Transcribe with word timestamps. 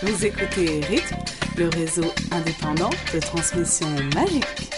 Vous 0.00 0.24
écoutez 0.24 0.78
Rythme, 0.82 1.16
le 1.56 1.68
réseau 1.70 2.04
indépendant 2.30 2.90
de 3.12 3.18
transmission 3.18 3.88
magique. 4.14 4.70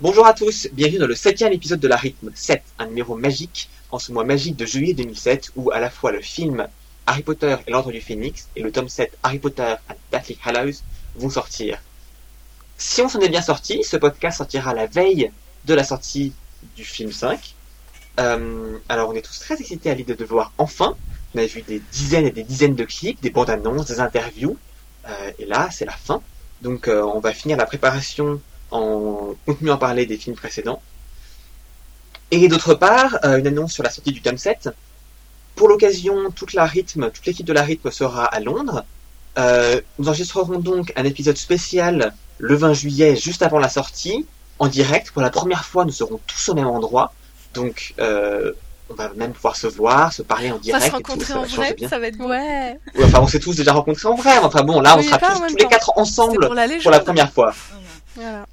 Bonjour 0.00 0.24
à 0.26 0.32
tous, 0.32 0.68
bienvenue 0.72 0.98
dans 0.98 1.08
le 1.08 1.16
septième 1.16 1.52
épisode 1.52 1.80
de 1.80 1.88
la 1.88 1.96
Rythme 1.96 2.30
7, 2.32 2.62
un 2.78 2.86
numéro 2.86 3.16
magique 3.16 3.68
en 3.90 3.98
ce 3.98 4.12
mois 4.12 4.22
magique 4.22 4.54
de 4.54 4.64
juillet 4.64 4.94
2007 4.94 5.50
où 5.56 5.72
à 5.72 5.80
la 5.80 5.90
fois 5.90 6.12
le 6.12 6.20
film 6.20 6.68
Harry 7.06 7.24
Potter 7.24 7.56
et 7.66 7.72
l'Ordre 7.72 7.90
du 7.90 8.00
Phénix 8.00 8.48
et 8.54 8.62
le 8.62 8.70
tome 8.70 8.88
7 8.88 9.18
Harry 9.24 9.40
Potter 9.40 9.74
and 9.90 9.96
Deathly 10.12 10.38
Hallows 10.44 10.82
vont 11.16 11.30
sortir. 11.30 11.80
Si 12.76 13.02
on 13.02 13.08
s'en 13.08 13.18
est 13.18 13.28
bien 13.28 13.42
sorti, 13.42 13.82
ce 13.82 13.96
podcast 13.96 14.38
sortira 14.38 14.72
la 14.72 14.86
veille 14.86 15.32
de 15.64 15.74
la 15.74 15.84
sortie 15.84 16.32
du 16.76 16.84
film 16.84 17.12
5. 17.12 17.54
Euh, 18.18 18.78
alors 18.88 19.10
on 19.10 19.12
est 19.12 19.22
tous 19.22 19.38
très 19.38 19.60
excités 19.60 19.90
à 19.90 19.94
l'idée 19.94 20.14
de 20.14 20.24
voir 20.24 20.52
enfin. 20.58 20.96
On 21.34 21.38
a 21.38 21.46
vu 21.46 21.62
des 21.62 21.80
dizaines 21.92 22.26
et 22.26 22.30
des 22.30 22.42
dizaines 22.42 22.74
de 22.74 22.84
clips, 22.84 23.20
des 23.20 23.30
bandes 23.30 23.50
annonces, 23.50 23.86
des 23.86 24.00
interviews. 24.00 24.56
Euh, 25.08 25.30
et 25.38 25.44
là, 25.44 25.68
c'est 25.70 25.84
la 25.84 25.92
fin. 25.92 26.22
Donc 26.62 26.88
euh, 26.88 27.02
on 27.02 27.20
va 27.20 27.32
finir 27.32 27.56
la 27.56 27.66
préparation 27.66 28.40
en 28.70 29.34
continuant 29.46 29.74
à 29.74 29.78
parler 29.78 30.06
des 30.06 30.16
films 30.16 30.36
précédents. 30.36 30.82
Et 32.30 32.48
d'autre 32.48 32.74
part, 32.74 33.18
une 33.24 33.46
annonce 33.46 33.72
sur 33.72 33.82
la 33.82 33.90
sortie 33.90 34.12
du 34.12 34.20
tome 34.20 34.36
7. 34.36 34.68
Pour 35.54 35.68
l'occasion, 35.68 36.30
toute 36.30 36.52
la 36.52 36.66
rythme, 36.66 37.10
toute 37.10 37.24
l'équipe 37.24 37.46
de 37.46 37.54
la 37.54 37.62
rythme 37.62 37.90
sera 37.90 38.26
à 38.26 38.38
Londres. 38.40 38.84
nous 39.36 40.08
enregistrerons 40.08 40.58
donc 40.58 40.92
un 40.96 41.04
épisode 41.04 41.38
spécial 41.38 42.12
le 42.36 42.54
20 42.54 42.74
juillet, 42.74 43.16
juste 43.16 43.42
avant 43.42 43.58
la 43.58 43.70
sortie, 43.70 44.26
en 44.58 44.68
direct. 44.68 45.10
Pour 45.10 45.22
la 45.22 45.30
première 45.30 45.64
fois, 45.64 45.84
nous 45.84 45.92
serons 45.92 46.20
tous 46.26 46.48
au 46.48 46.54
même 46.54 46.66
endroit. 46.66 47.12
Donc, 47.54 47.94
euh, 47.98 48.52
on 48.90 48.94
va 48.94 49.10
même 49.14 49.32
pouvoir 49.32 49.56
se 49.56 49.66
voir, 49.66 50.12
se 50.12 50.22
parler 50.22 50.50
en 50.50 50.58
direct. 50.58 50.82
On 50.82 50.86
va 50.86 50.86
se 50.86 50.96
rencontrer 50.96 51.34
en 51.34 51.44
vrai, 51.44 51.76
ça 51.88 51.98
va 51.98 52.06
être 52.06 52.20
ouais. 52.20 52.78
ouais. 52.94 53.04
Enfin, 53.04 53.20
on 53.20 53.26
s'est 53.26 53.40
tous 53.40 53.56
déjà 53.56 53.72
rencontrés 53.72 54.08
en 54.08 54.14
vrai. 54.14 54.38
Enfin 54.38 54.62
bon, 54.62 54.80
là, 54.80 54.96
on 54.98 55.02
sera 55.02 55.18
tous, 55.18 55.46
tous 55.46 55.56
les 55.56 55.66
quatre 55.66 55.92
ensemble 55.96 56.46
pour, 56.46 56.54
la, 56.90 57.00
première 57.00 57.32
fois. 57.32 57.54
Voilà. 58.14 58.46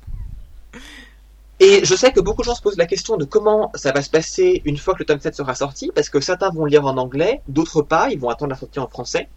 Et 1.59 1.85
je 1.85 1.95
sais 1.95 2.11
que 2.11 2.19
beaucoup 2.19 2.41
de 2.41 2.45
gens 2.45 2.55
se 2.55 2.61
posent 2.61 2.77
la 2.77 2.85
question 2.85 3.15
de 3.15 3.23
comment 3.23 3.71
ça 3.75 3.93
va 3.93 4.01
se 4.01 4.09
passer 4.09 4.61
une 4.65 4.77
fois 4.77 4.93
que 4.93 4.99
le 4.99 5.05
tome 5.05 5.21
7 5.21 5.35
sera 5.35 5.55
sorti, 5.55 5.89
parce 5.95 6.09
que 6.09 6.19
certains 6.19 6.49
vont 6.49 6.65
lire 6.65 6.85
en 6.85 6.97
anglais, 6.97 7.41
d'autres 7.47 7.81
pas, 7.81 8.09
ils 8.09 8.19
vont 8.19 8.29
attendre 8.29 8.51
la 8.51 8.57
sortie 8.57 8.79
en 8.79 8.89
français. 8.89 9.29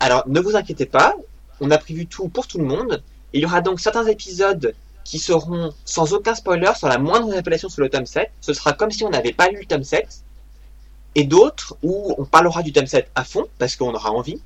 Alors 0.00 0.24
ne 0.26 0.40
vous 0.40 0.56
inquiétez 0.56 0.86
pas, 0.86 1.14
on 1.60 1.70
a 1.70 1.78
prévu 1.78 2.06
tout 2.06 2.28
pour 2.28 2.48
tout 2.48 2.58
le 2.58 2.64
monde, 2.64 3.04
il 3.32 3.42
y 3.42 3.46
aura 3.46 3.60
donc 3.60 3.78
certains 3.78 4.06
épisodes 4.06 4.74
qui 5.04 5.18
seront 5.18 5.72
sans 5.84 6.12
aucun 6.12 6.34
spoiler, 6.34 6.72
sans 6.78 6.88
la 6.88 6.98
moindre 6.98 7.30
révélation 7.30 7.68
sur 7.68 7.82
le 7.82 7.88
tome 7.88 8.06
7. 8.06 8.30
Ce 8.40 8.52
sera 8.52 8.72
comme 8.72 8.90
si 8.90 9.04
on 9.04 9.10
n'avait 9.10 9.32
pas 9.32 9.48
lu 9.48 9.60
le 9.60 9.66
tome 9.66 9.84
7. 9.84 10.24
Et 11.16 11.24
d'autres 11.24 11.76
où 11.82 12.14
on 12.18 12.24
parlera 12.24 12.62
du 12.62 12.72
tome 12.72 12.86
7 12.86 13.10
à 13.14 13.24
fond, 13.24 13.46
parce 13.58 13.76
qu'on 13.76 13.92
aura 13.94 14.12
envie. 14.12 14.40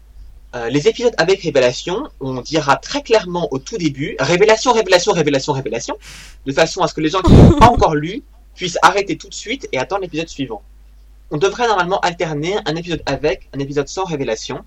Euh, 0.54 0.68
les 0.68 0.86
épisodes 0.86 1.14
avec 1.18 1.42
révélation, 1.42 2.08
on 2.20 2.40
dira 2.40 2.76
très 2.76 3.02
clairement 3.02 3.48
au 3.50 3.58
tout 3.58 3.76
début, 3.76 4.16
révélation, 4.20 4.72
révélation, 4.72 5.12
révélation, 5.12 5.52
révélation, 5.52 5.98
de 6.46 6.52
façon 6.52 6.82
à 6.82 6.88
ce 6.88 6.94
que 6.94 7.00
les 7.00 7.08
gens 7.08 7.22
qui 7.22 7.32
n'ont 7.32 7.58
pas 7.58 7.66
encore 7.66 7.96
lu 7.96 8.22
puissent 8.54 8.78
arrêter 8.82 9.16
tout 9.16 9.28
de 9.28 9.34
suite 9.34 9.68
et 9.72 9.78
attendre 9.78 10.02
l'épisode 10.02 10.28
suivant. 10.28 10.62
On 11.32 11.38
devrait 11.38 11.66
normalement 11.66 11.98
alterner 12.00 12.56
un 12.66 12.76
épisode 12.76 13.02
avec, 13.06 13.48
un 13.52 13.58
épisode 13.58 13.88
sans 13.88 14.04
révélation, 14.04 14.64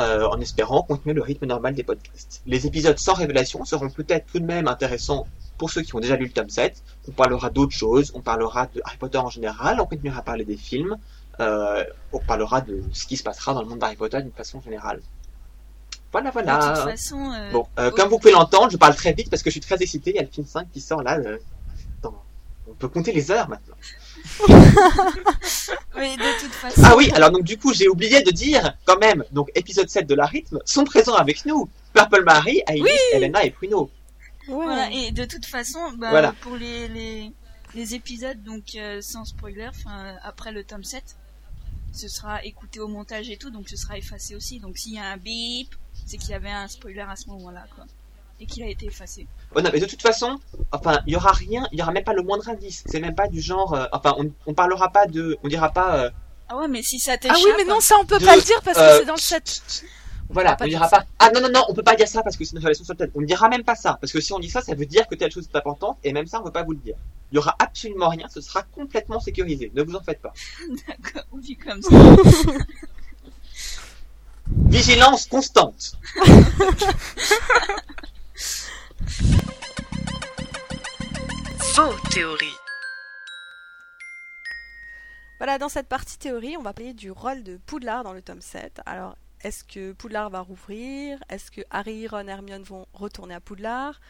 euh, 0.00 0.26
en 0.28 0.40
espérant 0.40 0.82
continuer 0.82 1.14
le 1.14 1.22
rythme 1.22 1.46
normal 1.46 1.74
des 1.74 1.82
podcasts. 1.82 2.42
Les 2.46 2.66
épisodes 2.66 2.98
sans 2.98 3.14
révélation 3.14 3.64
seront 3.64 3.90
peut-être 3.90 4.26
tout 4.32 4.40
de 4.40 4.44
même 4.44 4.66
intéressants 4.66 5.26
pour 5.58 5.70
ceux 5.70 5.82
qui 5.82 5.94
ont 5.94 6.00
déjà 6.00 6.16
lu 6.16 6.24
le 6.24 6.32
tome 6.32 6.48
7. 6.48 6.82
On 7.08 7.12
parlera 7.12 7.50
d'autres 7.50 7.76
choses, 7.76 8.10
on 8.14 8.22
parlera 8.22 8.66
de 8.74 8.80
Harry 8.84 8.96
Potter 8.96 9.18
en 9.18 9.28
général, 9.28 9.78
on 9.78 9.86
continuera 9.86 10.20
à 10.20 10.22
parler 10.22 10.46
des 10.46 10.56
films, 10.56 10.96
euh, 11.38 11.84
on 12.12 12.18
parlera 12.18 12.62
de 12.62 12.82
ce 12.92 13.06
qui 13.06 13.16
se 13.18 13.22
passera 13.22 13.52
dans 13.52 13.60
le 13.60 13.68
monde 13.68 13.78
d'Harry 13.78 13.96
Potter 13.96 14.22
d'une 14.22 14.32
façon 14.32 14.60
générale. 14.62 15.00
Voilà, 16.12 16.30
voilà. 16.30 16.58
De 16.58 16.80
toute 16.80 16.90
façon, 16.90 17.32
euh, 17.32 17.52
bon, 17.52 17.66
euh, 17.78 17.90
comme 17.90 18.08
vous 18.08 18.18
pouvez 18.18 18.32
l'entendre, 18.32 18.70
je 18.70 18.76
parle 18.76 18.96
très 18.96 19.12
vite 19.12 19.30
parce 19.30 19.42
que 19.42 19.50
je 19.50 19.52
suis 19.52 19.60
très 19.60 19.80
excité. 19.80 20.10
Il 20.10 20.16
y 20.16 20.18
a 20.18 20.22
le 20.22 20.28
film 20.28 20.46
5 20.46 20.68
qui 20.72 20.80
sort 20.80 21.02
là. 21.02 21.18
Dans... 22.02 22.14
On 22.66 22.74
peut 22.74 22.88
compter 22.88 23.12
les 23.12 23.30
heures 23.30 23.48
maintenant. 23.48 23.76
oui, 24.48 26.16
de 26.16 26.40
toute 26.40 26.52
façon. 26.52 26.82
Ah 26.84 26.94
oui, 26.96 27.10
alors 27.14 27.30
donc 27.30 27.44
du 27.44 27.58
coup, 27.58 27.74
j'ai 27.74 27.88
oublié 27.88 28.22
de 28.22 28.30
dire 28.30 28.74
quand 28.84 28.98
même, 28.98 29.24
donc 29.32 29.50
épisode 29.54 29.88
7 29.88 30.06
de 30.06 30.14
la 30.14 30.26
rythme 30.26 30.58
sont 30.64 30.84
présents 30.84 31.14
avec 31.14 31.44
nous. 31.44 31.68
Purple 31.92 32.24
Marie, 32.24 32.62
Ailis, 32.68 32.88
Elena 33.12 33.44
et 33.44 33.50
Pruno. 33.50 33.90
Voilà, 34.48 34.90
et 34.90 35.12
de 35.12 35.24
toute 35.24 35.46
façon, 35.46 35.78
bah, 35.98 36.34
pour 36.40 36.56
les, 36.56 36.88
les, 36.88 37.32
les, 37.74 37.94
épisodes, 37.94 38.42
donc 38.42 38.74
euh, 38.74 39.00
sans 39.00 39.24
spoiler, 39.24 39.70
après 40.24 40.52
le 40.52 40.64
tome 40.64 40.84
7, 40.84 41.02
ce 41.92 42.08
sera 42.08 42.44
écouté 42.44 42.80
au 42.80 42.88
montage 42.88 43.30
et 43.30 43.36
tout, 43.36 43.50
donc 43.50 43.68
ce 43.68 43.76
sera 43.76 43.98
effacé 43.98 44.34
aussi. 44.34 44.60
Donc 44.60 44.78
s'il 44.78 44.94
y 44.94 44.98
a 44.98 45.04
un 45.04 45.16
bip, 45.16 45.74
c'est 46.06 46.16
qu'il 46.16 46.30
y 46.30 46.34
avait 46.34 46.50
un 46.50 46.68
spoiler 46.68 47.04
à 47.08 47.16
ce 47.16 47.28
moment-là, 47.28 47.66
quoi 47.74 47.84
et 48.40 48.46
qu'il 48.46 48.62
a 48.62 48.68
été 48.68 48.86
effacé. 48.86 49.26
Oh 49.54 49.60
non, 49.60 49.70
mais 49.72 49.80
de 49.80 49.86
toute 49.86 50.02
façon, 50.02 50.38
enfin, 50.72 51.00
il 51.06 51.12
y 51.12 51.16
aura 51.16 51.32
rien, 51.32 51.68
il 51.72 51.78
y 51.78 51.82
aura 51.82 51.92
même 51.92 52.04
pas 52.04 52.14
le 52.14 52.22
moindre 52.22 52.48
indice. 52.48 52.82
C'est 52.86 53.00
même 53.00 53.14
pas 53.14 53.28
du 53.28 53.40
genre, 53.40 53.74
euh, 53.74 53.86
enfin, 53.92 54.14
on, 54.18 54.32
on 54.46 54.54
parlera 54.54 54.90
pas 54.90 55.06
de, 55.06 55.38
on 55.42 55.48
dira 55.48 55.70
pas. 55.70 56.04
Euh, 56.04 56.10
ah 56.48 56.56
ouais, 56.56 56.68
mais 56.68 56.82
si 56.82 56.98
ça 56.98 57.16
t'échappe. 57.16 57.36
Ah 57.38 57.42
oui, 57.44 57.52
mais 57.58 57.64
non, 57.64 57.80
ça 57.80 57.96
on 58.00 58.06
peut 58.06 58.18
pas 58.18 58.34
le 58.36 58.42
dire 58.42 58.60
parce 58.62 58.78
que 58.78 58.98
c'est 58.98 59.04
dans 59.04 59.14
le 59.14 59.20
set. 59.20 59.84
Voilà, 60.32 60.56
on, 60.60 60.66
dira 60.66 60.88
pas. 60.88 61.04
Ah 61.18 61.30
non 61.34 61.40
non 61.40 61.48
non, 61.52 61.64
on 61.68 61.74
peut 61.74 61.82
pas 61.82 61.96
dire 61.96 62.06
ça 62.06 62.22
parce 62.22 62.36
que 62.36 62.44
c'est 62.44 62.52
une 62.52 62.58
révélation 62.58 62.84
sur 62.84 62.94
le 62.94 62.98
tête. 62.98 63.10
On 63.14 63.20
ne 63.20 63.26
dira 63.26 63.48
même 63.48 63.64
pas 63.64 63.74
ça 63.74 63.98
parce 64.00 64.12
que 64.12 64.20
si 64.20 64.32
on 64.32 64.38
dit 64.38 64.48
ça, 64.48 64.62
ça 64.62 64.74
veut 64.74 64.86
dire 64.86 65.06
que 65.08 65.16
telle 65.16 65.32
chose 65.32 65.48
est 65.52 65.56
importante 65.56 65.98
et 66.04 66.12
même 66.12 66.26
ça, 66.26 66.40
on 66.40 66.44
veut 66.44 66.52
pas 66.52 66.62
vous 66.62 66.72
le 66.72 66.78
dire. 66.78 66.94
Il 67.32 67.36
y 67.36 67.38
aura 67.38 67.56
absolument 67.58 68.08
rien, 68.08 68.28
ce 68.28 68.40
sera 68.40 68.62
complètement 68.62 69.20
sécurisé. 69.20 69.72
Ne 69.74 69.82
vous 69.82 69.94
en 69.96 70.02
faites 70.02 70.22
pas. 70.22 70.32
D'accord, 70.88 71.24
vu 71.42 71.56
comme 71.56 71.82
ça. 71.82 71.90
Vigilance 74.68 75.26
constante. 75.26 75.96
Faux 81.58 81.94
théorie. 82.10 82.46
Voilà, 85.38 85.58
dans 85.58 85.68
cette 85.68 85.88
partie 85.88 86.18
théorie, 86.18 86.56
on 86.56 86.62
va 86.62 86.72
parler 86.72 86.94
du 86.94 87.10
rôle 87.10 87.42
de 87.42 87.58
Poudlard 87.58 88.02
dans 88.04 88.12
le 88.14 88.22
tome 88.22 88.40
7. 88.40 88.80
Alors, 88.86 89.16
est-ce 89.42 89.64
que 89.64 89.92
Poudlard 89.92 90.30
va 90.30 90.40
rouvrir? 90.40 91.18
Est-ce 91.28 91.50
que 91.50 91.60
Harry, 91.70 92.06
Ron 92.08 92.28
et 92.28 92.30
Hermione 92.30 92.62
vont 92.62 92.86
retourner 92.94 93.34
à 93.34 93.40
Poudlard? 93.40 94.00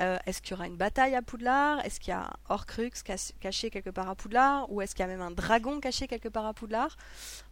Euh, 0.00 0.18
Est-ce 0.26 0.40
qu'il 0.42 0.52
y 0.52 0.54
aura 0.54 0.66
une 0.66 0.76
bataille 0.76 1.14
à 1.14 1.22
Poudlard? 1.22 1.84
Est-ce 1.84 2.00
qu'il 2.00 2.08
y 2.10 2.14
a 2.14 2.22
un 2.24 2.32
Horcrux 2.48 2.90
caché 3.40 3.70
quelque 3.70 3.90
part 3.90 4.08
à 4.08 4.14
Poudlard? 4.14 4.70
Ou 4.72 4.80
est-ce 4.80 4.94
qu'il 4.94 5.02
y 5.02 5.08
a 5.08 5.12
même 5.12 5.20
un 5.20 5.30
dragon 5.30 5.78
caché 5.80 6.08
quelque 6.08 6.28
part 6.28 6.46
à 6.46 6.54
Poudlard? 6.54 6.96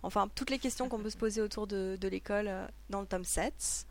Enfin, 0.03 0.29
toutes 0.35 0.51
les 0.51 0.59
questions 0.59 0.89
qu'on 0.89 0.99
peut 0.99 1.11
se 1.11 1.17
poser 1.19 1.41
autour 1.43 1.67
de, 1.67 1.97
de 2.01 2.09
l'école 2.09 2.49
euh, 2.49 2.67
dans 2.91 3.01
le 3.03 3.07
tome 3.07 3.25
7. 3.25 3.87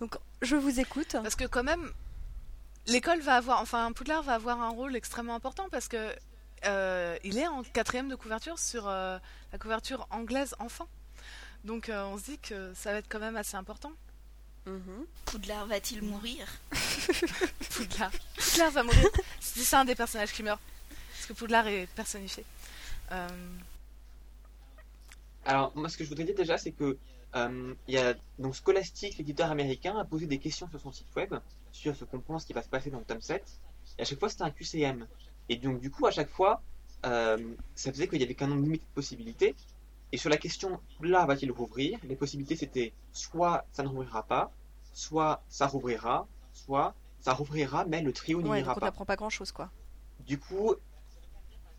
Donc, 0.00 0.16
je 0.42 0.56
vous 0.56 0.80
écoute. 0.80 1.12
Parce 1.12 1.36
que 1.36 1.44
quand 1.44 1.64
même, 1.64 1.92
l'école 2.86 3.20
va 3.20 3.36
avoir, 3.36 3.60
enfin, 3.60 3.92
Poudlard 3.92 4.22
va 4.22 4.34
avoir 4.34 4.60
un 4.60 4.70
rôle 4.70 4.96
extrêmement 4.96 5.34
important 5.34 5.68
parce 5.70 5.88
que 5.88 6.14
euh, 6.64 7.16
il 7.24 7.38
est 7.38 7.46
en 7.46 7.62
quatrième 7.62 8.08
de 8.08 8.14
couverture 8.14 8.58
sur 8.58 8.88
euh, 8.88 9.18
la 9.52 9.58
couverture 9.58 10.06
anglaise 10.10 10.54
enfant. 10.58 10.88
Donc, 11.64 11.88
euh, 11.88 12.04
on 12.04 12.18
se 12.18 12.24
dit 12.24 12.38
que 12.38 12.72
ça 12.74 12.92
va 12.92 12.98
être 12.98 13.08
quand 13.08 13.18
même 13.18 13.36
assez 13.36 13.56
important. 13.56 13.92
Mhm. 14.66 15.06
Poudlard 15.26 15.66
va-t-il 15.66 16.02
mourir 16.02 16.46
Poudlard. 17.70 18.10
Poudlard 18.36 18.70
va 18.72 18.82
mourir. 18.82 19.08
C'est 19.40 19.76
un 19.76 19.84
des 19.84 19.94
personnages 19.94 20.32
qui 20.32 20.42
meurt. 20.42 20.60
Parce 21.12 21.26
que 21.26 21.32
Poudlard 21.32 21.66
est 21.68 21.88
personnifié. 21.94 22.44
Alors, 25.44 25.72
moi, 25.76 25.88
ce 25.88 25.96
que 25.96 26.02
je 26.02 26.08
voudrais 26.08 26.24
dire 26.24 26.34
déjà, 26.34 26.58
c'est 26.58 26.72
que 26.72 26.98
euh, 27.34 27.74
il 27.88 27.94
y 27.94 27.98
a 27.98 28.14
donc 28.38 28.54
Scholastic, 28.54 29.18
l'éditeur 29.18 29.50
américain, 29.50 29.98
a 29.98 30.04
posé 30.04 30.26
des 30.26 30.38
questions 30.38 30.68
sur 30.68 30.80
son 30.80 30.92
site 30.92 31.08
web 31.16 31.34
sur 31.72 31.94
ce 31.94 32.04
qu'on 32.04 32.20
pense 32.20 32.44
qui 32.44 32.52
va 32.52 32.62
se 32.62 32.68
passer 32.68 32.90
dans 32.90 32.98
le 32.98 33.04
tome 33.04 33.20
7. 33.20 33.42
Et 33.98 34.02
à 34.02 34.04
chaque 34.04 34.18
fois, 34.18 34.28
c'était 34.28 34.44
un 34.44 34.50
QCM. 34.50 35.06
Et 35.48 35.56
donc, 35.56 35.80
du 35.80 35.90
coup, 35.90 36.06
à 36.06 36.10
chaque 36.10 36.30
fois, 36.30 36.62
euh, 37.04 37.54
ça 37.74 37.92
faisait 37.92 38.08
qu'il 38.08 38.20
y 38.20 38.24
avait 38.24 38.34
qu'un 38.34 38.46
nombre 38.46 38.62
limité 38.62 38.84
de 38.84 38.94
possibilités. 38.94 39.54
Et 40.12 40.16
sur 40.16 40.30
la 40.30 40.38
question, 40.38 40.80
là, 41.00 41.26
va-t-il 41.26 41.50
rouvrir 41.52 41.98
Les 42.04 42.16
possibilités, 42.16 42.56
c'était 42.56 42.92
soit 43.12 43.66
ça 43.72 43.82
ne 43.82 43.88
rouvrira 43.88 44.22
pas, 44.22 44.50
soit 44.92 45.42
ça 45.48 45.66
rouvrira, 45.66 46.26
soit 46.52 46.94
ça 47.20 47.32
rouvrira, 47.32 47.84
mais 47.84 48.02
le 48.02 48.12
trio 48.12 48.40
n'y 48.40 48.58
ira 48.58 48.74
pas. 48.74 48.80
On 48.80 48.84
n'apprend 48.86 49.04
pas 49.04 49.16
grand-chose, 49.16 49.52
quoi. 49.52 49.70
Du 50.20 50.38
coup, 50.38 50.74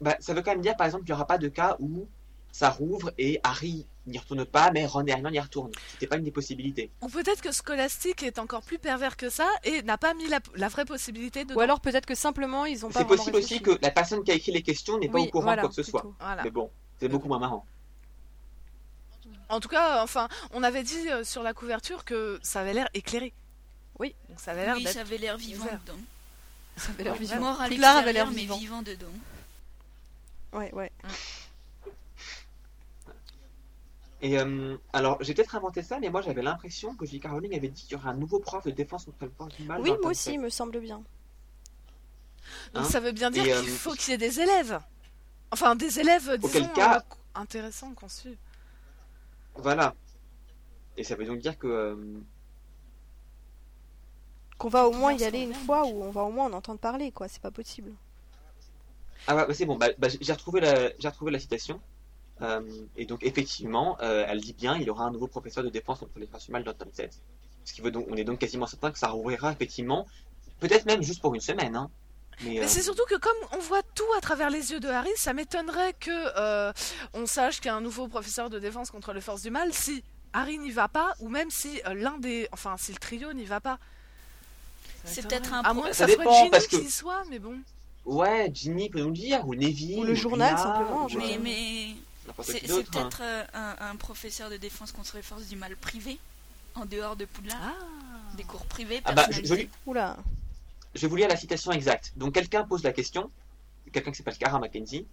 bah, 0.02 0.16
ça 0.20 0.34
veut 0.34 0.42
quand 0.42 0.52
même 0.52 0.62
dire, 0.62 0.76
par 0.78 0.86
exemple, 0.86 1.06
qu'il 1.06 1.14
n'y 1.14 1.18
aura 1.18 1.28
pas 1.28 1.38
de 1.38 1.48
cas 1.48 1.78
où 1.80 2.08
ça 2.52 2.70
rouvre 2.70 3.12
et 3.18 3.40
Harry 3.44 3.88
n'y 4.08 4.18
retourne 4.18 4.46
pas, 4.46 4.72
mais 4.72 4.86
Ron 4.86 5.06
et 5.06 5.12
Hermione 5.12 5.34
y 5.34 5.40
retournent. 5.40 5.72
C'était 5.94 6.08
pas 6.08 6.18
une 6.18 6.24
des 6.24 6.32
possibilités. 6.32 6.90
Ou 7.02 7.08
peut-être 7.08 7.42
que 7.42 7.52
Scholastic 7.52 8.24
est 8.24 8.40
encore 8.40 8.62
plus 8.62 8.80
pervers 8.80 9.18
que 9.18 9.30
ça 9.30 9.48
et 9.64 9.82
n'a 9.84 9.98
pas 9.98 10.14
mis 10.14 10.28
la, 10.28 10.68
vraie 10.70 10.86
possibilité 10.86 11.46
de. 11.46 11.54
Ou 11.54 11.60
alors 11.60 11.80
peut-être 11.80 12.06
que 12.06 12.16
simplement 12.16 12.66
ils 12.66 12.86
ont 12.86 12.90
pas. 12.90 13.00
C'est 13.00 13.06
possible 13.06 13.38
aussi 13.38 13.62
que 13.62 13.78
la 13.82 13.92
personne 13.92 14.24
qui 14.24 14.32
a 14.32 14.36
écrit 14.36 14.52
les 14.52 14.64
questions 14.64 14.98
n'est 14.98 15.10
pas 15.10 15.20
au 15.20 15.28
courant 15.28 15.56
de 15.56 15.62
quoi 15.62 15.70
que 15.70 15.76
ce 15.76 15.84
soit. 15.84 16.06
Mais 16.44 16.52
bon, 16.52 16.70
c'est 17.00 17.10
beaucoup 17.10 17.28
moins 17.28 17.40
marrant. 17.40 17.66
En 19.50 19.60
tout 19.60 19.70
cas, 19.70 20.04
enfin, 20.04 20.28
on 20.52 20.62
avait 20.62 20.84
dit 20.84 21.10
euh, 21.10 21.24
sur 21.24 21.42
la 21.42 21.54
couverture 21.54 22.04
que 22.04 22.38
ça 22.44 22.62
avait 22.62 22.74
l'air 22.74 22.90
éclairé. 22.94 23.34
Oui. 24.00 24.14
Donc 24.30 24.40
ça 24.40 24.52
avait 24.52 24.66
l'air 24.66 24.76
oui, 24.76 24.86
ça 24.86 25.02
avait 25.02 25.18
l'air 25.18 25.38
vivant. 25.38 25.66
Ça 26.76 26.92
avait 26.92 27.04
l'air 27.06 27.16
vivant. 27.16 27.40
Mort 27.40 27.62
à 27.62 27.68
Poudlard 27.68 27.98
avait 27.98 28.14
l'air 28.14 28.26
l'extérieur, 28.26 28.32
mais 28.32 28.42
vivant. 28.42 28.58
vivant 28.58 28.82
dedans. 28.82 29.08
Ouais, 30.54 30.74
ouais. 30.74 30.92
Et 34.22 34.40
euh, 34.40 34.78
alors, 34.94 35.18
j'ai 35.22 35.34
peut-être 35.34 35.56
inventé 35.56 35.84
ça, 35.84 36.00
mais 36.00 36.10
moi 36.10 36.22
j'avais 36.22 36.42
l'impression 36.42 36.96
que 36.96 37.06
J.K. 37.06 37.28
Rowling 37.28 37.56
avait 37.56 37.68
dit 37.68 37.84
qu'il 37.84 37.92
y 37.94 37.96
aurait 37.96 38.10
un 38.10 38.16
nouveau 38.16 38.40
prof 38.40 38.66
de 38.66 38.72
défense 38.72 39.06
contre 39.06 39.18
le 39.26 39.30
force 39.30 39.56
du 39.56 39.64
mal. 39.64 39.80
Oui, 39.82 39.92
moi 40.02 40.12
aussi, 40.12 40.34
il 40.34 40.40
me 40.40 40.50
semble 40.50 40.80
bien. 40.80 41.04
Donc 42.74 42.86
Hein 42.86 42.90
ça 42.90 43.00
veut 43.00 43.12
bien 43.12 43.30
dire 43.30 43.44
qu'il 43.44 43.52
euh, 43.54 43.64
faut 43.64 43.94
qu'il 43.94 44.12
y 44.12 44.14
ait 44.14 44.18
des 44.18 44.40
élèves. 44.40 44.80
Enfin, 45.52 45.76
des 45.76 46.00
élèves, 46.00 46.38
disons, 46.38 46.68
cas- 46.70 46.98
euh, 46.98 47.16
intéressants 47.36 47.94
suit. 48.08 48.38
Voilà. 49.56 49.94
Et 50.98 51.04
ça 51.04 51.16
veut 51.16 51.26
donc 51.26 51.40
dire 51.40 51.58
que. 51.58 51.68
euh, 51.68 51.96
Qu'on 54.58 54.70
va 54.70 54.88
au 54.88 54.92
moins 54.92 55.14
y 55.14 55.24
aller 55.24 55.42
une 55.42 55.54
fois 55.54 55.86
où 55.86 56.02
on 56.04 56.10
va 56.10 56.24
au 56.24 56.32
moins 56.32 56.46
en 56.46 56.54
entendre 56.54 56.80
parler, 56.80 57.12
quoi. 57.12 57.28
C'est 57.28 57.42
pas 57.42 57.52
possible. 57.52 57.92
Ah 59.28 59.36
bah, 59.36 59.46
bah, 59.46 59.54
c'est 59.54 59.66
bon, 59.66 59.76
bah, 59.76 59.90
bah, 59.98 60.08
j'ai 60.20 60.34
retrouvé 60.34 60.62
la, 60.62 60.92
j'ai 60.98 61.08
retrouvé 61.08 61.32
la 61.32 61.40
citation. 61.40 61.80
Euh, 62.42 62.62
et 62.96 63.06
donc 63.06 63.24
effectivement, 63.24 63.98
euh, 64.02 64.26
elle 64.28 64.42
dit 64.42 64.54
bien, 64.54 64.76
il 64.78 64.84
y 64.84 64.90
aura 64.90 65.06
un 65.06 65.12
nouveau 65.12 65.28
professeur 65.28 65.64
de 65.64 65.70
défense 65.70 66.00
contre 66.00 66.20
les 66.20 66.28
forces 66.28 66.46
du 66.46 66.52
mal 66.52 66.64
dans 66.64 66.72
le 66.72 66.78
tome 66.78 66.90
7. 66.94 67.20
Ce 67.66 67.74
qui 67.74 67.82
veut 67.82 67.92
donc, 67.92 68.06
on 68.10 68.16
est 68.16 68.24
donc 68.24 68.40
quasiment 68.40 68.68
certain 68.68 68.92
que 68.92 69.00
ça 69.00 69.08
rouvrira 69.10 69.52
effectivement, 69.52 70.06
peut-être 70.60 70.86
même 70.86 71.02
juste 71.02 71.22
pour 71.22 71.34
une 71.36 71.42
semaine. 71.42 71.76
Hein. 71.76 71.90
Mais, 72.44 72.52
Mais 72.52 72.60
euh, 72.60 72.68
c'est 72.68 72.84
surtout 72.84 73.06
que 73.10 73.16
comme 73.18 73.36
on 73.54 73.60
voit 73.60 73.82
tout 73.96 74.04
à 74.16 74.22
travers 74.22 74.52
les 74.52 74.72
yeux 74.72 74.80
de 74.80 74.88
Harry, 74.88 75.10
ça 75.16 75.34
m'étonnerait 75.34 75.94
que 76.00 76.12
euh, 76.38 76.72
on 77.16 77.26
sache 77.26 77.58
qu'il 77.58 77.66
y 77.66 77.70
a 77.70 77.76
un 77.76 77.82
nouveau 77.82 78.08
professeur 78.08 78.50
de 78.52 78.60
défense 78.60 78.92
contre 78.92 79.12
les 79.14 79.22
forces 79.22 79.42
du 79.42 79.50
mal 79.50 79.74
si 79.74 80.04
Harry 80.34 80.60
n'y 80.60 80.70
va 80.70 80.88
pas 80.88 81.16
ou 81.20 81.30
même 81.30 81.50
si 81.50 81.82
euh, 81.88 81.96
l'un 81.96 82.20
des, 82.20 82.48
enfin 82.52 82.76
si 82.78 82.92
le 82.92 83.00
trio 83.00 83.34
n'y 83.34 83.46
va 83.46 83.60
pas. 83.60 83.80
C'est 85.04 85.28
peut-être 85.28 85.54
un 85.54 85.62
à 85.62 85.74
moins 85.74 85.90
que 85.90 85.96
Ça 85.96 86.06
ça, 86.06 86.14
soit 86.14 86.24
dépend, 86.24 86.36
Ginny 86.38 86.50
parce 86.52 86.68
que- 86.68 86.76
qui 86.76 86.84
y 86.84 86.92
soit, 86.92 87.24
mais 87.30 87.40
bon. 87.40 87.56
ouais, 88.06 88.52
Ginny 88.54 88.90
peut 88.90 89.00
nous 89.00 89.08
le 89.08 89.14
dire, 89.14 89.48
ou 89.48 89.56
Neville, 89.56 90.00
Ou 90.00 90.04
le 90.04 90.14
journal, 90.14 90.54
Rina, 90.54 90.62
simplement, 90.62 91.06
ou, 91.06 91.18
Mais, 91.18 91.40
mais 91.42 91.96
c'est 92.44 92.70
hein. 92.72 92.82
peut-être 92.92 93.22
euh, 93.22 93.44
un, 93.54 93.76
un 93.92 93.96
professeur 93.96 94.50
de 94.50 94.58
défense 94.58 94.92
contre 94.92 95.16
les 95.16 95.22
forces 95.22 95.48
du 95.48 95.56
mal 95.56 95.76
privé, 95.76 96.20
en 96.76 96.86
dehors 96.86 97.16
de 97.16 97.26
Poudlard. 97.26 97.58
Ah. 97.62 98.36
Des 98.36 98.44
cours 98.44 98.66
privés, 98.66 99.02
Ah 99.06 99.14
bah, 99.14 99.26
je, 99.30 99.36
je, 99.36 99.40
personnalisés. 99.42 99.64
lui- 99.64 99.70
Oula. 99.86 100.18
je 100.96 101.02
vais 101.02 101.08
vous 101.08 101.16
lire 101.16 101.30
la 101.30 101.38
citation 101.38 101.72
exacte. 101.72 102.14
Donc 102.18 102.34
quelqu'un 102.34 102.64
pose 102.66 102.84
la 102.84 102.92
question, 102.92 103.32
quelqu'un 103.94 104.12
qui 104.12 104.18
s'appelle 104.18 104.38
Cara 104.38 104.60
Mackenzie. 104.60 105.08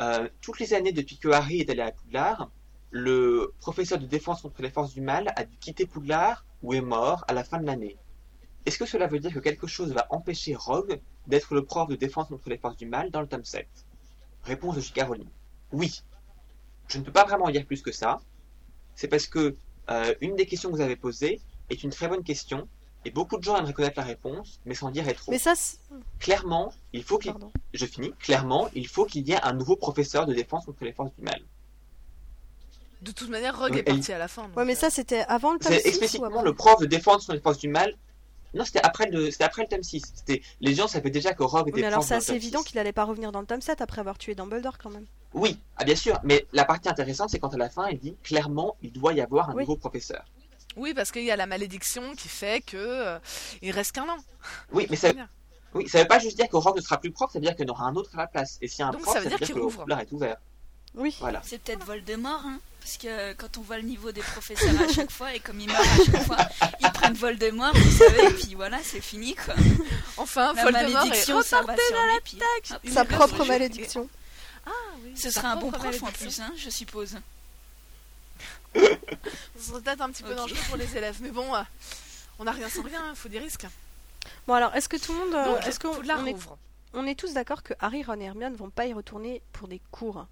Euh, 0.00 0.28
toutes 0.40 0.60
les 0.60 0.72
années 0.72 0.92
depuis 0.92 1.18
que 1.18 1.28
Harry 1.28 1.60
est 1.60 1.68
allé 1.70 1.82
à 1.82 1.90
Poudlard, 1.92 2.48
le 2.90 3.52
professeur 3.60 3.98
de 3.98 4.06
défense 4.06 4.40
contre 4.42 4.62
les 4.62 4.70
forces 4.70 4.94
du 4.94 5.00
mal 5.00 5.32
a 5.36 5.44
dû 5.44 5.56
quitter 5.58 5.84
Poudlard 5.86 6.44
ou 6.62 6.74
est 6.74 6.80
mort 6.80 7.24
à 7.28 7.32
la 7.34 7.44
fin 7.44 7.58
de 7.58 7.66
l'année. 7.66 7.96
Est-ce 8.66 8.78
que 8.78 8.86
cela 8.86 9.06
veut 9.06 9.18
dire 9.18 9.32
que 9.32 9.38
quelque 9.40 9.66
chose 9.66 9.92
va 9.92 10.06
empêcher 10.10 10.54
Rogue 10.54 11.00
d'être 11.26 11.54
le 11.54 11.64
prof 11.64 11.88
de 11.88 11.96
défense 11.96 12.28
contre 12.28 12.48
les 12.48 12.58
forces 12.58 12.76
du 12.76 12.86
mal 12.86 13.10
dans 13.10 13.20
le 13.20 13.26
tome 13.26 13.44
7 13.44 13.66
Réponse 14.44 14.76
de 14.76 14.80
J.K. 14.80 15.02
Rowling. 15.02 15.28
Oui. 15.72 16.02
Je 16.90 16.98
ne 16.98 17.04
peux 17.04 17.12
pas 17.12 17.24
vraiment 17.24 17.44
en 17.46 17.50
dire 17.50 17.64
plus 17.64 17.82
que 17.82 17.92
ça. 17.92 18.20
C'est 18.96 19.08
parce 19.08 19.26
que 19.26 19.56
euh, 19.90 20.14
une 20.20 20.36
des 20.36 20.46
questions 20.46 20.70
que 20.70 20.74
vous 20.76 20.80
avez 20.82 20.96
posées 20.96 21.40
est 21.70 21.82
une 21.84 21.90
très 21.90 22.08
bonne 22.08 22.22
question 22.24 22.68
et 23.04 23.10
beaucoup 23.10 23.38
de 23.38 23.42
gens 23.44 23.56
aimeraient 23.56 23.72
connaître 23.72 23.98
la 23.98 24.04
réponse, 24.04 24.60
mais 24.66 24.74
sans 24.74 24.90
dire 24.90 25.04
trop. 25.14 25.30
Mais 25.32 25.38
ça, 25.38 25.54
c'est- 25.54 25.78
Clairement, 26.18 26.72
il 26.92 27.02
faut 27.02 27.16
qu'il 27.18 27.32
je 27.72 27.86
finis. 27.86 28.12
Clairement, 28.18 28.68
il 28.74 28.86
faut 28.88 29.04
qu'il 29.06 29.26
y 29.26 29.32
ait 29.32 29.42
un 29.42 29.52
nouveau 29.54 29.76
professeur 29.76 30.26
de 30.26 30.34
défense 30.34 30.66
contre 30.66 30.84
les 30.84 30.92
forces 30.92 31.14
du 31.16 31.22
mal. 31.22 31.40
De 33.02 33.12
toute 33.12 33.30
manière, 33.30 33.58
Rogue 33.58 33.76
est 33.76 33.84
elle- 33.86 33.94
parti 33.96 34.12
à 34.12 34.18
la 34.18 34.28
fin. 34.28 34.46
donc, 34.48 34.56
Ouais, 34.56 34.64
mais 34.66 34.74
ça, 34.74 34.90
c'était 34.90 35.20
avant 35.22 35.52
le 35.54 35.58
C'est 35.62 35.78
6 35.78 35.84
ou 35.84 35.88
explicitement 35.88 36.42
le 36.42 36.52
prof 36.54 36.78
de 36.80 36.86
défense 36.86 37.24
contre 37.26 37.32
les 37.34 37.40
forces 37.40 37.58
du 37.58 37.68
mal. 37.68 37.94
Non, 38.54 38.64
c'était 38.64 38.80
après 38.82 39.08
le, 39.10 39.30
c'était 39.30 39.44
après 39.44 39.62
le 39.62 39.68
tome 39.68 39.82
6. 39.82 40.02
C'était, 40.14 40.42
les 40.60 40.74
gens 40.74 40.88
savaient 40.88 41.10
déjà 41.10 41.32
que 41.34 41.42
Rogue 41.42 41.66
Oui, 41.66 41.70
était 41.70 41.80
Mais 41.82 41.86
alors, 41.86 42.02
c'est 42.02 42.14
assez 42.14 42.34
évident 42.34 42.60
6. 42.60 42.64
qu'il 42.66 42.78
allait 42.78 42.92
pas 42.92 43.04
revenir 43.04 43.30
dans 43.32 43.40
le 43.40 43.46
tome 43.46 43.60
7 43.60 43.80
après 43.80 44.00
avoir 44.00 44.18
tué 44.18 44.34
Dumbledore 44.34 44.78
quand 44.78 44.90
même. 44.90 45.06
Oui, 45.34 45.58
ah, 45.76 45.84
bien 45.84 45.94
sûr. 45.94 46.18
Mais 46.24 46.46
la 46.52 46.64
partie 46.64 46.88
intéressante, 46.88 47.30
c'est 47.30 47.38
quand 47.38 47.54
à 47.54 47.56
la 47.58 47.70
fin, 47.70 47.88
il 47.90 47.98
dit 47.98 48.16
clairement, 48.22 48.76
il 48.82 48.92
doit 48.92 49.12
y 49.12 49.20
avoir 49.20 49.50
un 49.50 49.54
Oui. 49.54 49.62
nouveau 49.62 49.76
professeur. 49.76 50.24
Oui, 50.76 50.94
parce 50.94 51.10
qu'il 51.12 51.24
y 51.24 51.30
a 51.30 51.36
la 51.36 51.46
malédiction 51.46 52.14
qui 52.16 52.28
fait 52.28 52.60
que 52.64 52.76
euh, 52.76 53.18
il 53.62 53.70
reste 53.72 53.92
qu'un 53.92 54.08
an. 54.08 54.16
Oui, 54.72 54.86
mais 54.90 54.96
ça, 54.96 55.12
oui, 55.74 55.88
ça 55.88 56.00
veut 56.00 56.08
pas 56.08 56.18
juste 56.18 56.36
dire 56.36 56.48
que 56.48 56.56
Rogue 56.56 56.76
ne 56.76 56.80
sera 56.80 56.98
plus 56.98 57.12
prof, 57.12 57.30
ça 57.32 57.38
veut 57.38 57.44
dire 57.44 57.54
qu'il 57.54 57.66
y 57.66 57.70
en 57.70 57.72
aura 57.72 57.84
un 57.84 57.94
autre 57.94 58.10
à 58.14 58.18
la 58.18 58.26
place. 58.26 58.58
Et 58.60 58.66
s'il 58.68 58.80
y 58.80 58.82
a 58.82 58.88
un 58.88 58.90
Donc, 58.92 59.02
prof, 59.02 59.14
ça 59.14 59.20
veut 59.20 59.28
dire 59.28 59.38
que 59.38 59.44
qu'il 59.44 59.54
le 59.54 59.62
rouvre. 59.62 59.82
couloir 59.82 60.00
est 60.00 60.10
ouvert. 60.12 60.36
Oui. 60.94 61.16
Voilà. 61.20 61.40
C'est 61.44 61.58
peut-être 61.62 61.84
Voldemort, 61.84 62.42
hein, 62.44 62.58
parce 62.80 62.96
que 62.96 63.32
quand 63.34 63.58
on 63.58 63.60
voit 63.62 63.76
le 63.76 63.84
niveau 63.84 64.10
des 64.12 64.22
professeurs 64.22 64.74
à 64.80 64.88
chaque 64.92 65.10
fois, 65.10 65.34
et 65.34 65.40
comme 65.40 65.60
ils 65.60 65.68
meurent 65.68 65.80
à 65.80 66.04
chaque 66.04 66.22
fois, 66.26 66.36
ils 66.80 66.90
prennent 66.92 67.14
Voldemort, 67.14 67.72
vous 67.74 67.96
savez, 67.96 68.24
et 68.26 68.30
puis 68.34 68.54
voilà, 68.54 68.78
c'est 68.82 69.00
fini 69.00 69.34
quoi. 69.34 69.54
Enfin, 70.16 70.52
La 70.54 70.64
Voldemort 70.64 70.88
est 70.90 70.94
malédiction, 70.94 71.42
ça 71.42 71.62
va 71.62 71.76
sur 71.76 71.96
hop, 72.16 72.28
Il 72.84 72.92
Sa 72.92 73.02
est 73.02 73.04
là 73.10 73.16
propre 73.16 73.44
malédiction. 73.44 74.08
Ah 74.66 74.70
oui, 75.04 75.12
Ce 75.16 75.30
sa 75.30 75.40
sera 75.40 75.52
un 75.52 75.56
bon 75.56 75.70
prof 75.70 76.02
en 76.02 76.06
plus, 76.12 76.40
hein, 76.40 76.52
je 76.56 76.70
suppose. 76.70 77.16
Ce 78.74 78.80
serait 79.68 79.80
peut-être 79.80 80.00
un 80.02 80.10
petit 80.10 80.22
peu 80.22 80.34
dangereux 80.34 80.58
pour 80.68 80.76
les 80.76 80.96
élèves, 80.96 81.18
mais 81.20 81.30
bon, 81.30 81.54
euh, 81.54 81.60
on 82.38 82.44
n'a 82.44 82.52
rien 82.52 82.68
sans 82.68 82.82
rien, 82.82 83.02
il 83.10 83.16
faut 83.16 83.28
des 83.28 83.38
risques. 83.38 83.66
Bon, 84.46 84.54
alors, 84.54 84.74
est-ce 84.74 84.88
que 84.88 84.96
tout 84.96 85.12
le 85.12 85.18
monde. 85.18 85.34
euh, 85.34 85.44
Donc, 85.54 85.66
est-ce 85.66 85.80
qu'on 85.80 85.88
on 85.96 86.26
est, 86.26 86.32
rouvre. 86.32 86.58
on 86.94 87.06
est 87.06 87.14
tous 87.18 87.32
d'accord 87.32 87.62
que 87.62 87.74
Harry, 87.80 88.02
Ron 88.02 88.20
et 88.20 88.24
Hermione 88.24 88.54
vont 88.54 88.70
pas 88.70 88.86
y 88.86 88.92
retourner 88.92 89.40
pour 89.52 89.66
des 89.68 89.80
cours? 89.90 90.26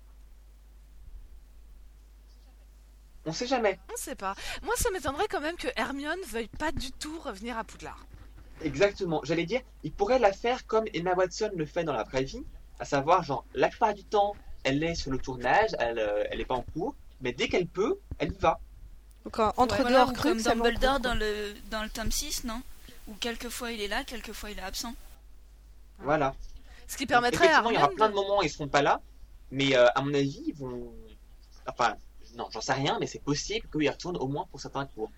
On 3.29 3.33
sait 3.33 3.47
jamais. 3.47 3.79
On 3.93 3.97
sait 3.97 4.15
pas. 4.15 4.35
Moi, 4.63 4.75
ça 4.79 4.91
m'étonnerait 4.91 5.29
quand 5.29 5.41
même 5.43 5.57
que 5.57 5.69
Hermione 5.77 6.19
veuille 6.29 6.49
pas 6.49 6.73
du 6.73 6.91
tout 6.93 7.19
revenir 7.21 7.59
à 7.59 7.65
Poudlard. 7.65 8.07
Exactement. 8.63 9.21
J'allais 9.23 9.45
dire, 9.45 9.61
il 9.85 9.93
pourrait 9.93 10.19
la 10.19 10.33
faire 10.33 10.67
comme 10.67 10.85
Emma 10.95 11.13
Watson 11.15 11.51
le 11.55 11.67
fait 11.67 11.85
dans 11.85 11.93
la 11.93 12.05
vraie 12.05 12.25
vie, 12.25 12.43
à 12.81 12.85
savoir, 12.87 13.23
genre, 13.23 13.45
la 13.55 13.69
plupart 13.69 13.93
du 13.93 14.03
temps, 14.05 14.35
elle 14.65 14.83
est 14.83 14.95
sur 14.95 15.11
le 15.11 15.19
tournage, 15.19 15.71
elle, 15.79 15.99
euh, 15.99 16.25
elle 16.31 16.41
est 16.41 16.45
pas 16.47 16.55
en 16.55 16.63
cours, 16.63 16.95
mais 17.21 17.33
dès 17.33 17.49
qu'elle 17.49 17.67
peut, 17.67 17.99
elle 18.19 18.33
y 18.33 18.37
va. 18.39 18.59
Donc, 19.25 19.39
entre 19.39 19.83
Ouais, 19.83 19.89
deux 19.91 19.97
Horcruxes, 19.97 20.43
comme 20.45 20.55
Dumbledore 20.63 21.01
dans 21.01 21.15
le, 21.15 21.53
dans 21.71 21.83
le 21.83 21.91
tome 21.91 22.11
6, 22.11 22.45
non? 22.45 22.63
Où 23.09 23.15
quelquefois 23.21 23.73
il 23.73 23.81
est 23.83 23.89
là, 23.89 24.05
quelquefois 24.05 24.51
il 24.51 24.59
est 24.59 24.63
absent. 24.63 24.95
Voilà. 25.99 26.35
Ce 26.87 26.97
qui 26.97 27.05
Donc, 27.05 27.11
permettrait 27.11 27.49
à 27.49 27.61
effectivement, 27.61 27.71
il 27.71 27.75
y 27.75 27.77
aura 27.77 27.85
Hermione 27.87 27.97
plein 27.97 28.09
de- 28.09 28.13
de 28.13 28.17
moments 28.17 28.39
où 28.39 28.43
ils 28.43 28.51
seront 28.51 28.69
pas 28.69 28.83
là, 28.83 29.01
mais 29.51 29.77
euh, 29.77 29.87
à 29.95 30.01
mon 30.01 30.15
avis, 30.15 30.43
ils 30.47 30.55
vont. 30.55 30.93
Enfin, 31.67 31.95
non, 32.37 32.49
j'en 32.53 32.61
sais 32.61 32.73
rien, 32.75 32.97
mais 33.01 33.07
c'est 33.07 33.23
possible 33.23 33.67
qu'ils 33.71 33.89
retournent 33.91 34.17
au 34.19 34.27
moins 34.29 34.47
pour 34.51 34.61
certains 34.61 34.87
cours. 34.87 35.11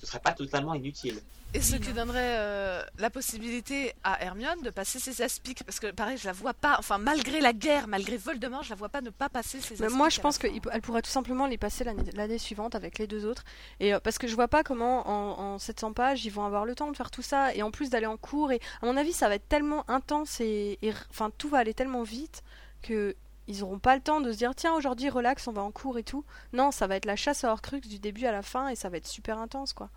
Ce 0.00 0.06
serait 0.06 0.20
pas 0.20 0.30
totalement 0.32 0.74
inutile. 0.74 1.20
Et 1.54 1.60
ce 1.60 1.74
qui 1.74 1.92
donnerait 1.92 2.36
euh, 2.38 2.84
la 2.98 3.10
possibilité 3.10 3.94
à 4.04 4.22
Hermione 4.22 4.60
de 4.62 4.70
passer 4.70 5.00
ses 5.00 5.22
aspics. 5.22 5.64
Parce 5.64 5.80
que 5.80 5.90
pareil, 5.90 6.16
je 6.16 6.26
la 6.26 6.32
vois 6.32 6.54
pas, 6.54 6.76
enfin 6.78 6.98
malgré 6.98 7.40
la 7.40 7.52
guerre, 7.52 7.88
malgré 7.88 8.16
Voldemort, 8.16 8.62
je 8.62 8.70
la 8.70 8.76
vois 8.76 8.90
pas 8.90 9.00
ne 9.00 9.10
pas 9.10 9.28
passer 9.28 9.60
ses 9.60 9.74
Mais 9.76 9.86
aspics. 9.86 9.96
moi, 9.98 10.08
je 10.08 10.20
pense 10.20 10.38
qu'elle 10.38 10.60
pourrait 10.82 11.02
tout 11.02 11.10
simplement 11.10 11.46
les 11.48 11.58
passer 11.58 11.82
l'année 11.82 12.04
l'année 12.14 12.38
suivante 12.38 12.76
avec 12.76 12.98
les 12.98 13.08
deux 13.08 13.26
autres. 13.26 13.44
Et 13.80 13.92
euh, 13.92 13.98
parce 13.98 14.18
que 14.18 14.28
je 14.28 14.36
vois 14.36 14.46
pas 14.46 14.62
comment 14.62 15.08
en, 15.08 15.54
en 15.54 15.58
700 15.58 15.94
pages 15.94 16.24
ils 16.24 16.30
vont 16.30 16.44
avoir 16.44 16.64
le 16.64 16.76
temps 16.76 16.92
de 16.92 16.96
faire 16.96 17.10
tout 17.10 17.22
ça 17.22 17.52
et 17.54 17.62
en 17.64 17.72
plus 17.72 17.90
d'aller 17.90 18.06
en 18.06 18.16
cours. 18.18 18.52
Et 18.52 18.60
à 18.82 18.86
mon 18.86 18.96
avis, 18.96 19.12
ça 19.12 19.28
va 19.28 19.34
être 19.34 19.48
tellement 19.48 19.84
intense 19.90 20.40
et, 20.40 20.78
et- 20.82 20.92
enfin 21.10 21.30
tout 21.38 21.48
va 21.48 21.58
aller 21.58 21.74
tellement 21.74 22.04
vite 22.04 22.44
que 22.82 23.16
ils 23.48 23.64
auront 23.64 23.78
pas 23.80 23.96
le 23.96 24.02
temps 24.02 24.20
de 24.20 24.30
se 24.30 24.36
dire 24.38 24.54
tiens 24.54 24.74
aujourd'hui 24.74 25.08
relax, 25.10 25.48
on 25.48 25.52
va 25.52 25.62
en 25.62 25.72
cours 25.72 25.98
et 25.98 26.04
tout. 26.04 26.24
Non, 26.52 26.70
ça 26.70 26.86
va 26.86 26.94
être 26.96 27.06
la 27.06 27.16
chasse 27.16 27.42
à 27.44 27.50
Horcrux 27.50 27.80
du 27.80 27.98
début 27.98 28.26
à 28.26 28.32
la 28.32 28.42
fin 28.42 28.68
et 28.68 28.76
ça 28.76 28.88
va 28.88 28.98
être 28.98 29.06
super 29.08 29.38
intense 29.38 29.72
quoi. 29.72 29.88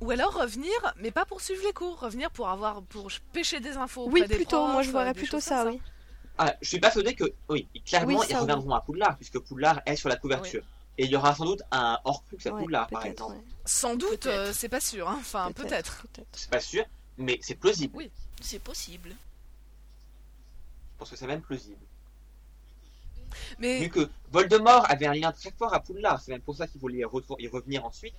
Ou 0.00 0.10
alors 0.10 0.34
revenir, 0.34 0.72
mais 0.98 1.10
pas 1.10 1.24
pour 1.24 1.40
suivre 1.40 1.62
les 1.64 1.72
cours, 1.72 1.98
revenir 1.98 2.30
pour 2.30 2.48
avoir 2.48 2.82
pour 2.82 3.08
pêcher 3.32 3.60
des 3.60 3.76
infos. 3.76 4.08
Oui, 4.10 4.26
des 4.26 4.36
plutôt. 4.36 4.66
Moi, 4.68 4.82
je 4.82 4.90
verrais 4.90 5.14
des 5.14 5.20
plutôt 5.20 5.40
ça, 5.40 5.64
oui. 5.66 5.80
Ah, 6.38 6.54
je 6.60 6.68
suis 6.68 6.78
persuadé 6.78 7.14
que, 7.14 7.24
oui, 7.48 7.66
clairement, 7.86 8.18
Oui, 8.18 8.26
ils 8.28 8.36
reviendront 8.36 8.74
à 8.74 8.82
Poudlard, 8.82 9.16
puisque 9.16 9.38
Poudlard 9.38 9.80
est 9.86 9.96
sur 9.96 10.10
la 10.10 10.16
couverture. 10.16 10.62
Et 10.98 11.04
il 11.06 11.10
y 11.10 11.16
aura 11.16 11.34
sans 11.34 11.46
doute 11.46 11.62
un 11.70 11.98
Horcrux 12.04 12.36
à 12.44 12.50
Ouais, 12.52 12.60
Poudlard, 12.60 12.88
par 12.88 13.06
exemple. 13.06 13.36
ouais. 13.36 13.42
Sans 13.64 13.96
doute, 13.96 14.26
euh, 14.26 14.52
c'est 14.52 14.68
pas 14.68 14.80
sûr. 14.80 15.08
hein. 15.08 15.16
Enfin, 15.18 15.50
peut-être. 15.52 16.06
C'est 16.32 16.50
pas 16.50 16.60
sûr, 16.60 16.84
mais 17.16 17.38
c'est 17.40 17.54
plausible. 17.54 17.98
C'est 18.42 18.58
possible. 18.58 19.10
Je 19.10 20.98
pense 20.98 21.10
que 21.10 21.16
c'est 21.16 21.26
même 21.26 21.40
plausible. 21.40 21.76
Mais 23.58 23.80
Vu 23.80 23.88
que 23.90 24.08
Voldemort 24.30 24.84
avait 24.90 25.06
un 25.06 25.14
lien 25.14 25.32
très 25.32 25.50
fort 25.50 25.72
à 25.74 25.80
Poudlard, 25.80 26.20
c'est 26.20 26.32
même 26.32 26.40
pour 26.42 26.56
ça 26.56 26.66
qu'il 26.66 26.80
voulait 26.80 26.98
y, 26.98 27.04
revenir 27.04 27.84
ensuite. 27.84 28.14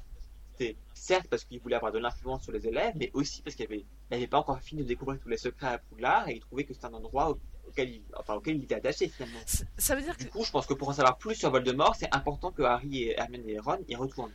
C'était 0.52 0.76
certes 0.96 1.28
parce 1.30 1.44
qu'il 1.44 1.60
voulait 1.60 1.76
avoir 1.76 1.92
de 1.92 2.00
l'influence 2.00 2.44
sur 2.44 2.52
les 2.52 2.66
élèves, 2.68 2.94
mais 2.96 3.12
aussi 3.14 3.42
parce 3.44 3.56
qu'il 3.56 3.66
avait, 3.66 3.80
il 3.80 3.86
n'avait 4.10 4.26
pas 4.28 4.40
encore 4.40 4.60
fini 4.60 4.82
de 4.82 4.88
découvrir 4.88 5.20
tous 5.22 5.30
les 5.30 5.38
secrets 5.38 5.68
à 5.68 5.78
Poudlard 5.78 6.28
et 6.30 6.34
il 6.34 6.40
trouvait 6.40 6.64
que 6.64 6.74
c'était 6.74 6.88
un 6.88 6.94
endroit 6.96 7.30
au- 7.30 7.40
auquel 7.68 7.90
il, 7.90 8.02
enfin, 8.18 8.34
auquel 8.36 8.58
il 8.58 8.64
était 8.64 8.76
attaché 8.76 9.08
finalement. 9.10 9.40
c- 9.46 9.66
ça 9.78 9.96
veut 9.96 10.02
dire 10.02 10.18
que 10.18 10.24
Du 10.24 10.30
coup, 10.30 10.44
je 10.44 10.50
pense 10.52 10.66
que 10.66 10.74
pour 10.74 10.90
en 10.90 10.94
savoir 10.94 11.18
plus 11.18 11.36
sur 11.36 11.52
Voldemort, 11.52 11.96
c'est 11.96 12.14
important 12.16 12.52
que 12.52 12.64
Harry 12.64 13.04
et 13.04 13.20
Hermione 13.20 13.48
et 13.50 13.60
Ron 13.60 13.80
y 13.88 13.96
retournent. 13.96 14.32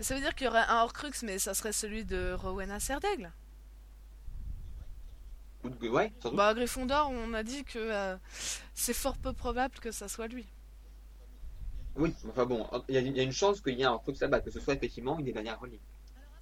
ça 0.00 0.14
veut 0.14 0.20
dire 0.20 0.34
qu'il 0.34 0.44
y 0.46 0.50
aurait 0.50 0.64
un 0.68 0.82
Horcrux, 0.82 1.12
mais 1.22 1.38
ça 1.38 1.54
serait 1.54 1.72
celui 1.72 2.04
de 2.04 2.32
Rowena 2.34 2.78
Serdaigle. 2.78 3.32
Ou 5.64 5.68
de- 5.68 5.88
ouais, 5.88 6.12
sans 6.22 6.28
doute. 6.30 6.36
Bah, 6.38 6.54
Gryffondor, 6.54 7.10
on 7.10 7.34
a 7.34 7.42
dit 7.42 7.64
que 7.64 7.78
euh, 7.78 8.16
c'est 8.74 8.94
fort 8.94 9.16
peu 9.16 9.32
probable 9.32 9.74
que 9.80 9.90
ça 9.92 10.08
soit 10.08 10.26
lui. 10.28 10.46
Oui, 11.94 12.14
enfin 12.28 12.46
bon, 12.46 12.66
il 12.88 12.94
y, 12.94 12.98
a- 12.98 13.00
il 13.00 13.16
y 13.16 13.20
a 13.20 13.22
une 13.22 13.32
chance 13.32 13.60
qu'il 13.60 13.78
y 13.78 13.82
ait 13.82 13.84
un 13.84 13.92
Horcrux 13.92 14.14
là-bas, 14.20 14.40
que 14.40 14.50
ce 14.50 14.58
soit 14.60 14.74
effectivement 14.74 15.18
une 15.18 15.26
des 15.26 15.32
dernières 15.32 15.60
reliques. 15.60 15.80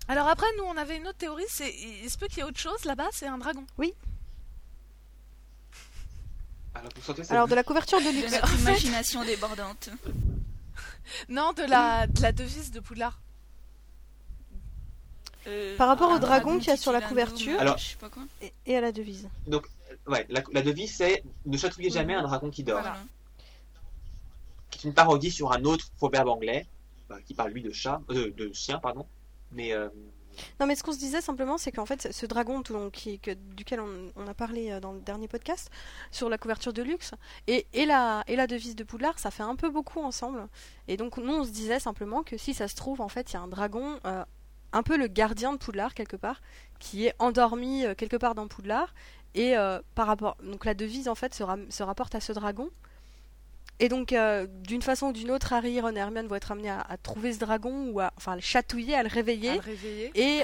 Alors 0.08 0.28
après, 0.28 0.46
nous, 0.58 0.64
on 0.64 0.76
avait 0.76 0.96
une 0.96 1.06
autre 1.06 1.18
théorie, 1.18 1.44
c'est 1.48 1.72
il 2.02 2.08
se 2.10 2.16
peut 2.18 2.26
qu'il 2.28 2.38
y 2.38 2.40
ait 2.40 2.44
autre 2.44 2.58
chose 2.58 2.84
là-bas, 2.84 3.08
c'est 3.12 3.26
un 3.26 3.38
dragon. 3.38 3.64
Alors, 7.30 7.48
de 7.48 7.54
la 7.54 7.64
couverture 7.64 7.98
de 8.00 8.10
luxe. 8.10 8.32
De 8.32 8.60
imagination 8.60 9.24
débordante. 9.24 9.90
non, 11.28 11.52
de 11.52 11.62
la, 11.62 12.06
de 12.06 12.22
la 12.22 12.32
devise 12.32 12.70
de 12.70 12.80
Poudlard. 12.80 13.20
Euh, 15.46 15.76
Par 15.76 15.88
rapport 15.88 16.12
au 16.12 16.18
dragon 16.18 16.58
qu'il 16.58 16.68
y 16.68 16.72
a 16.72 16.76
sur 16.76 16.92
la 16.92 17.00
couverture 17.00 17.58
Alors, 17.58 17.78
Et, 18.66 18.76
à 18.76 18.80
la 18.80 18.92
devise. 18.92 19.28
Donc, 19.46 19.66
ouais, 20.06 20.26
la, 20.28 20.62
devise 20.62 20.94
c'est 20.94 21.22
ne 21.46 21.56
chatouillez 21.56 21.90
jamais 21.90 22.14
un 22.14 22.22
dragon 22.22 22.50
qui 22.50 22.62
dort. 22.62 22.84
Qui 24.70 24.86
est 24.86 24.88
une 24.88 24.94
parodie 24.94 25.30
sur 25.30 25.52
un 25.52 25.64
autre 25.64 25.90
proverbe 25.96 26.28
anglais 26.28 26.66
bah, 27.08 27.18
qui 27.24 27.34
parle 27.34 27.52
lui 27.52 27.62
de 27.62 27.72
chat, 27.72 28.00
euh, 28.10 28.30
de 28.36 28.52
chien, 28.52 28.78
pardon. 28.78 29.06
Mais 29.52 29.72
euh, 29.72 29.88
non, 30.60 30.66
mais 30.66 30.76
ce 30.76 30.82
qu'on 30.82 30.92
se 30.92 30.98
disait 30.98 31.20
simplement, 31.20 31.58
c'est 31.58 31.72
qu'en 31.72 31.86
fait, 31.86 32.12
ce 32.12 32.26
dragon 32.26 32.62
qui, 32.92 33.18
que, 33.18 33.32
duquel 33.32 33.80
on, 33.80 34.26
a 34.28 34.34
parlé 34.34 34.78
dans 34.80 34.92
le 34.92 35.00
dernier 35.00 35.26
podcast, 35.26 35.70
sur 36.12 36.28
la 36.28 36.38
couverture 36.38 36.72
de 36.72 36.82
luxe, 36.82 37.14
et, 37.48 37.66
et, 37.72 37.84
la, 37.84 38.22
et 38.28 38.36
la 38.36 38.46
devise 38.46 38.76
de 38.76 38.84
Poudlard, 38.84 39.18
ça 39.18 39.30
fait 39.32 39.42
un 39.42 39.56
peu 39.56 39.70
beaucoup 39.70 40.00
ensemble. 40.00 40.46
Et 40.86 40.96
donc, 40.96 41.18
nous, 41.18 41.32
on 41.32 41.44
se 41.44 41.50
disait 41.50 41.80
simplement 41.80 42.22
que 42.22 42.36
si 42.36 42.54
ça 42.54 42.68
se 42.68 42.76
trouve, 42.76 43.00
en 43.00 43.08
fait, 43.08 43.32
il 43.32 43.34
y 43.34 43.36
a 43.38 43.40
un 43.40 43.48
dragon 43.48 43.98
un 44.72 44.82
peu 44.82 44.96
le 44.96 45.06
gardien 45.06 45.52
de 45.52 45.58
Poudlard 45.58 45.94
quelque 45.94 46.16
part, 46.16 46.40
qui 46.78 47.06
est 47.06 47.14
endormi 47.18 47.84
euh, 47.84 47.94
quelque 47.94 48.16
part 48.16 48.34
dans 48.34 48.48
Poudlard. 48.48 48.94
Et 49.34 49.56
euh, 49.56 49.80
par 49.94 50.06
rapport, 50.06 50.36
donc 50.42 50.64
la 50.64 50.74
devise 50.74 51.08
en 51.08 51.14
fait 51.14 51.34
se, 51.34 51.82
rapporte 51.82 52.14
à 52.14 52.20
ce 52.20 52.32
dragon. 52.32 52.68
Et 53.78 53.88
donc 53.88 54.12
euh, 54.12 54.46
d'une 54.48 54.82
façon 54.82 55.06
ou 55.06 55.12
d'une 55.12 55.30
autre, 55.30 55.52
Harry, 55.52 55.80
Ron 55.80 55.94
et 55.94 55.98
Hermione 55.98 56.26
vont 56.26 56.34
être 56.34 56.52
amenés 56.52 56.70
à, 56.70 56.96
trouver 57.02 57.32
ce 57.32 57.38
dragon 57.38 57.90
ou 57.90 58.00
à, 58.00 58.12
enfin, 58.16 58.34
le 58.34 58.40
chatouiller, 58.40 58.94
à 58.94 59.02
le 59.02 59.08
réveiller. 59.08 59.58
Et, 60.14 60.42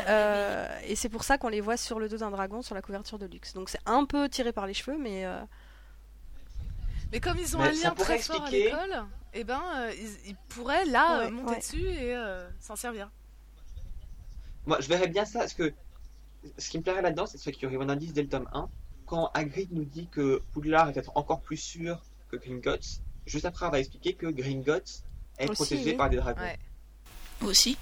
et 0.89 0.97
c'est 0.97 1.09
pour 1.09 1.25
ça 1.25 1.37
qu'on 1.37 1.49
les 1.49 1.61
voit 1.61 1.77
sur 1.77 1.99
le 1.99 2.09
dos 2.09 2.19
d'un 2.19 2.31
dragon 2.31 2.63
sur 2.63 2.75
la 2.75 2.83
couverture 2.83 3.19
de 3.19 3.27
luxe. 3.27 3.53
Donc 3.53 3.69
c'est 3.69 3.81
un 3.85 4.05
peu 4.05 4.29
tiré 4.29 4.53
par 4.53 4.67
les 4.67 4.75
cheveux, 4.75 4.97
mais. 4.97 5.27
Mais 7.13 7.21
comme 7.21 7.39
ils 7.39 7.57
ont 7.57 7.61
un 7.61 7.71
lien 7.71 7.91
très 7.91 8.19
fort 8.19 8.43
à 8.43 8.51
l'école, 8.51 9.05
eh 9.35 9.45
ben, 9.45 9.63
ils, 10.25 10.37
pourraient 10.49 10.87
là 10.87 11.29
monter 11.29 11.57
dessus 11.57 11.87
et 11.87 12.17
s'en 12.61 12.75
servir. 12.75 13.11
Moi, 14.67 14.79
je 14.81 14.89
verrais 14.89 15.09
bien 15.09 15.25
ça, 15.25 15.41
parce 15.41 15.55
que 15.55 15.73
ce 16.59 16.71
qui 16.71 16.79
me 16.79 16.83
plairait 16.83 17.03
là-dedans, 17.03 17.27
c'est 17.27 17.53
qu'il 17.53 17.63
y 17.63 17.67
aurait 17.75 17.85
un 17.85 17.89
indice 17.89 18.13
dès 18.13 18.23
le 18.23 18.29
tome 18.29 18.49
1. 18.53 18.69
Quand 19.07 19.31
Hagrid 19.35 19.73
nous 19.73 19.85
dit 19.85 20.09
que 20.09 20.43
Poudlard 20.53 20.89
est 20.89 20.97
être 20.97 21.13
encore 21.15 21.41
plus 21.41 21.57
sûr 21.57 22.03
que 22.31 22.37
Gringotts, 22.37 23.01
juste 23.25 23.45
après, 23.45 23.67
on 23.67 23.71
va 23.71 23.79
expliquer 23.79 24.15
que 24.15 24.27
Gringotts 24.27 25.05
est 25.39 25.47
protégé 25.47 25.95
par 25.95 26.11
des 26.11 26.17
dragons. 26.17 26.41
Ouais. 26.41 26.59
Aussi. 27.43 27.79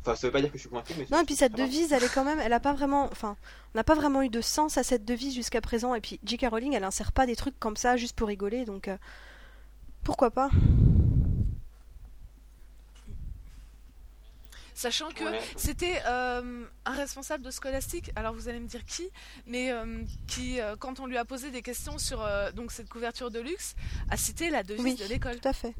Enfin, 0.00 0.14
ça 0.14 0.28
veut 0.28 0.32
pas 0.32 0.40
dire 0.40 0.50
que 0.50 0.56
je 0.56 0.62
suis 0.62 0.70
convaincu, 0.70 0.94
mais. 0.96 1.06
Non, 1.10 1.20
et 1.20 1.24
puis 1.24 1.34
cette 1.34 1.54
devise, 1.54 1.92
elle 1.92 2.04
est 2.04 2.14
quand 2.14 2.24
même. 2.24 2.38
Elle 2.38 2.52
a 2.52 2.60
pas 2.60 2.72
vraiment. 2.72 3.06
Enfin, 3.10 3.36
on 3.74 3.78
n'a 3.78 3.84
pas 3.84 3.96
vraiment 3.96 4.22
eu 4.22 4.28
de 4.28 4.40
sens 4.40 4.78
à 4.78 4.84
cette 4.84 5.04
devise 5.04 5.34
jusqu'à 5.34 5.60
présent. 5.60 5.94
Et 5.94 6.00
puis, 6.00 6.20
J.K. 6.24 6.46
Rowling, 6.48 6.74
elle 6.74 6.84
insère 6.84 7.10
pas 7.10 7.26
des 7.26 7.34
trucs 7.34 7.58
comme 7.58 7.76
ça 7.76 7.96
juste 7.96 8.16
pour 8.16 8.28
rigoler, 8.28 8.64
donc. 8.64 8.88
Euh, 8.88 8.96
pourquoi 10.04 10.30
pas? 10.30 10.48
Sachant 14.76 15.08
que 15.08 15.24
c'était 15.56 16.02
euh, 16.06 16.66
un 16.84 16.92
responsable 16.92 17.42
de 17.42 17.50
Scholastic, 17.50 18.10
alors 18.14 18.34
vous 18.34 18.48
allez 18.50 18.60
me 18.60 18.66
dire 18.66 18.84
qui, 18.84 19.08
mais 19.46 19.72
euh, 19.72 20.02
qui, 20.26 20.60
euh, 20.60 20.76
quand 20.78 21.00
on 21.00 21.06
lui 21.06 21.16
a 21.16 21.24
posé 21.24 21.50
des 21.50 21.62
questions 21.62 21.96
sur 21.96 22.22
donc 22.54 22.70
cette 22.72 22.90
couverture 22.90 23.30
de 23.30 23.40
luxe, 23.40 23.74
a 24.10 24.18
cité 24.18 24.50
la 24.50 24.62
devise 24.62 24.98
de 24.98 25.06
l'école. 25.06 25.40
Tout 25.40 25.48
à 25.48 25.54
fait. 25.54 25.74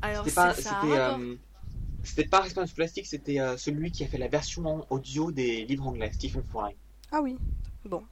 Alors 0.00 0.24
c'était 0.24 0.34
pas, 0.36 0.54
c'était 2.02 2.24
pas 2.24 2.38
un 2.38 2.42
responsable 2.44 2.68
de 2.68 2.72
Scholastic, 2.74 3.06
c'était 3.06 3.38
celui 3.58 3.92
qui 3.92 4.04
a 4.04 4.06
fait 4.06 4.16
la 4.16 4.28
version 4.28 4.86
audio 4.88 5.30
des 5.30 5.66
livres 5.66 5.86
anglais, 5.86 6.10
Stephen 6.14 6.42
Fry. 6.44 6.74
Ah 7.12 7.20
oui, 7.20 7.36
bon. 7.84 8.04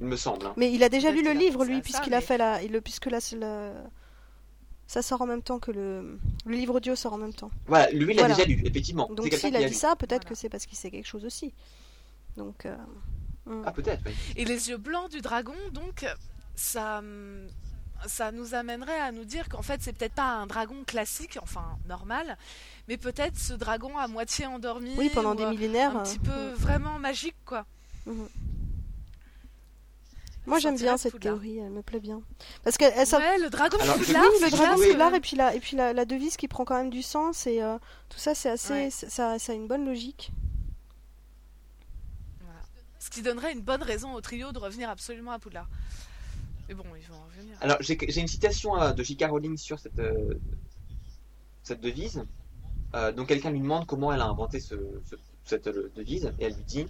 Il 0.00 0.04
me 0.06 0.16
semble. 0.16 0.44
Hein. 0.44 0.54
Mais 0.58 0.70
il 0.70 0.82
a 0.82 0.90
déjà 0.90 1.10
lu 1.10 1.24
le 1.24 1.32
livre, 1.32 1.64
lui, 1.64 1.80
puisqu'il 1.80 2.12
a 2.12 2.20
fait 2.20 2.36
la, 2.36 2.62
il, 2.62 2.78
puisque 2.82 3.06
la, 3.06 3.20
la, 3.38 3.72
ça 4.88 5.02
sort 5.02 5.20
en 5.20 5.26
même 5.26 5.42
temps 5.42 5.58
que 5.58 5.70
le, 5.70 6.18
le 6.46 6.54
livre 6.54 6.74
audio 6.76 6.96
sort 6.96 7.12
en 7.12 7.18
même 7.18 7.34
temps. 7.34 7.50
Voilà, 7.66 7.90
lui 7.90 8.14
il 8.14 8.20
a 8.20 8.26
déjà 8.26 8.44
lu, 8.44 8.62
effectivement. 8.64 9.08
Donc 9.12 9.32
s'il 9.34 9.54
a, 9.54 9.62
dit 9.62 9.74
ça, 9.74 9.94
peut-être 9.96 10.24
que 10.24 10.34
c'est 10.34 10.48
parce 10.48 10.64
qu'il 10.64 10.78
sait 10.78 10.90
quelque 10.90 11.06
chose 11.06 11.26
aussi. 11.26 11.52
Donc. 12.38 12.64
Euh, 12.64 12.74
hmm. 13.44 13.62
Ah 13.66 13.72
peut-être. 13.72 14.02
Oui. 14.06 14.12
Et 14.36 14.46
les 14.46 14.70
yeux 14.70 14.78
blancs 14.78 15.10
du 15.10 15.20
dragon, 15.20 15.54
donc 15.72 16.06
ça, 16.54 17.02
ça 18.06 18.32
nous 18.32 18.54
amènerait 18.54 18.98
à 18.98 19.12
nous 19.12 19.26
dire 19.26 19.50
qu'en 19.50 19.62
fait 19.62 19.82
c'est 19.82 19.92
peut-être 19.92 20.14
pas 20.14 20.30
un 20.30 20.46
dragon 20.46 20.82
classique, 20.86 21.38
enfin 21.42 21.76
normal, 21.86 22.38
mais 22.88 22.96
peut-être 22.96 23.38
ce 23.38 23.52
dragon 23.52 23.98
à 23.98 24.08
moitié 24.08 24.46
endormi. 24.46 24.94
Oui, 24.96 25.10
pendant 25.12 25.34
des 25.34 25.46
millénaires. 25.46 25.98
Un 25.98 26.02
petit 26.02 26.18
peu 26.18 26.52
hmm. 26.52 26.54
vraiment 26.54 26.98
magique, 26.98 27.36
quoi. 27.44 27.66
Hmm. 28.06 28.24
Moi 30.48 30.58
j'aime 30.58 30.76
bien 30.76 30.96
cette 30.96 31.20
théorie, 31.20 31.58
elle 31.58 31.70
me 31.70 31.82
plaît 31.82 32.00
bien. 32.00 32.22
Parce 32.64 32.78
que 32.78 32.84
elle, 32.84 33.06
ouais, 33.06 33.38
le 33.38 33.50
dragon 33.50 33.76
Alors, 33.80 33.96
oui, 33.98 34.06
le 34.08 34.50
dragon 34.50 34.82
poudlard 34.82 35.14
et 35.14 35.20
puis 35.20 35.36
la 35.36 35.54
et 35.54 35.60
puis 35.60 35.76
la, 35.76 35.92
la, 35.92 36.04
devise 36.06 36.36
qui 36.36 36.48
prend 36.48 36.64
quand 36.64 36.76
même 36.76 36.90
du 36.90 37.02
sens 37.02 37.46
et 37.46 37.62
euh, 37.62 37.76
tout 38.08 38.18
ça 38.18 38.34
c'est 38.34 38.48
assez 38.48 38.90
ça, 38.90 39.38
ça 39.38 39.52
a 39.52 39.54
une 39.54 39.66
bonne 39.66 39.84
logique. 39.84 40.32
Voilà. 42.40 42.60
Ce 42.98 43.10
qui 43.10 43.20
donnerait 43.20 43.52
une 43.52 43.60
bonne 43.60 43.82
raison 43.82 44.14
au 44.14 44.20
trio 44.22 44.50
de 44.52 44.58
revenir 44.58 44.88
absolument 44.88 45.32
à 45.32 45.38
Poudlard. 45.38 45.68
Mais 46.68 46.74
bon, 46.74 46.84
ils 46.96 47.06
vont 47.06 47.20
revenir. 47.26 47.56
Alors 47.60 47.76
j'ai 47.80 48.20
une 48.20 48.28
citation 48.28 48.80
euh, 48.80 48.92
de 48.92 49.02
J.K. 49.02 49.26
Rowling 49.28 49.58
sur 49.58 49.78
cette 49.78 49.98
euh, 49.98 50.34
cette 51.62 51.80
devise. 51.80 52.24
donc 53.14 53.28
quelqu'un 53.28 53.50
lui 53.50 53.60
demande 53.60 53.86
comment 53.86 54.10
elle 54.14 54.22
a 54.22 54.26
inventé 54.26 54.60
ce, 54.60 54.74
cette 55.44 55.68
devise 55.68 56.32
et 56.38 56.44
elle 56.44 56.54
lui 56.54 56.64
dit 56.64 56.86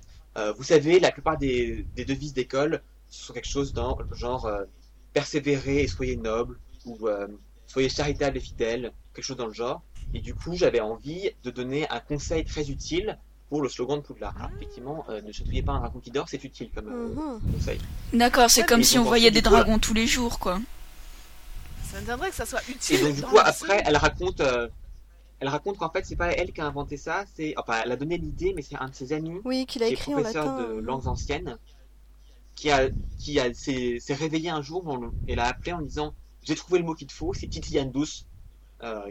vous 0.56 0.62
savez 0.62 1.00
la 1.00 1.10
plupart 1.10 1.36
des, 1.36 1.84
des 1.96 2.04
devises 2.04 2.32
d'école 2.32 2.80
sur 3.08 3.34
quelque 3.34 3.48
chose 3.48 3.72
dans 3.72 3.98
genre 4.12 4.46
euh, 4.46 4.64
persévérer 5.12 5.82
et 5.82 5.86
soyez 5.86 6.16
noble 6.16 6.58
ou 6.84 7.08
euh, 7.08 7.26
soyez 7.66 7.88
charitable 7.88 8.36
et 8.36 8.40
fidèle, 8.40 8.92
quelque 9.14 9.24
chose 9.24 9.36
dans 9.36 9.46
le 9.46 9.52
genre. 9.52 9.82
Et 10.14 10.20
du 10.20 10.34
coup, 10.34 10.54
j'avais 10.54 10.80
envie 10.80 11.30
de 11.42 11.50
donner 11.50 11.88
un 11.90 12.00
conseil 12.00 12.44
très 12.44 12.70
utile 12.70 13.18
pour 13.50 13.62
le 13.62 13.68
slogan 13.68 13.98
de 13.98 14.02
Poudlard. 14.02 14.34
Alors, 14.36 14.50
effectivement, 14.56 15.04
euh, 15.08 15.20
ne 15.22 15.32
chatouillez 15.32 15.62
pas 15.62 15.72
un 15.72 15.80
dragon 15.80 16.00
qui 16.00 16.10
dort, 16.10 16.28
c'est 16.28 16.42
utile 16.44 16.70
comme 16.74 16.86
mhm. 16.86 17.40
conseil. 17.52 17.78
D'accord, 18.12 18.50
c'est 18.50 18.64
comme 18.64 18.82
si 18.82 18.98
on 18.98 19.04
voyait 19.04 19.30
des 19.30 19.42
dragons 19.42 19.78
tous 19.78 19.94
les 19.94 20.06
jours, 20.06 20.38
quoi. 20.38 20.60
Ça 21.84 22.00
me 22.00 22.28
que 22.28 22.34
ça 22.34 22.44
soit 22.44 22.66
utile. 22.68 23.00
Et 23.00 23.02
donc, 23.04 23.14
du 23.16 23.22
coup, 23.22 23.38
après, 23.38 23.82
elle 23.86 23.96
raconte, 23.96 24.42
elle 25.40 25.48
raconte 25.48 25.78
qu'en 25.78 25.90
fait, 25.90 26.04
c'est 26.04 26.16
pas 26.16 26.32
elle 26.32 26.52
qui 26.52 26.60
a 26.60 26.66
inventé 26.66 26.98
ça, 26.98 27.24
c'est, 27.34 27.54
enfin, 27.56 27.80
elle 27.84 27.92
a 27.92 27.96
donné 27.96 28.18
l'idée, 28.18 28.52
mais 28.54 28.62
c'est 28.62 28.76
un 28.76 28.88
de 28.88 28.94
ses 28.94 29.12
amis. 29.14 29.40
Oui, 29.44 29.64
qui 29.66 29.78
l'a 29.78 29.88
écrit 29.88 30.14
en 30.14 30.20
latin. 30.20 30.58
de 30.60 30.80
langues 30.80 31.06
anciennes 31.06 31.56
qui 32.58 32.70
a, 32.70 32.88
qui 33.18 33.38
a, 33.38 33.54
s'est, 33.54 34.00
réveillé 34.10 34.50
un 34.50 34.62
jour 34.62 34.84
et 35.28 35.36
l'a 35.36 35.46
appelé 35.46 35.72
en 35.72 35.80
disant 35.80 36.14
j'ai 36.42 36.56
trouvé 36.56 36.80
le 36.80 36.84
mot 36.84 36.94
qu'il 36.94 37.06
te 37.06 37.12
faut, 37.12 37.32
c'est 37.32 37.46
titillane 37.46 37.92
douce. 37.92 38.26
Euh, 38.82 39.10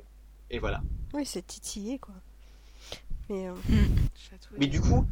et 0.50 0.60
voilà. 0.60 0.82
Oui, 1.14 1.26
c'est 1.26 1.46
titillé 1.46 1.98
quoi. 1.98 2.16
Mais, 3.30 3.48
euh, 3.48 3.54
mm. 3.70 3.96
Mais 4.60 4.68
du 4.68 4.82
coup, 4.82 5.06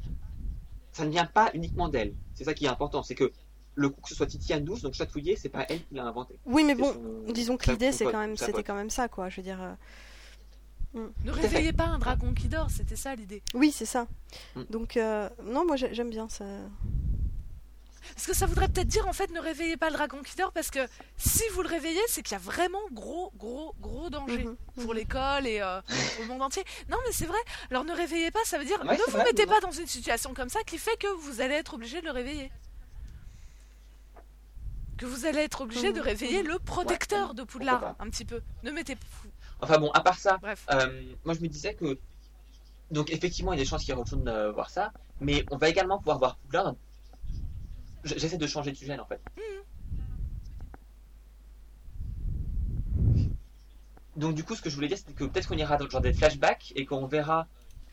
ça 0.92 1.06
ne 1.06 1.12
vient 1.12 1.26
pas 1.26 1.50
uniquement 1.54 1.88
d'elle. 1.88 2.14
C'est 2.34 2.44
ça 2.44 2.54
qui 2.54 2.66
est 2.66 2.70
important, 2.70 3.04
c'est 3.04 3.16
que 3.16 3.32
le 3.76 3.90
coup 3.90 4.02
que 4.02 4.10
ce 4.10 4.16
soit 4.16 4.28
titillane 4.28 4.66
douce, 4.66 4.82
donc 4.82 4.94
chatouiller, 4.94 5.36
c'est 5.38 5.50
pas 5.50 5.66
elle 5.70 5.84
qui 5.86 5.96
l'a 5.96 6.06
inventé. 6.06 6.38
Oui, 6.46 6.64
mais 6.66 6.76
bon, 6.76 6.94
disons 7.34 7.56
que 7.56 7.72
l'idée 7.72 7.92
c'est 7.94 8.06
quand 8.06 8.20
même, 8.20 8.36
c'était 8.36 8.64
quand 8.64 8.76
même 8.76 8.90
ça 8.90 9.08
quoi. 9.08 9.30
Je 9.30 9.38
veux 9.38 9.44
dire. 9.44 9.62
Euh, 9.62 11.06
mm. 11.06 11.12
Ne 11.26 11.32
réveillez 11.32 11.74
pas 11.74 11.86
un 11.86 12.00
dragon 12.00 12.34
qui 12.34 12.50
dort, 12.50 12.70
c'était 12.70 12.98
ça 12.98 13.16
l'idée. 13.16 13.42
Oui, 13.54 13.72
c'est 13.72 13.86
ça. 13.86 14.08
Mm. 14.56 14.64
Donc, 14.72 15.00
non, 15.46 15.66
moi 15.66 15.78
j'aime 15.78 16.10
bien 16.10 16.28
ça. 16.28 16.46
Parce 18.14 18.28
que 18.28 18.34
ça 18.36 18.46
voudrait 18.46 18.68
peut-être 18.68 18.88
dire 18.88 19.08
en 19.08 19.14
fait 19.14 19.32
ne 19.32 19.40
réveillez 19.40 19.78
pas 19.78 19.90
le 19.90 19.96
dragon 19.96 20.22
qui 20.22 20.36
dort 20.36 20.52
parce 20.52 20.70
que 20.70 20.80
si 21.18 21.44
vous 21.54 21.62
le 21.62 21.70
réveillez, 21.70 22.02
c'est 22.08 22.22
qu'il 22.22 22.34
y 22.34 22.36
a 22.36 22.40
vraiment 22.40 22.82
gros, 22.92 23.32
gros, 23.38 23.74
gros 23.80 24.10
danger 24.10 24.46
mhm, 24.46 24.56
pour 24.76 24.90
mhm. 24.90 24.96
l'école 24.96 25.48
et 25.48 25.62
euh, 25.62 25.82
pour 26.16 26.24
le 26.24 26.28
monde 26.28 26.42
entier. 26.42 26.64
Non, 26.90 26.98
mais 27.06 27.12
c'est 27.12 27.26
vrai. 27.26 27.38
Alors 27.72 27.84
ne 27.84 27.94
réveillez 27.94 28.32
pas, 28.32 28.40
ça 28.46 28.58
veut 28.58 28.66
dire 28.66 28.84
ne 28.84 29.12
vous 29.12 29.18
mettez 29.18 29.46
pas 29.46 29.60
dans 29.60 29.72
une 29.72 29.88
situation 29.88 30.34
comme 30.34 30.50
ça 30.50 30.60
qui 30.64 30.78
fait 30.78 30.98
que 30.98 31.08
vous 31.22 31.42
allez 31.42 31.56
être 31.56 31.74
obligé 31.74 32.02
de 32.02 32.06
le 32.06 32.12
réveiller. 32.12 32.52
Que 34.98 35.06
vous 35.06 35.26
allez 35.26 35.40
être 35.40 35.62
obligé 35.62 35.92
de 35.92 36.00
mhm, 36.00 36.06
réveiller 36.06 36.44
le 36.44 36.58
protecteur 36.60 37.34
de 37.34 37.44
Poudlard 37.44 37.96
un 38.00 38.10
petit 38.10 38.26
peu. 38.26 38.42
Ne 38.64 38.72
mettez. 38.72 38.96
Enfin 39.62 39.78
bon, 39.78 39.92
à 39.92 40.02
part 40.02 40.20
ça, 40.20 40.40
euh, 40.72 41.02
moi 41.24 41.34
je 41.34 41.42
me 41.42 41.48
disais 41.48 41.74
que 41.74 41.98
donc 42.92 43.12
effectivement 43.12 43.52
il 43.54 43.58
y 43.58 43.62
a 43.62 43.64
des 43.64 43.70
chances 43.70 43.84
qu'il 43.84 43.94
retourne 43.94 44.28
euh, 44.28 44.52
voir 44.52 44.70
ça, 44.70 44.92
mais 45.20 45.46
on 45.52 45.58
va 45.58 45.70
également 45.70 45.98
pouvoir 45.98 46.20
voir 46.20 46.38
Poudlard 46.38 46.76
J'essaie 48.06 48.38
de 48.38 48.48
changer 48.48 48.72
de 48.72 48.78
sujet 48.78 48.98
en 49.00 49.06
fait. 49.06 49.20
Donc 54.16 54.36
du 54.36 54.44
coup, 54.44 54.56
ce 54.56 54.62
que 54.62 54.70
je 54.70 54.76
voulais 54.76 54.88
dire, 54.88 54.98
c'est 54.98 55.14
que 55.14 55.26
peut-être 55.26 55.48
qu'on 55.50 55.58
ira 55.58 55.78
dans 55.78 55.86
le 55.86 55.92
genre 55.92 56.02
des 56.02 56.14
flashbacks 56.14 56.72
et 56.76 56.86
qu'on 56.86 57.06
verra 57.06 57.48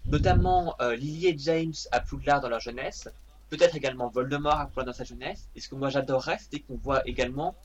notamment 0.07 0.75
euh, 0.81 0.95
Lily 0.95 1.29
et 1.29 1.39
James 1.39 1.73
à 1.91 2.01
Poudlard 2.01 2.41
dans 2.41 2.49
leur 2.49 2.61
jeunesse, 2.61 3.09
peut-être 3.49 3.75
également 3.75 4.09
Voldemort 4.09 4.59
à 4.59 4.67
Poudlard 4.67 4.87
dans 4.87 4.93
sa 4.93 5.05
jeunesse. 5.05 5.49
Et 5.57 5.61
ce 5.61 5.69
que 5.69 5.75
moi 5.75 5.89
j'adorerais, 5.89 6.39
c'est 6.51 6.61
qu'on 6.61 6.77
voit 6.77 7.07
également 7.09 7.57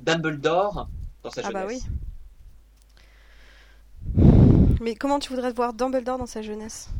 Dumbledore 0.00 0.88
dans 1.22 1.30
sa 1.30 1.42
ah 1.44 1.50
jeunesse. 1.50 1.62
Bah 1.62 1.66
oui. 1.68 1.80
Mais 4.80 4.96
comment 4.96 5.18
tu 5.18 5.30
voudrais 5.30 5.52
voir 5.52 5.72
Dumbledore 5.72 6.18
dans 6.18 6.26
sa 6.26 6.42
jeunesse? 6.42 6.90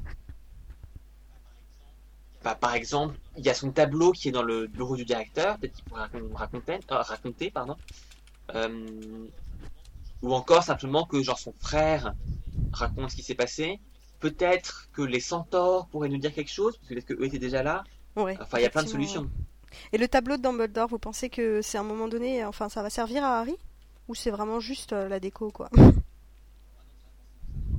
Bah, 2.45 2.55
par 2.55 2.75
exemple, 2.75 3.17
il 3.39 3.45
y 3.45 3.49
a 3.49 3.55
son 3.55 3.73
tableau 3.73 4.13
qui 4.13 4.29
est 4.29 4.33
dans 4.33 4.43
le 4.43 4.67
bureau 4.67 4.97
du 4.97 5.07
directeur, 5.07 5.59
peut-être 5.59 5.73
qu'il 5.73 5.85
pourrait 5.85 6.03
raconter, 6.35 6.75
euh, 6.75 7.01
raconter 7.01 7.51
pardon. 7.51 7.77
Euh, 8.55 9.27
ou 10.21 10.35
encore 10.35 10.63
simplement 10.63 11.07
que 11.07 11.23
genre 11.23 11.39
son 11.39 11.55
frère 11.59 12.15
raconte 12.73 13.11
ce 13.11 13.17
qui 13.17 13.23
s'est 13.23 13.35
passé. 13.35 13.81
Peut-être 14.21 14.89
que 14.93 15.01
les 15.01 15.21
centaures 15.21 15.87
pourraient 15.87 16.11
nous 16.11 16.19
dire 16.19 16.35
quelque 16.35 16.51
chose, 16.51 16.77
parce 16.77 16.89
que 16.89 16.95
peut-être 16.95 17.07
qu'eux 17.07 17.25
étaient 17.25 17.39
déjà 17.39 17.63
là. 17.63 17.83
Ouais, 18.15 18.37
enfin, 18.41 18.59
il 18.59 18.63
y 18.63 18.67
a 18.67 18.71
plein 18.71 18.83
de 18.83 18.89
solutions. 18.89 19.29
Et 19.93 19.99
le 19.99 20.07
tableau 20.07 20.37
de 20.37 20.43
Dumbledore, 20.43 20.89
vous 20.89 20.99
pensez 20.99 21.31
que 21.31 21.63
c'est 21.63 21.79
à 21.79 21.81
un 21.81 21.85
moment 21.85 22.09
donné, 22.09 22.45
enfin, 22.45 22.69
ça 22.69 22.83
va 22.83 22.91
servir 22.91 23.25
à 23.25 23.41
Harry? 23.41 23.57
Ou 24.09 24.15
c'est 24.15 24.31
vraiment 24.31 24.61
juste 24.61 24.93
euh, 24.93 25.09
la 25.09 25.19
déco, 25.19 25.51
quoi? 25.51 25.71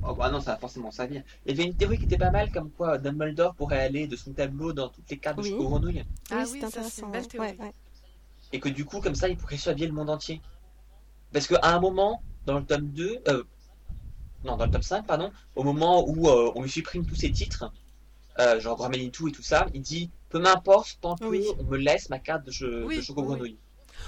Oh 0.08 0.14
bah 0.14 0.30
non, 0.30 0.40
ça 0.40 0.52
va 0.52 0.58
forcément 0.58 0.90
servir. 0.90 1.22
Il 1.44 1.50
y 1.50 1.54
avait 1.54 1.68
une 1.68 1.76
théorie 1.76 1.98
qui 1.98 2.04
était 2.04 2.18
pas 2.18 2.30
mal, 2.30 2.50
comme 2.52 2.70
quoi 2.70 2.98
Dumbledore 2.98 3.54
pourrait 3.54 3.80
aller 3.80 4.06
de 4.06 4.16
son 4.16 4.32
tableau 4.32 4.72
dans 4.72 4.88
toutes 4.88 5.10
les 5.10 5.18
cartes 5.18 5.38
de 5.38 5.42
Choco 5.42 5.68
Grenouille. 5.68 6.04
Ah 6.30 6.44
oui, 6.44 6.58
c'est 6.60 6.64
intéressant. 6.66 7.08
Belle 7.08 7.26
théorie. 7.26 7.58
Et 8.52 8.60
que 8.60 8.68
du 8.68 8.84
coup, 8.84 9.00
comme 9.00 9.14
ça, 9.14 9.28
il 9.28 9.36
pourrait 9.36 9.56
surveiller 9.56 9.88
le 9.88 9.92
monde 9.92 10.10
entier. 10.10 10.40
Parce 11.32 11.48
qu'à 11.48 11.58
un 11.62 11.80
moment, 11.80 12.22
dans 12.44 12.58
le 12.58 12.64
tome 12.64 12.88
2, 12.88 13.22
euh, 13.28 13.42
non, 14.44 14.56
dans 14.56 14.66
le 14.66 14.70
tome 14.70 14.82
5, 14.82 15.06
pardon, 15.06 15.32
au 15.56 15.64
moment 15.64 16.08
où 16.08 16.28
euh, 16.28 16.52
on 16.54 16.62
lui 16.62 16.70
supprime 16.70 17.04
tous 17.04 17.16
ses 17.16 17.32
titres, 17.32 17.72
euh, 18.38 18.60
genre 18.60 18.88
tout 19.12 19.28
et 19.28 19.32
tout 19.32 19.42
ça, 19.42 19.66
il 19.74 19.80
dit 19.82 20.10
peu 20.28 20.38
m'importe 20.38 20.98
tant 21.00 21.16
qu'on 21.16 21.30
me 21.30 21.76
laisse 21.76 22.08
ma 22.10 22.18
carte 22.18 22.44
de, 22.44 22.50
de 22.96 23.00
Choco 23.00 23.22
Grenouille. 23.22 23.58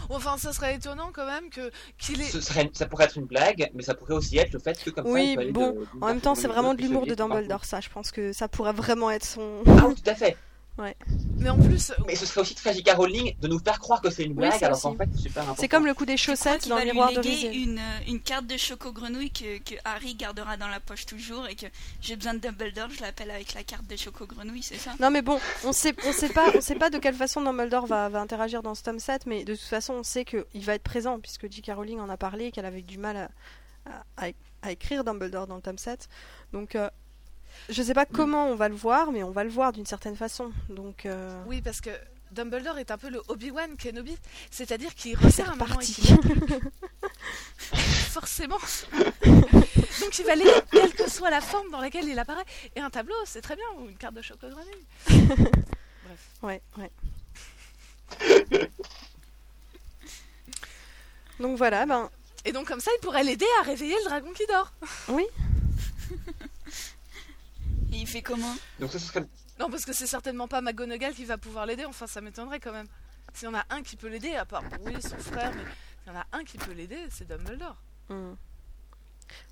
Enfin, 0.09 0.37
ça 0.39 0.53
serait 0.53 0.77
étonnant 0.77 1.11
quand 1.13 1.27
même 1.27 1.51
que 1.51 1.71
qu'il 1.99 2.23
Ce 2.23 2.41
serait, 2.41 2.71
ça 2.73 2.87
pourrait 2.87 3.05
être 3.05 3.17
une 3.17 3.27
blague, 3.27 3.71
mais 3.75 3.83
ça 3.83 3.95
pourrait 3.95 4.15
aussi 4.15 4.39
être 4.39 4.53
le 4.53 4.59
fait 4.59 4.83
que 4.83 4.91
comme 4.91 5.07
oui, 5.07 5.35
ça. 5.35 5.41
Oui, 5.41 5.53
bon. 5.53 5.77
en 6.01 6.07
même 6.07 6.21
temps, 6.21 6.35
c'est 6.35 6.49
vraiment 6.49 6.75
de 6.75 6.83
l'humour 6.83 7.07
de 7.07 7.15
Dumbledore, 7.15 7.65
ça. 7.65 7.81
Je 7.81 7.89
pense 7.89 8.11
que 8.11 8.33
ça 8.33 8.49
pourrait 8.49 8.73
vraiment 8.73 9.11
être 9.11 9.25
son. 9.25 9.63
Ah, 9.67 9.89
tout 9.95 10.11
à 10.11 10.15
fait. 10.15 10.37
Ouais. 10.79 10.97
Mais 11.39 11.51
en 11.51 11.59
plus. 11.59 11.93
Mais 12.07 12.15
ce 12.15 12.25
serait 12.25 12.41
aussi 12.41 12.55
très 12.55 12.73
J.K. 12.73 12.91
Rowling 12.93 13.35
de 13.41 13.49
nous 13.49 13.59
faire 13.59 13.81
croire 13.81 14.01
que 14.01 14.11
c'est 14.11 14.25
une 14.25 14.35
blague, 14.35 14.63
alors 14.63 14.81
qu'en 14.81 14.95
fait 14.95 15.09
c'est 15.13 15.23
super 15.23 15.43
important. 15.43 15.61
C'est 15.61 15.69
comme 15.69 15.87
le 15.87 15.95
coup 15.95 16.07
des 16.07 16.17
chaussettes 16.17 16.69
dans 16.69 16.79
le 16.79 16.85
miroir 16.85 17.13
de 17.13 17.53
une, 17.53 17.81
une 18.07 18.21
carte 18.21 18.47
de 18.47 18.57
Choco 18.57 18.93
Grenouille 18.93 19.31
que, 19.31 19.59
que, 19.59 19.75
Harry 19.85 20.15
gardera 20.15 20.57
dans 20.57 20.69
la 20.69 20.79
poche 20.79 21.07
toujours 21.07 21.49
et 21.49 21.57
que 21.57 21.67
j'ai 22.01 22.15
besoin 22.17 22.35
de 22.35 22.39
Dumbledore, 22.39 22.91
je 22.91 23.01
l'appelle 23.03 23.31
avec 23.31 23.55
la 23.55 23.65
carte 23.65 23.87
de 23.87 23.97
Choco 23.97 24.27
Grenouille, 24.27 24.63
c'est 24.63 24.79
ça? 24.79 24.93
Non 25.01 25.11
mais 25.11 25.23
bon, 25.23 25.41
on 25.65 25.73
sait, 25.73 25.95
on 26.07 26.13
sait 26.13 26.29
pas, 26.29 26.51
on 26.55 26.61
sait 26.61 26.77
pas 26.77 26.91
de 26.91 26.99
quelle 26.99 27.15
façon 27.15 27.43
Dumbledore 27.43 27.87
va, 27.87 28.09
va 28.09 28.21
interagir 28.21 28.63
dans 28.63 28.75
ce 28.75 28.85
tome 28.85 29.01
7, 29.01 29.27
mais 29.27 29.45
de 29.45 29.55
toute 29.55 29.65
façon 29.65 29.95
on 29.95 30.03
sait 30.05 30.25
qu'il 30.25 30.65
va 30.65 30.75
être 30.75 30.83
présent 30.85 31.19
puisque 31.19 31.51
J.K. 31.51 31.73
Rowling 31.75 31.99
en 31.99 32.09
a 32.09 32.17
parlé, 32.17 32.53
qu'elle 32.53 32.67
avait 32.67 32.83
du 32.83 32.99
mal 32.99 33.29
à, 34.17 34.29
à, 34.63 34.71
écrire 34.71 35.03
Dumbledore 35.03 35.47
dans 35.47 35.57
le 35.57 35.63
tome 35.63 35.79
7. 35.79 36.09
Donc 36.53 36.77
euh, 36.77 36.89
je 37.69 37.83
sais 37.83 37.95
pas 37.95 38.07
comment 38.07 38.49
on 38.49 38.55
va 38.55 38.69
le 38.69 38.75
voir, 38.75 39.13
mais 39.13 39.23
on 39.23 39.31
va 39.31 39.45
le 39.45 39.51
voir 39.51 39.73
d'une 39.73 39.87
certaine 39.87 40.17
façon. 40.17 40.53
Donc 40.69 41.07
euh, 41.07 41.43
oui, 41.47 41.61
parce 41.63 41.81
que 41.81 41.91
Dumbledore 42.33 42.79
est 42.79 42.91
un 42.91 42.99
peu 42.99 43.09
le 43.09 43.23
Obi-Wan 43.29 43.77
Kenobi, 43.77 44.17
c'est-à-dire 44.51 44.95
qu'il 44.95 45.17
resserre 45.17 45.51
un 45.51 45.57
parti. 45.57 46.03
Forcément. 48.11 48.59
Donc 49.25 50.19
il 50.19 50.25
va 50.25 50.35
lire 50.35 50.63
quelle 50.71 50.93
que 50.93 51.11
soit 51.11 51.31
la 51.31 51.41
forme 51.41 51.71
dans 51.71 51.81
laquelle 51.81 52.07
il 52.09 52.19
apparaît. 52.19 52.45
Et 52.77 52.81
un 52.81 52.91
tableau, 52.91 53.15
c'est 53.25 53.41
très 53.41 53.57
bien, 53.57 53.67
ou 53.79 53.89
une 53.89 53.97
carte 53.97 54.15
de 54.15 54.23
chocolat 54.23 54.55
Bref. 55.09 55.41
Ouais, 56.43 56.63
ouais. 56.79 56.91
donc 61.41 61.57
voilà, 61.57 61.87
ben. 61.87 62.11
Et 62.45 62.53
donc 62.53 62.67
comme 62.67 62.81
ça, 62.81 62.91
il 62.97 63.01
pourrait 63.01 63.25
l'aider 63.25 63.47
à 63.61 63.65
réveiller 63.65 63.97
le 63.97 64.05
dragon 64.05 64.33
qui 64.33 64.47
dort. 64.47 64.73
Oui. 65.09 65.27
Et 67.93 67.97
il 67.97 68.07
fait 68.07 68.23
comment 68.23 68.55
Donc 68.81 68.93
ça, 68.93 68.99
serait... 68.99 69.27
Non, 69.59 69.71
parce 69.71 69.85
que 69.85 69.93
c'est 69.93 70.07
certainement 70.07 70.49
pas 70.49 70.61
McGonagall 70.61 71.15
qui 71.15 71.25
va 71.25 71.39
pouvoir 71.39 71.67
l'aider. 71.67 71.85
Enfin, 71.85 72.07
ça 72.07 72.21
m'étonnerait 72.21 72.61
quand 72.61 72.73
même. 72.73 72.87
S'il 73.35 73.47
y 73.47 73.51
en 73.51 73.55
a 73.55 73.65
un 73.71 73.83
qui 73.83 73.97
peut 73.97 74.09
l'aider, 74.09 74.35
à 74.35 74.45
part 74.45 74.63
oui, 74.83 74.95
son 75.03 75.19
frère, 75.19 75.53
mais 75.55 75.63
s'il 76.03 76.13
y 76.13 76.17
en 76.17 76.21
a 76.21 76.27
un 76.33 76.45
qui 76.45 76.59
peut 76.59 76.73
l'aider, 76.73 76.99
c'est 77.11 77.27
Dumbledore. 77.27 77.77
Hmm. 78.09 78.35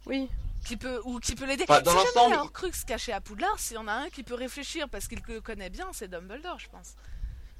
Oui. 0.06 0.28
Qui 0.64 0.76
peut 0.76 1.00
ou 1.04 1.18
qui 1.20 1.34
peut 1.34 1.46
l'aider. 1.46 1.64
Enfin, 1.68 1.82
dans 1.82 1.90
si 1.90 1.96
jamais 2.14 2.28
il 2.28 2.30
y 2.30 2.34
a 2.34 2.40
un 2.40 2.48
Crux 2.48 2.72
caché 2.86 3.12
à 3.12 3.20
Poudlard, 3.20 3.58
s'il 3.58 3.76
y 3.76 3.78
en 3.78 3.88
a 3.88 3.92
un 3.92 4.10
qui 4.10 4.22
peut 4.22 4.34
réfléchir 4.34 4.88
parce 4.88 5.06
qu'il 5.06 5.20
le 5.28 5.40
connaît 5.40 5.70
bien, 5.70 5.88
c'est 5.92 6.08
Dumbledore, 6.08 6.58
je 6.58 6.68
pense. 6.68 6.94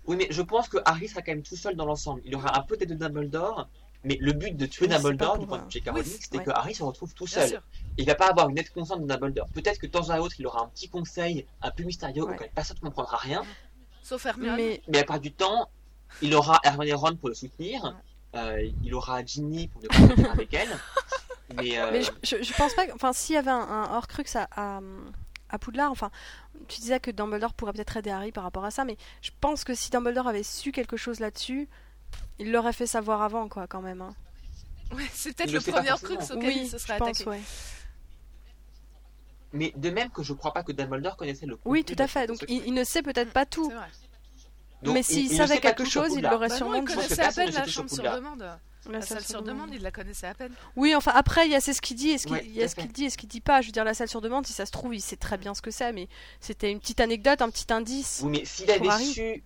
Oui, 0.06 0.16
mais 0.16 0.28
je 0.30 0.42
pense 0.42 0.68
que 0.68 0.78
Harry 0.84 1.08
sera 1.08 1.22
quand 1.22 1.32
même 1.32 1.42
tout 1.42 1.56
seul 1.56 1.76
dans 1.76 1.84
l'ensemble. 1.84 2.22
Il 2.24 2.34
aura 2.34 2.58
un 2.58 2.62
peu 2.62 2.76
d'aide 2.76 2.90
de 2.90 2.94
Dumbledore, 2.94 3.68
mais 4.04 4.16
le 4.20 4.32
but 4.32 4.56
de 4.56 4.66
tuer 4.66 4.86
Dumbledore, 4.86 5.38
du 5.38 5.46
point 5.46 5.58
de 5.58 5.72
vue 5.72 5.80
de 5.80 6.02
c'était 6.02 6.42
que 6.42 6.50
Harry 6.50 6.74
se 6.74 6.82
retrouve 6.82 7.14
tout 7.14 7.26
seul. 7.26 7.60
Il 7.98 8.06
va 8.06 8.14
pas 8.14 8.28
avoir 8.28 8.48
une 8.48 8.58
aide 8.58 8.70
constante 8.70 9.02
de 9.02 9.06
Dumbledore. 9.06 9.48
Peut-être 9.48 9.78
que 9.78 9.86
de 9.86 9.92
temps 9.92 10.10
à 10.10 10.20
autre, 10.20 10.36
il 10.38 10.46
aura 10.46 10.62
un 10.62 10.68
petit 10.68 10.88
conseil 10.88 11.46
un 11.62 11.70
peu 11.70 11.82
mystérieux 11.82 12.24
ouais. 12.24 12.34
auquel 12.34 12.50
personne 12.54 12.76
ne 12.82 12.88
comprendra 12.88 13.16
rien. 13.16 13.42
Sauf 14.02 14.26
Hermione. 14.26 14.56
Mais... 14.56 14.82
mais 14.88 14.98
à 14.98 15.04
part 15.04 15.20
du 15.20 15.32
temps, 15.32 15.68
il 16.22 16.34
aura 16.34 16.60
Hermione 16.62 16.88
et 16.88 16.94
Ron 16.94 17.16
pour 17.16 17.28
le 17.28 17.34
soutenir. 17.34 17.96
Euh, 18.34 18.70
il 18.82 18.94
aura 18.94 19.24
Ginny 19.24 19.68
pour 19.68 19.82
le 19.82 20.30
avec 20.30 20.52
elle. 20.54 20.68
Mais, 21.54 21.78
euh... 21.78 21.90
mais 21.92 22.02
je, 22.02 22.42
je, 22.42 22.52
pense 22.54 22.74
pas. 22.74 22.86
Enfin, 22.92 23.12
s'il 23.12 23.36
y 23.36 23.38
avait 23.38 23.52
un, 23.52 23.60
un 23.60 23.96
Horcrux 23.96 24.24
à, 24.34 24.48
à, 24.50 24.80
à, 25.48 25.58
Poudlard, 25.60 25.92
enfin, 25.92 26.10
tu 26.66 26.80
disais 26.80 26.98
que 26.98 27.12
Dumbledore 27.12 27.54
pourrait 27.54 27.72
peut-être 27.72 27.96
aider 27.96 28.10
Harry 28.10 28.32
par 28.32 28.42
rapport 28.42 28.64
à 28.64 28.72
ça, 28.72 28.84
mais 28.84 28.96
je 29.22 29.30
pense 29.40 29.62
que 29.62 29.72
si 29.72 29.90
Dumbledore 29.90 30.26
avait 30.26 30.42
su 30.42 30.72
quelque 30.72 30.96
chose 30.96 31.20
là-dessus, 31.20 31.68
il 32.38 32.52
l'aurait 32.52 32.72
fait 32.72 32.86
savoir 32.86 33.22
avant, 33.22 33.48
quoi, 33.48 33.66
quand 33.66 33.80
même. 33.80 34.02
Hein. 34.02 34.14
Ouais, 34.94 35.06
c'est 35.12 35.36
peut-être 35.36 35.52
le, 35.52 35.60
premier 35.60 35.90
Horcrux 35.90 36.14
auquel 36.14 36.38
oui, 36.38 36.58
il 36.62 36.68
se 36.68 36.78
serait 36.78 36.98
je 36.98 37.02
attaqué. 37.02 37.24
Pense, 37.24 37.32
ouais. 37.32 37.40
Mais 39.52 39.72
de 39.76 39.90
même 39.90 40.10
que 40.10 40.22
je 40.22 40.32
crois 40.32 40.52
pas 40.52 40.62
que 40.62 40.72
Dumbledore 40.72 41.16
connaissait 41.16 41.46
le 41.46 41.58
Oui, 41.64 41.84
tout 41.84 41.96
à 41.98 42.06
fait. 42.06 42.26
Donc 42.26 42.44
il, 42.48 42.66
il, 42.66 42.74
ne 42.74 42.84
sait 42.84 43.02
peut-être 43.02 43.32
pas 43.32 43.46
tout. 43.46 43.72
Donc, 44.82 44.94
mais 44.94 45.02
s'il 45.02 45.30
savait 45.30 45.58
quelque 45.58 45.84
chose, 45.84 46.12
il 46.14 46.22
l'aurait 46.22 46.48
bah 46.48 46.56
sûrement 46.56 46.82
dit. 46.82 46.86
Il 46.90 46.94
connaissait 46.94 47.22
à 47.22 47.32
peine 47.32 47.50
la 47.50 47.66
chambre 47.66 47.90
sur 47.90 48.02
demande. 48.02 48.46
La, 48.88 49.00
salle, 49.00 49.24
sur 49.24 49.42
demande, 49.42 49.70
il 49.72 49.82
la 49.82 49.90
connaissait 49.90 50.28
à 50.28 50.34
peine. 50.34 50.52
Oui, 50.76 50.94
enfin 50.94 51.10
après, 51.14 51.46
il 51.46 51.50
y 51.50 51.56
a 51.56 51.60
ce 51.60 51.80
qu'il 51.80 51.96
dit 51.96 52.10
et 52.10 52.18
ce 52.18 52.26
qu'il 52.26 52.34
ouais, 52.34 52.42
qu 52.42 52.86
dit 52.86 53.04
et 53.06 53.10
ce 53.10 53.16
qu'il 53.16 53.28
dit 53.28 53.40
pas. 53.40 53.60
Je 53.60 53.66
veux 53.66 53.72
dire, 53.72 53.82
la 53.82 53.94
salle 53.94 54.08
sur 54.08 54.20
demande, 54.20 54.46
si 54.46 54.52
ça 54.52 54.64
se 54.64 54.70
trouve, 54.70 54.94
il 54.94 55.00
sait 55.00 55.16
très 55.16 55.38
bien 55.38 55.54
ce 55.54 55.62
que 55.62 55.72
c'est, 55.72 55.92
mais 55.92 56.08
c'était 56.40 56.70
une 56.70 56.78
petite 56.78 57.00
anecdote, 57.00 57.42
un 57.42 57.50
petit 57.50 57.72
indice. 57.72 58.20
Oui, 58.22 58.30
mais 58.30 58.44
s'il 58.44 58.70
avait 58.70 58.88
Harry. 58.88 59.06
su, 59.06 59.42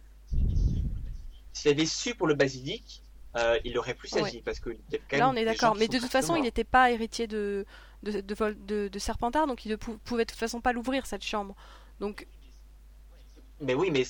s'il 1.53 1.71
avait 1.71 1.87
su 1.87 2.15
pour 2.15 2.27
le 2.27 2.35
basilic, 2.35 3.03
euh, 3.37 3.59
il 3.65 3.79
aurait 3.79 3.95
plus 3.95 4.13
agi 4.15 4.37
ouais. 4.37 4.43
parce 4.45 4.61
que 4.61 4.71
y 4.71 4.97
a 4.97 4.99
quand 5.09 5.19
là, 5.19 5.27
même 5.27 5.35
on 5.35 5.37
est 5.37 5.45
d'accord. 5.45 5.77
Mais 5.77 5.89
de 5.89 5.99
toute 5.99 6.11
façon, 6.11 6.37
il 6.37 6.43
n'était 6.43 6.65
pas 6.65 6.91
héritier 6.91 7.27
de 7.27 7.65
de, 8.03 8.21
de, 8.21 8.57
de, 8.67 8.89
de 8.89 8.99
Serpentard, 8.99 9.47
donc 9.47 9.67
il 9.67 9.71
ne 9.71 9.77
pouvait 9.77 10.25
de 10.25 10.31
toute 10.31 10.39
façon 10.39 10.61
pas 10.61 10.73
l'ouvrir 10.73 11.07
cette 11.07 11.25
chambre. 11.25 11.55
Donc. 12.01 12.27
Mais 13.61 13.75
oui, 13.75 13.91
mais 13.91 14.05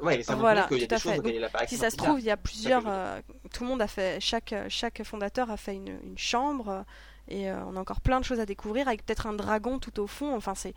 Ouais, 0.00 0.22
ça 0.22 0.34
voilà, 0.34 0.66
qu'il 0.66 0.78
y 0.78 0.84
a 0.84 0.86
des 0.86 0.98
choses 0.98 1.16
Donc, 1.16 1.34
si 1.68 1.76
ça 1.76 1.90
se 1.90 1.96
trouve, 1.96 2.20
il 2.20 2.26
y 2.26 2.30
a 2.30 2.36
plusieurs. 2.36 2.84
Euh, 2.86 3.20
tout 3.52 3.64
le 3.64 3.68
monde 3.68 3.82
a 3.82 3.86
fait. 3.86 4.20
Chaque, 4.20 4.54
chaque 4.68 5.02
fondateur 5.04 5.50
a 5.50 5.56
fait 5.56 5.74
une, 5.74 5.98
une 6.02 6.18
chambre. 6.18 6.84
Et 7.28 7.50
euh, 7.50 7.62
on 7.66 7.76
a 7.76 7.80
encore 7.80 8.00
plein 8.00 8.18
de 8.18 8.24
choses 8.24 8.40
à 8.40 8.46
découvrir, 8.46 8.88
avec 8.88 9.04
peut-être 9.04 9.26
un 9.26 9.34
dragon 9.34 9.78
tout 9.78 10.00
au 10.00 10.06
fond. 10.06 10.34
Enfin, 10.34 10.54
c'est. 10.54 10.74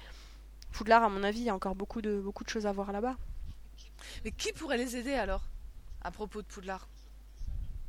Poudlard, 0.72 1.04
à 1.04 1.10
mon 1.10 1.24
avis, 1.24 1.40
il 1.40 1.46
y 1.46 1.50
a 1.50 1.56
encore 1.56 1.76
beaucoup 1.76 2.02
de, 2.02 2.20
beaucoup 2.20 2.44
de 2.44 2.50
choses 2.50 2.66
à 2.66 2.72
voir 2.72 2.92
là-bas. 2.92 3.16
Mais 4.26 4.32
qui 4.32 4.52
pourrait 4.52 4.78
les 4.78 4.98
aider 4.98 5.14
alors? 5.14 5.44
À 6.04 6.12
propos 6.12 6.42
de 6.42 6.48
Poudlard 6.48 6.88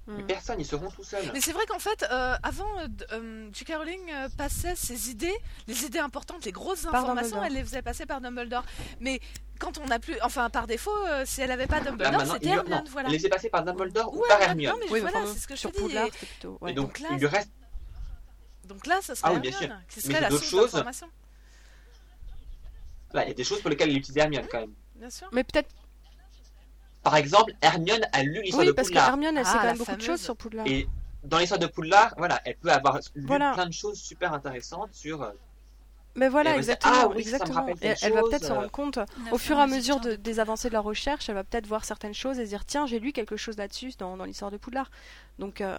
mais 0.07 0.23
personne, 0.23 0.61
ils 0.61 0.67
seront 0.67 0.91
tout 0.91 1.03
seuls. 1.03 1.31
Mais 1.33 1.41
c'est 1.41 1.53
vrai 1.53 1.65
qu'en 1.67 1.79
fait, 1.79 2.05
euh, 2.11 2.37
avant, 2.43 2.69
euh, 3.13 3.49
J.K. 3.53 3.75
Rowling 3.77 4.11
euh, 4.13 4.29
passait 4.37 4.77
ses 4.77 5.11
idées, 5.11 5.35
les 5.67 5.85
idées 5.85 5.99
importantes, 5.99 6.45
les 6.45 6.53
grosses 6.53 6.85
informations, 6.85 7.43
elle 7.43 7.55
les 7.55 7.65
faisait 7.65 7.81
passer 7.81 8.05
par 8.05 8.21
Dumbledore. 8.21 8.65
Mais 9.01 9.21
quand 9.59 9.79
on 9.79 9.87
n'a 9.87 9.99
plus, 9.99 10.17
enfin 10.23 10.51
par 10.51 10.67
défaut, 10.67 10.95
euh, 11.07 11.23
si 11.25 11.41
elle 11.41 11.49
n'avait 11.49 11.67
pas 11.67 11.81
Dumbledore, 11.81 12.19
bah, 12.19 12.27
c'était 12.27 12.49
Hermione, 12.49 12.71
non, 12.71 12.85
voilà. 12.91 13.09
Elle 13.09 13.21
les 13.21 13.29
passées 13.29 13.49
par 13.49 13.65
Dumbledore 13.65 14.13
ouais, 14.13 14.21
ou 14.21 14.29
par 14.29 14.43
Hermione. 14.43 14.75
Non, 14.75 14.79
mais 14.79 14.93
oui, 14.93 15.01
voilà, 15.01 15.21
c'est 15.27 15.39
ce 15.39 15.49
que 15.49 15.57
je 15.57 15.63
te 15.63 15.69
dis. 15.69 15.79
Poudlard, 15.79 16.07
et... 16.07 16.11
plutôt, 16.11 16.59
ouais. 16.61 16.73
et 16.73 16.75
donc, 16.75 16.99
donc 16.99 17.01
là, 17.01 17.09
il 17.13 17.19
lui 17.19 17.27
reste. 17.27 17.51
Donc 18.65 18.87
là, 18.87 19.01
ça 19.01 19.15
serait 19.15 19.29
ah, 19.29 19.33
oui, 19.33 19.49
Hermione, 19.49 19.59
bien 19.59 19.69
sûr. 19.69 19.87
qui 19.89 20.01
serait 20.01 20.13
mais 20.15 20.21
la 20.21 20.29
d'autres 20.29 20.45
source 20.45 20.63
choses. 20.63 20.73
d'information. 20.73 21.09
Là, 23.15 23.25
il 23.25 23.29
y 23.29 23.31
a 23.31 23.35
des 23.35 23.45
choses 23.45 23.61
pour 23.61 23.71
lesquelles 23.71 23.91
il 23.91 23.97
utilisait 23.97 24.21
Hermione 24.21 24.47
quand 24.51 24.61
même. 24.61 24.75
Bien 24.97 25.11
sûr. 25.11 25.29
Mais 25.33 25.45
peut-être. 25.45 25.71
Par 27.05 27.17
exemple, 27.17 27.53
Hermione 27.61 28.01
a 28.13 28.23
lu 28.25 28.41
l'histoire 28.43 28.63
oui, 28.63 28.67
de 28.69 28.73
parce 28.73 28.89
Poudlard. 28.89 29.05
que 29.07 29.11
Hermione, 29.11 29.37
elle 29.37 29.45
Ah, 29.47 29.51
sait 29.53 29.59
quand 29.59 29.65
même 29.65 29.77
beaucoup 29.79 29.97
de 29.97 30.01
choses 30.03 30.21
sur 30.21 30.37
Poudlard. 30.37 30.67
Et 30.67 30.89
dans 31.23 31.39
l'histoire 31.39 31.61
de 31.61 31.67
Poudlard, 31.67 32.15
voilà, 32.17 32.41
elle 32.45 32.57
peut 32.57 32.71
avoir 32.73 32.99
lu 33.15 33.27
Voilà. 33.27 33.53
plein 33.53 33.67
de 33.67 33.73
choses 33.73 33.99
super 34.01 34.33
intéressantes 34.33 34.93
sur. 34.93 35.23
euh, 35.23 35.31
Mais 36.17 36.29
voilà, 36.29 36.57
exactement. 36.57 36.93
ah 36.97 37.09
oui, 37.15 37.23
ça, 37.25 37.39
ça 37.39 37.45
elle 38.03 38.13
va 38.15 38.23
peut-être 38.23 38.45
se 38.45 38.51
euh, 38.51 38.55
rendre 38.55 38.71
compte, 38.71 38.99
au 39.33 39.39
fur 39.39 39.59
et 39.59 39.61
à 39.63 39.67
mesure 39.67 40.01
de- 40.01 40.15
des 40.15 40.41
avancées 40.41 40.69
de 40.69 40.75
la 40.75 40.81
recherche, 40.81 41.29
elle 41.29 41.35
va 41.35 41.45
peut-être 41.45 41.67
voir 41.67 41.85
certaines 41.85 42.15
choses 42.15 42.39
et 42.39 42.45
se 42.45 42.49
dire 42.51 42.65
tiens, 42.65 42.87
j'ai 42.87 43.01
lu 43.01 43.13
quelque 43.13 43.37
chose 43.37 43.57
là-dessus 43.59 43.93
dans, 43.99 44.17
dans 44.17 44.25
l'histoire 44.25 44.51
de 44.51 44.57
Poudlard. 44.57 44.91
Donc, 45.39 45.61
euh, 45.61 45.79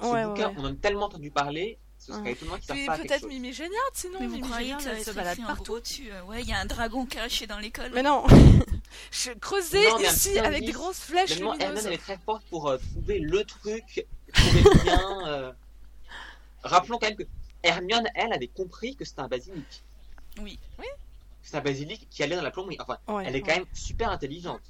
Ce 0.00 0.04
ouais, 0.06 0.12
ouais, 0.12 0.24
bouquin, 0.26 0.48
ouais. 0.50 0.54
on 0.58 0.64
en 0.66 0.72
a 0.72 0.74
tellement 0.74 1.06
entendu 1.06 1.30
parler, 1.30 1.76
ce 1.98 2.12
serait 2.12 2.32
étonnant 2.32 2.56
qu'il 2.58 2.70
ne 2.70 2.74
Puis 2.74 2.84
serve 2.84 2.86
pas 2.86 2.92
à 2.92 2.96
quelque 2.96 3.08
peut-être. 3.08 3.28
Mimi 3.28 3.52
Géniard, 3.52 3.90
sinon 3.92 4.18
Mais 4.20 4.26
vous 4.26 4.36
Mimi 4.36 4.48
croyez 4.48 4.64
Géniard, 4.66 4.78
que 4.78 4.84
ça 4.84 4.90
va 4.92 4.96
elle 4.98 5.04
se 5.04 5.10
être 5.10 5.16
balade 5.16 5.38
partout. 5.46 5.80
dessus 5.80 6.10
euh, 6.12 6.22
Ouais, 6.24 6.42
il 6.42 6.48
y 6.48 6.52
a 6.52 6.58
un 6.58 6.66
dragon 6.66 7.06
caché 7.06 7.46
dans 7.46 7.58
l'école. 7.58 7.90
Mais 7.94 8.02
non, 8.02 8.24
Je 9.10 9.30
creusais 9.32 9.84
ici 10.02 10.38
avec 10.38 10.64
des 10.64 10.72
grosses 10.72 11.00
flèches 11.00 11.38
lumineuses. 11.38 11.86
elle 11.86 11.92
est 11.92 11.98
très 11.98 12.18
forte 12.18 12.44
pour 12.50 12.68
euh, 12.68 12.78
trouver 12.78 13.18
le 13.18 13.44
truc, 13.44 14.06
trouver 14.32 14.60
le 14.62 14.84
lien. 14.84 15.28
euh. 15.28 15.52
Rappelons 16.62 16.98
quand 16.98 17.08
même 17.08 17.16
que 17.16 17.24
Hermione, 17.62 18.08
elle, 18.14 18.32
avait 18.32 18.48
compris 18.48 18.96
que 18.96 19.04
c'était 19.04 19.20
un 19.20 19.28
basilic. 19.28 19.82
Oui. 20.40 20.58
Oui. 20.78 20.86
c'est 21.42 21.56
un 21.56 21.60
basilic 21.60 22.06
qui 22.10 22.22
allait 22.22 22.36
dans 22.36 22.42
la 22.42 22.50
plomberie. 22.50 22.76
Enfin, 22.80 22.98
elle 23.24 23.34
est 23.36 23.40
quand 23.42 23.54
même 23.54 23.66
super 23.72 24.10
intelligente. 24.10 24.60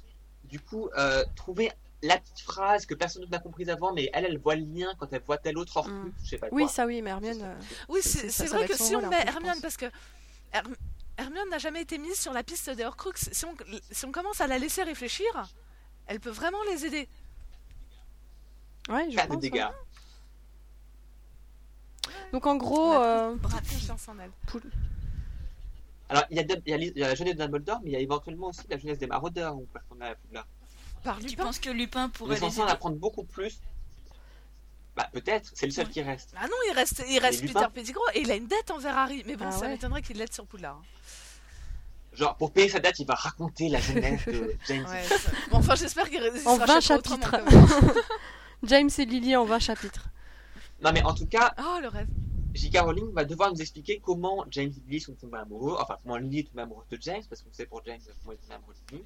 Du 0.45 0.59
coup, 0.59 0.89
euh, 0.97 1.23
trouver 1.35 1.71
la 2.01 2.17
petite 2.17 2.39
phrase 2.39 2.85
que 2.85 2.93
personne 2.93 3.25
n'a 3.29 3.39
comprise 3.39 3.69
avant, 3.69 3.93
mais 3.93 4.09
elle, 4.13 4.25
elle 4.25 4.37
voit 4.37 4.55
le 4.55 4.63
lien 4.63 4.93
quand 4.97 5.11
elle 5.11 5.21
voit 5.21 5.37
tel 5.37 5.57
autre 5.57 5.77
hors 5.77 5.87
mm. 5.87 6.13
je 6.23 6.29
sais 6.29 6.37
pas 6.37 6.47
Oui, 6.51 6.67
ça 6.67 6.85
oui, 6.85 7.01
mais 7.01 7.09
Hermione. 7.09 7.41
Euh, 7.41 7.59
oui, 7.89 7.99
c'est 8.01 8.47
vrai 8.47 8.67
que 8.67 8.77
si 8.77 8.95
on 8.95 9.07
met 9.07 9.21
Hermione, 9.21 9.59
parce 9.61 9.77
que 9.77 9.85
Hermione 11.17 11.49
n'a 11.49 11.57
jamais 11.57 11.81
été 11.81 11.97
mise 11.97 12.19
sur 12.19 12.33
la 12.33 12.43
piste 12.43 12.69
des 12.69 12.85
Horcruxes. 12.85 13.29
Si 13.31 13.45
on, 13.45 13.53
si 13.91 14.05
on 14.05 14.11
commence 14.11 14.41
à 14.41 14.47
la 14.47 14.57
laisser 14.57 14.83
réfléchir, 14.83 15.25
elle 16.07 16.19
peut 16.19 16.29
vraiment 16.29 16.63
les 16.71 16.85
aider. 16.85 17.09
Ouais, 18.87 19.09
je 19.09 19.15
Faire 19.15 19.27
des 19.27 19.37
dégâts. 19.37 19.67
Donc 22.31 22.47
en 22.47 22.55
gros, 22.55 22.93
euh... 22.93 23.35
en 23.35 24.19
elle. 24.19 24.31
Alors 26.09 26.23
il 26.31 26.37
y, 26.37 26.39
a, 26.39 26.43
il 26.65 26.97
y, 26.97 27.03
a 27.03 27.07
la 27.09 27.15
jeunesse 27.15 27.35
de 27.35 27.43
Dumbledore, 27.43 27.81
mais 27.83 27.91
il 27.91 27.93
y 27.93 27.95
a 27.95 27.99
éventuellement 27.99 28.47
aussi 28.47 28.61
la 28.67 28.77
jeunesse 28.77 28.97
des 28.97 29.05
maraudeurs 29.05 29.55
ou 29.55 29.67
qu'on 29.89 30.01
a 30.01 30.15
là. 30.31 30.45
Par 31.03 31.19
tu 31.19 31.35
penses 31.35 31.59
que 31.59 31.69
Lupin 31.69 32.09
pourrait 32.09 32.35
les 32.35 32.43
enfants 32.43 32.63
en 32.63 32.67
apprendre 32.67 32.97
beaucoup 32.97 33.23
plus 33.23 33.59
bah 34.99 35.07
peut-être, 35.13 35.49
c'est 35.53 35.65
le 35.65 35.71
seul 35.71 35.87
qui 35.87 36.01
reste. 36.01 36.33
Ah 36.35 36.45
non, 36.47 36.57
il 36.69 36.73
reste, 36.73 37.05
il 37.07 37.19
reste 37.19 37.41
Peter 37.41 37.65
Pettigrew 37.73 38.01
et 38.15 38.19
il 38.19 38.31
a 38.31 38.35
une 38.35 38.47
dette 38.47 38.69
envers 38.69 38.97
Harry. 38.97 39.23
Mais 39.25 39.37
bon, 39.37 39.45
ah 39.47 39.51
ça 39.51 39.69
m'étonnerait 39.69 40.01
qu'il 40.01 40.17
l'aide 40.17 40.33
sur 40.33 40.45
Poudlard. 40.45 40.75
Hein. 40.75 40.83
Genre, 42.11 42.35
pour 42.35 42.51
payer 42.51 42.67
sa 42.67 42.79
dette, 42.79 42.99
il 42.99 43.05
va 43.05 43.13
raconter 43.13 43.69
la 43.69 43.79
jeunesse 43.79 44.25
de 44.25 44.55
James. 44.67 44.85
enfin, 45.51 45.75
j'espère 45.75 46.09
qu'il 46.09 46.21
En 46.45 46.57
20 46.57 46.81
chapitres. 46.81 47.35
James 48.63 48.89
et 48.97 49.05
Lily 49.05 49.37
en 49.37 49.45
20 49.45 49.59
chapitres. 49.59 50.09
Non, 50.81 50.91
mais 50.91 51.01
en 51.03 51.13
tout 51.13 51.27
cas. 51.27 51.53
Oh, 51.59 51.79
le 51.81 51.87
rêve. 51.87 52.07
J.K. 52.53 52.79
Rowling 52.79 53.13
va 53.13 53.23
devoir 53.23 53.53
nous 53.53 53.61
expliquer 53.61 54.01
comment 54.03 54.43
James 54.49 54.73
et 54.75 54.89
Lily 54.89 54.99
sont 54.99 55.13
tombés 55.13 55.37
amoureux. 55.37 55.77
Enfin, 55.79 55.97
comment 56.03 56.17
Lily 56.17 56.39
est 56.39 56.43
tombée 56.49 56.63
amoureuse 56.63 56.89
de 56.89 56.97
James, 56.99 57.23
parce 57.29 57.41
qu'on 57.41 57.53
sait 57.53 57.67
pour 57.67 57.81
James 57.85 57.99
comment 58.21 58.33
il 58.33 58.35
est 58.35 58.37
tombé 58.39 58.55
amoureux 58.55 58.73
de 58.73 58.97
Lily. 58.97 59.05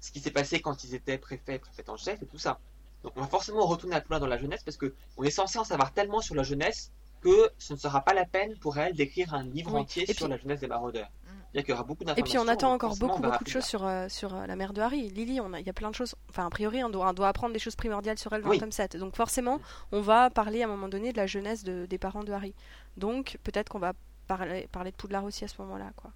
Ce 0.00 0.10
qui 0.10 0.20
s'est 0.20 0.30
passé 0.30 0.60
quand 0.60 0.84
ils 0.84 0.94
étaient 0.94 1.18
préfets 1.18 1.56
et 1.56 1.58
préfètes 1.58 1.88
en 1.88 1.96
chef 1.96 2.22
et 2.22 2.26
tout 2.26 2.38
ça. 2.38 2.58
Donc, 3.02 3.12
on 3.16 3.20
va 3.20 3.26
forcément 3.26 3.66
retourner 3.66 3.96
à 3.96 4.00
Poudlard 4.00 4.20
dans 4.20 4.26
la 4.26 4.38
jeunesse 4.38 4.62
parce 4.62 4.76
que 4.76 4.94
on 5.16 5.24
est 5.24 5.30
censé 5.30 5.58
en 5.58 5.64
savoir 5.64 5.92
tellement 5.92 6.20
sur 6.20 6.34
la 6.34 6.42
jeunesse 6.42 6.90
que 7.20 7.50
ce 7.58 7.74
ne 7.74 7.78
sera 7.78 8.00
pas 8.02 8.14
la 8.14 8.24
peine 8.24 8.56
pour 8.58 8.78
elle 8.78 8.94
d'écrire 8.94 9.34
un 9.34 9.42
livre 9.42 9.74
entier 9.74 10.10
sur 10.12 10.28
la 10.28 10.36
jeunesse 10.38 10.60
des 10.60 10.66
maraudeurs. 10.66 11.10
Il 11.52 11.68
y 11.68 11.72
aura 11.72 11.82
beaucoup 11.82 12.04
Et 12.16 12.22
puis 12.22 12.38
on 12.38 12.46
attend 12.46 12.72
encore 12.72 12.96
beaucoup, 12.96 13.20
beaucoup 13.20 13.42
de 13.42 13.48
choses 13.48 13.64
sur, 13.64 13.84
euh, 13.84 14.08
sur 14.08 14.34
euh, 14.34 14.46
la 14.46 14.54
mère 14.54 14.72
de 14.72 14.80
Harry. 14.80 15.10
Lily, 15.10 15.40
on 15.40 15.52
a, 15.52 15.58
il 15.58 15.66
y 15.66 15.70
a 15.70 15.72
plein 15.72 15.90
de 15.90 15.96
choses. 15.96 16.14
Enfin, 16.28 16.46
a 16.46 16.50
priori, 16.50 16.84
on 16.84 16.90
doit, 16.90 17.12
doit 17.12 17.26
apprendre 17.26 17.52
des 17.52 17.58
choses 17.58 17.74
primordiales 17.74 18.18
sur 18.18 18.32
elle 18.32 18.42
dans 18.42 18.50
le 18.50 18.58
tome 18.58 18.70
7. 18.70 18.96
Donc 18.96 19.16
forcément, 19.16 19.58
on 19.90 20.00
va 20.00 20.30
parler 20.30 20.62
à 20.62 20.66
un 20.66 20.68
moment 20.68 20.88
donné 20.88 21.12
de 21.12 21.16
la 21.16 21.26
jeunesse 21.26 21.64
de, 21.64 21.86
des 21.86 21.98
parents 21.98 22.22
de 22.22 22.32
Harry. 22.32 22.54
Donc 22.96 23.38
peut-être 23.42 23.68
qu'on 23.68 23.80
va 23.80 23.94
parler, 24.28 24.68
parler 24.70 24.92
de 24.92 24.96
Poudlard 24.96 25.24
aussi 25.24 25.44
à 25.44 25.48
ce 25.48 25.60
moment-là. 25.62 25.90
quoi. 25.96 26.12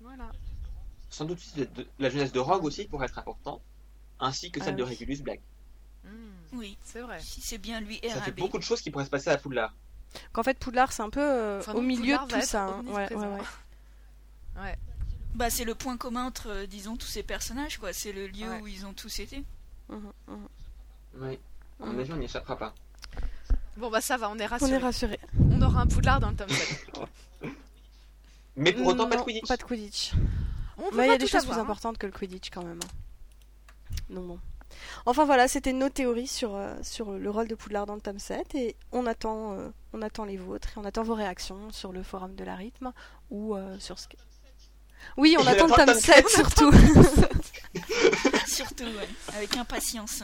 Voilà. 0.00 0.30
Sans 1.10 1.24
doute 1.24 1.40
la 1.98 2.10
jeunesse 2.10 2.32
de 2.32 2.38
Rogue 2.38 2.64
aussi 2.64 2.84
pourrait 2.84 3.06
être 3.06 3.18
importante, 3.18 3.62
ainsi 4.20 4.50
que 4.50 4.60
celle 4.60 4.74
ah 4.74 4.76
de 4.76 4.82
Regulus 4.82 5.22
Black. 5.22 5.40
Hmm. 6.04 6.08
Oui, 6.52 6.76
c'est 6.82 7.00
vrai. 7.00 7.18
Si 7.20 7.40
c'est 7.40 7.58
bien 7.58 7.80
lui 7.80 8.00
Ça 8.08 8.20
fait 8.22 8.32
beaucoup 8.32 8.58
de 8.58 8.62
choses 8.62 8.80
qui 8.80 8.90
pourraient 8.90 9.04
se 9.04 9.10
passer 9.10 9.30
à 9.30 9.38
Poudlard. 9.38 9.72
Qu'en 10.32 10.42
fait, 10.42 10.58
Poudlard, 10.58 10.92
c'est 10.92 11.02
un 11.02 11.10
peu 11.10 11.20
euh, 11.20 11.62
au 11.74 11.82
milieu 11.82 12.16
de 12.16 12.34
tout 12.34 12.40
ça. 12.40 12.64
Hein. 12.64 12.84
Ouais, 12.86 13.14
ouais, 13.14 14.78
Bah, 15.34 15.50
c'est 15.50 15.64
le 15.64 15.74
point 15.74 15.96
commun 15.96 16.26
entre, 16.26 16.48
euh, 16.48 16.66
disons, 16.66 16.96
tous 16.96 17.06
ces 17.06 17.22
personnages, 17.22 17.78
quoi. 17.78 17.92
C'est 17.92 18.12
le 18.12 18.26
lieu 18.26 18.50
où 18.62 18.66
ils 18.66 18.86
ont 18.86 18.94
tous 18.94 19.20
été. 19.20 19.44
Mmh, 19.88 19.96
mmh. 20.28 20.34
Oui. 21.16 21.38
À 21.82 21.86
mon 21.86 21.98
avis, 21.98 22.12
on 22.12 22.16
n'y 22.16 22.24
échappera 22.24 22.56
pas. 22.56 22.74
Bon, 23.76 23.90
bah, 23.90 24.00
ça 24.00 24.16
va, 24.16 24.30
on 24.30 24.38
est 24.38 24.46
rassurés. 24.46 24.72
On 24.72 24.74
est 24.74 24.78
rassurés. 24.78 25.20
On 25.50 25.62
aura 25.62 25.82
un 25.82 25.86
Poudlard 25.86 26.20
dans 26.20 26.30
le 26.30 26.36
tome 26.36 26.48
7. 26.48 26.90
Mais 28.56 28.72
pour 28.72 28.88
autant, 28.88 29.08
pas 29.08 29.16
de 29.16 29.22
Quidditch. 29.22 29.46
Pas 29.46 29.56
de 29.56 29.62
Quidditch. 29.62 30.12
Il 30.92 31.06
y 31.06 31.10
a 31.10 31.18
des 31.18 31.26
choses 31.26 31.44
plus 31.44 31.54
hein. 31.54 31.62
importantes 31.62 31.98
que 31.98 32.06
le 32.06 32.12
Quidditch, 32.12 32.50
quand 32.50 32.64
même. 32.64 32.80
Hein. 32.82 33.94
Donc 34.10 34.26
bon. 34.26 34.38
Enfin 35.06 35.24
voilà, 35.24 35.48
c'était 35.48 35.72
nos 35.72 35.88
théories 35.88 36.26
sur, 36.26 36.54
euh, 36.54 36.74
sur 36.82 37.12
le 37.12 37.30
rôle 37.30 37.48
de 37.48 37.54
Poudlard 37.54 37.86
dans 37.86 37.94
le 37.94 38.00
tome 38.00 38.18
7 38.18 38.54
et 38.54 38.76
on 38.92 39.06
attend, 39.06 39.54
euh, 39.54 39.68
on 39.92 40.02
attend 40.02 40.24
les 40.24 40.36
vôtres 40.36 40.68
et 40.68 40.78
on 40.78 40.84
attend 40.84 41.02
vos 41.02 41.14
réactions 41.14 41.70
sur 41.70 41.92
le 41.92 42.02
forum 42.02 42.34
de 42.34 42.44
la 42.44 42.54
rythme 42.54 42.92
ou 43.30 43.54
euh, 43.54 43.78
sur 43.78 43.98
ce 43.98 44.08
que... 44.08 44.16
Oui, 45.16 45.36
on 45.38 45.46
attend 45.46 45.66
le 45.66 45.72
tome 45.72 45.94
7 45.94 46.28
surtout. 46.28 46.72
surtout, 48.46 48.84
ouais, 48.84 49.08
avec 49.34 49.56
impatience. 49.56 50.22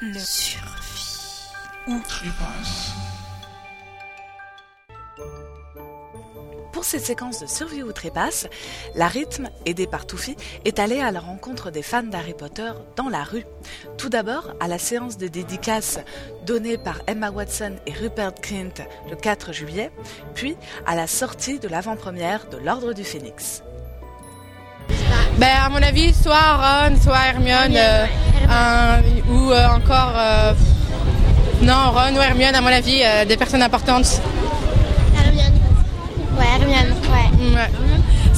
Le 0.00 0.18
survie. 0.18 1.48
On 1.88 2.00
trépasse. 2.00 2.92
Pour 6.72 6.84
cette 6.84 7.04
séquence 7.04 7.40
de 7.40 7.46
survie 7.46 7.82
ou 7.82 7.92
trépasse, 7.92 8.46
la 8.94 9.08
rythme, 9.08 9.50
aidée 9.66 9.86
par 9.86 10.06
Toufy, 10.06 10.36
est 10.64 10.78
allée 10.78 11.00
à 11.00 11.10
la 11.10 11.20
rencontre 11.20 11.70
des 11.70 11.82
fans 11.82 12.02
d'Harry 12.02 12.34
Potter 12.34 12.70
dans 12.96 13.08
la 13.08 13.24
rue. 13.24 13.46
Tout 13.96 14.08
d'abord 14.08 14.52
à 14.60 14.68
la 14.68 14.78
séance 14.78 15.16
de 15.16 15.28
dédicace 15.28 15.98
donnée 16.46 16.78
par 16.78 17.00
Emma 17.06 17.30
Watson 17.30 17.76
et 17.86 17.92
Rupert 17.92 18.34
Grint 18.42 18.84
le 19.10 19.16
4 19.16 19.52
juillet, 19.52 19.90
puis 20.34 20.56
à 20.86 20.94
la 20.94 21.06
sortie 21.06 21.58
de 21.58 21.68
l'avant-première 21.68 22.48
de 22.48 22.58
l'Ordre 22.58 22.92
du 22.92 23.04
Phénix. 23.04 23.62
Ben, 25.38 25.48
à 25.64 25.68
mon 25.68 25.80
avis, 25.82 26.12
soit 26.12 26.34
Ron, 26.34 26.96
soit 27.00 27.28
Hermione, 27.28 27.76
euh, 27.76 29.00
ou 29.30 29.52
euh, 29.52 29.68
encore... 29.68 30.12
Euh, 30.16 30.52
non, 31.62 31.92
Ron 31.92 32.16
ou 32.16 32.20
Hermione, 32.20 32.54
à 32.54 32.60
mon 32.60 32.68
avis, 32.68 33.02
des 33.26 33.36
personnes 33.36 33.62
importantes. 33.62 34.20
Ouais. 36.68 37.54
ouais. 37.54 37.70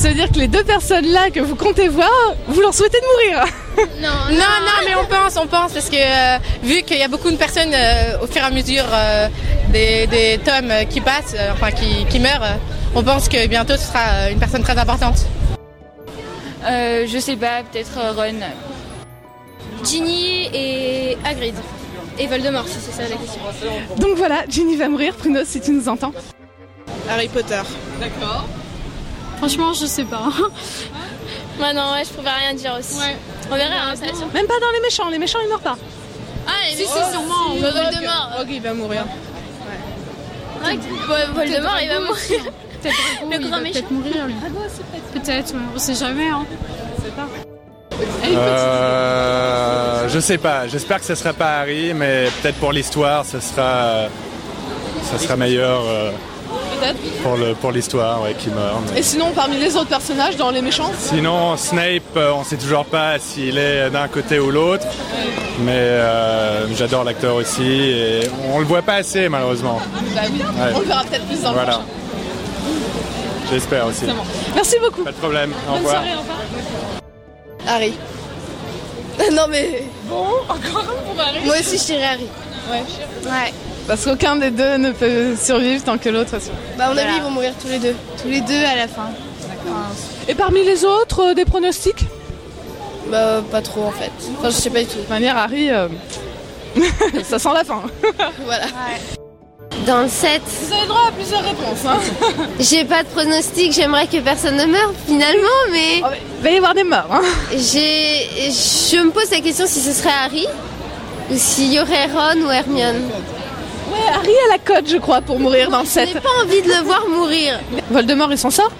Ça 0.00 0.08
veut 0.08 0.14
dire 0.14 0.30
que 0.30 0.38
les 0.38 0.48
deux 0.48 0.64
personnes-là 0.64 1.30
que 1.30 1.40
vous 1.40 1.56
comptez 1.56 1.88
voir, 1.88 2.08
vous 2.48 2.60
leur 2.62 2.72
souhaitez 2.72 2.98
de 3.00 3.04
mourir 3.04 3.44
Non, 4.00 4.08
non, 4.30 4.36
non, 4.38 4.86
mais 4.86 4.94
on 4.94 5.04
pense, 5.04 5.36
on 5.36 5.46
pense, 5.46 5.72
parce 5.72 5.90
que 5.90 5.96
euh, 5.96 6.38
vu 6.62 6.82
qu'il 6.82 6.96
y 6.96 7.02
a 7.02 7.08
beaucoup 7.08 7.30
de 7.30 7.36
personnes 7.36 7.74
euh, 7.74 8.18
au 8.22 8.26
fur 8.26 8.40
et 8.40 8.44
à 8.46 8.50
mesure 8.50 8.84
euh, 8.90 9.28
des, 9.68 10.06
des, 10.06 10.38
tomes 10.38 10.72
qui 10.88 11.02
passent, 11.02 11.36
enfin 11.52 11.70
qui, 11.70 12.06
qui, 12.06 12.18
meurent, 12.18 12.56
on 12.94 13.02
pense 13.02 13.28
que 13.28 13.46
bientôt 13.46 13.74
ce 13.76 13.84
sera 13.84 14.30
une 14.30 14.38
personne 14.38 14.62
très 14.62 14.78
importante. 14.78 15.26
je 16.64 17.18
sais 17.20 17.36
pas, 17.36 17.62
peut-être 17.70 17.98
Ron. 18.16 18.40
Ginny 19.84 20.48
et 20.54 21.18
Hagrid. 21.24 21.56
Et 22.18 22.26
Voldemort, 22.26 22.68
si 22.68 22.78
c'est 22.80 22.92
ça 22.92 23.02
la 23.02 23.16
question. 23.16 23.40
Donc 23.98 24.16
voilà, 24.16 24.44
Ginny 24.48 24.76
va 24.76 24.88
mourir, 24.88 25.14
Pruno, 25.14 25.40
si 25.44 25.60
tu 25.60 25.72
nous 25.72 25.88
entends. 25.90 26.12
Harry 27.08 27.28
Potter. 27.28 27.62
D'accord. 28.00 28.46
Franchement, 29.38 29.72
je 29.72 29.86
sais 29.86 30.04
pas. 30.04 30.28
ouais, 31.60 31.72
non, 31.72 31.92
ouais, 31.92 32.04
je 32.04 32.10
pouvais 32.10 32.30
rien 32.30 32.54
dire 32.54 32.76
aussi. 32.78 32.98
Ouais. 32.98 33.16
On 33.50 33.56
verra, 33.56 33.90
hein, 33.90 33.94
ça 33.96 34.04
Même 34.34 34.46
pas 34.46 34.60
dans 34.60 34.70
les 34.74 34.80
méchants, 34.80 35.08
les 35.08 35.18
méchants 35.18 35.38
ils 35.42 35.48
meurent 35.48 35.60
pas. 35.60 35.76
Ah, 36.46 36.52
les 36.70 36.76
si, 36.76 36.84
si, 36.84 36.92
sûrement. 37.10 37.54
Voldemort. 37.54 38.30
Ok, 38.40 38.46
il 38.50 38.62
va 38.62 38.74
mourir. 38.74 39.04
Ouais. 40.64 40.78
Voldemort, 41.34 41.78
il 41.82 41.88
va 41.88 42.00
mourir. 42.00 42.40
Le 43.30 43.48
grand 43.48 43.60
méchant. 43.60 43.80
Peut-être 43.80 43.90
mourir, 43.90 44.26
lui. 44.26 44.34
Peut-être, 45.12 45.54
on 45.74 45.78
sait 45.78 45.94
jamais, 45.94 46.28
hein. 46.28 46.46
On 46.98 47.02
sait 47.02 47.10
pas. 47.10 47.28
Euh, 48.24 50.08
je 50.08 50.20
sais 50.20 50.38
pas. 50.38 50.66
J'espère 50.66 51.00
que 51.00 51.04
ce 51.06 51.14
sera 51.14 51.32
pas 51.32 51.60
Harry, 51.60 51.92
mais 51.94 52.28
peut-être 52.40 52.56
pour 52.56 52.72
l'histoire, 52.72 53.24
ce 53.24 53.40
sera, 53.40 54.06
ça 55.02 55.18
sera 55.18 55.36
meilleur. 55.36 55.82
Euh, 55.86 56.10
pour 57.22 57.36
le 57.36 57.54
pour 57.54 57.72
l'histoire, 57.72 58.22
ouais, 58.22 58.34
qui 58.34 58.48
meurt. 58.48 58.96
Et 58.96 59.02
sinon, 59.02 59.32
parmi 59.34 59.56
les 59.58 59.76
autres 59.76 59.88
personnages 59.88 60.36
dans 60.36 60.50
les 60.50 60.62
méchants 60.62 60.90
Sinon, 60.98 61.56
Snape, 61.56 62.16
euh, 62.16 62.32
on 62.32 62.44
sait 62.44 62.56
toujours 62.56 62.84
pas 62.84 63.18
s'il 63.18 63.58
est 63.58 63.90
d'un 63.90 64.08
côté 64.08 64.38
ou 64.38 64.50
l'autre. 64.50 64.86
Mais 65.60 65.72
euh, 65.72 66.74
j'adore 66.74 67.04
l'acteur 67.04 67.34
aussi 67.34 67.62
et 67.62 68.20
on 68.52 68.58
le 68.60 68.64
voit 68.64 68.82
pas 68.82 68.94
assez 68.94 69.28
malheureusement. 69.28 69.80
Bah 70.14 70.22
oui, 70.32 70.40
on 70.74 70.80
le 70.80 70.86
verra 70.86 71.04
peut-être 71.04 71.26
plus 71.26 71.42
dans 71.42 71.52
voilà. 71.52 71.72
le 71.72 73.50
J'espère 73.50 73.86
aussi. 73.86 74.04
Merci 74.54 74.76
beaucoup. 74.80 75.04
Pas 75.04 75.12
de 75.12 75.16
problème. 75.16 75.52
Au 75.68 75.74
revoir. 75.74 75.94
Soirée, 75.94 76.14
au 76.14 76.20
revoir. 76.20 76.38
Harry. 77.66 77.94
non 79.32 79.46
mais. 79.50 79.84
Bon, 80.08 80.24
encore 80.48 80.80
un 80.80 81.02
pour 81.04 81.20
Harry. 81.20 81.44
Moi 81.44 81.56
aussi 81.58 81.78
je 81.78 81.84
dirais 81.84 82.04
Harry. 82.04 82.28
Ouais. 82.70 82.84
Ouais. 83.24 83.52
Parce 83.90 84.04
qu'aucun 84.04 84.36
des 84.36 84.52
deux 84.52 84.76
ne 84.76 84.92
peut 84.92 85.34
survivre 85.34 85.82
tant 85.82 85.98
que 85.98 86.08
l'autre. 86.08 86.36
Bah, 86.78 86.84
à 86.84 86.88
mon 86.90 86.96
avis, 86.96 87.16
ils 87.16 87.22
vont 87.22 87.30
mourir 87.32 87.52
tous 87.60 87.66
les 87.66 87.80
deux. 87.80 87.96
Tous 88.22 88.28
les 88.28 88.40
deux 88.40 88.64
à 88.64 88.76
la 88.76 88.86
fin. 88.86 89.08
Et 90.28 90.34
parmi 90.36 90.62
les 90.62 90.84
autres, 90.84 91.30
euh, 91.30 91.34
des 91.34 91.44
pronostics? 91.44 92.04
Bah, 93.10 93.42
pas 93.50 93.60
trop 93.62 93.82
en 93.82 93.90
fait. 93.90 94.12
Enfin, 94.38 94.50
je 94.50 94.54
sais 94.54 94.70
pas 94.70 94.78
du 94.78 94.86
tout. 94.86 94.94
De 94.94 95.00
toute 95.00 95.10
manière, 95.10 95.36
Harry, 95.36 95.72
euh, 95.72 95.88
ça 97.24 97.40
sent 97.40 97.48
la 97.52 97.64
fin. 97.64 97.82
voilà. 98.44 98.66
Dans 99.88 100.02
le 100.02 100.08
7. 100.08 100.40
Vous 100.46 100.72
avez 100.72 100.86
droit 100.86 101.08
à 101.08 101.10
plusieurs 101.10 101.42
réponses. 101.42 101.84
Hein. 101.84 101.98
J'ai 102.60 102.84
pas 102.84 103.02
de 103.02 103.08
pronostic, 103.08 103.72
j'aimerais 103.72 104.06
que 104.06 104.18
personne 104.20 104.54
ne 104.54 104.66
meure 104.66 104.92
finalement, 105.04 105.48
mais. 105.72 106.00
Oh, 106.04 106.14
il 106.38 106.44
va 106.44 106.50
y 106.52 106.56
avoir 106.58 106.74
des 106.74 106.84
morts. 106.84 107.10
Hein. 107.10 107.22
J'ai... 107.50 108.52
Je 108.52 109.02
me 109.04 109.10
pose 109.10 109.32
la 109.32 109.40
question 109.40 109.66
si 109.66 109.80
ce 109.80 109.90
serait 109.92 110.14
Harry 110.24 110.46
ou 111.28 111.36
s'il 111.36 111.72
y 111.72 111.80
aurait 111.80 112.06
Ron 112.06 112.40
ou 112.46 112.50
Hermione. 112.52 113.02
Ouais, 113.90 113.98
Harry 114.14 114.32
a 114.46 114.52
la 114.52 114.58
cote, 114.58 114.88
je 114.88 114.96
crois, 114.98 115.20
pour 115.20 115.38
mourir 115.38 115.70
dans 115.70 115.80
le 115.80 115.86
7. 115.86 116.08
J'ai 116.12 116.20
pas 116.20 116.28
envie 116.44 116.62
de 116.62 116.68
le 116.68 116.82
voir 116.84 117.06
mourir. 117.08 117.58
Voldemort, 117.90 118.30
il 118.30 118.38
s'en 118.38 118.50
sort 118.50 118.70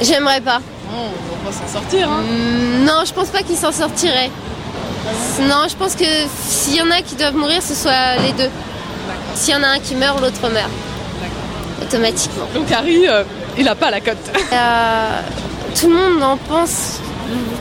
J'aimerais 0.00 0.40
pas. 0.40 0.58
Non, 0.90 1.10
on 1.44 1.50
va 1.50 1.52
s'en 1.52 1.72
sortir, 1.72 2.08
hein. 2.10 2.22
Mm, 2.22 2.84
non, 2.84 3.04
je 3.06 3.12
pense 3.12 3.28
pas 3.28 3.42
qu'il 3.42 3.56
s'en 3.56 3.72
sortirait. 3.72 4.30
Non, 5.42 5.66
je 5.68 5.76
pense 5.76 5.94
que 5.94 6.04
s'il 6.46 6.76
y 6.76 6.82
en 6.82 6.90
a 6.90 7.02
qui 7.02 7.14
doivent 7.14 7.36
mourir, 7.36 7.62
ce 7.62 7.74
soit 7.74 8.16
les 8.24 8.32
deux. 8.32 8.50
S'il 9.34 9.54
y 9.54 9.56
en 9.56 9.62
a 9.62 9.68
un 9.68 9.78
qui 9.78 9.94
meurt, 9.94 10.20
l'autre 10.20 10.40
meurt. 10.50 10.70
Automatiquement. 11.82 12.46
Donc 12.54 12.70
Harry, 12.70 13.08
euh, 13.08 13.24
il 13.58 13.68
a 13.68 13.74
pas 13.74 13.90
la 13.90 14.00
cote. 14.00 14.16
Euh, 14.52 15.20
tout 15.78 15.88
le 15.88 15.94
monde 15.94 16.22
en 16.22 16.36
pense 16.36 17.00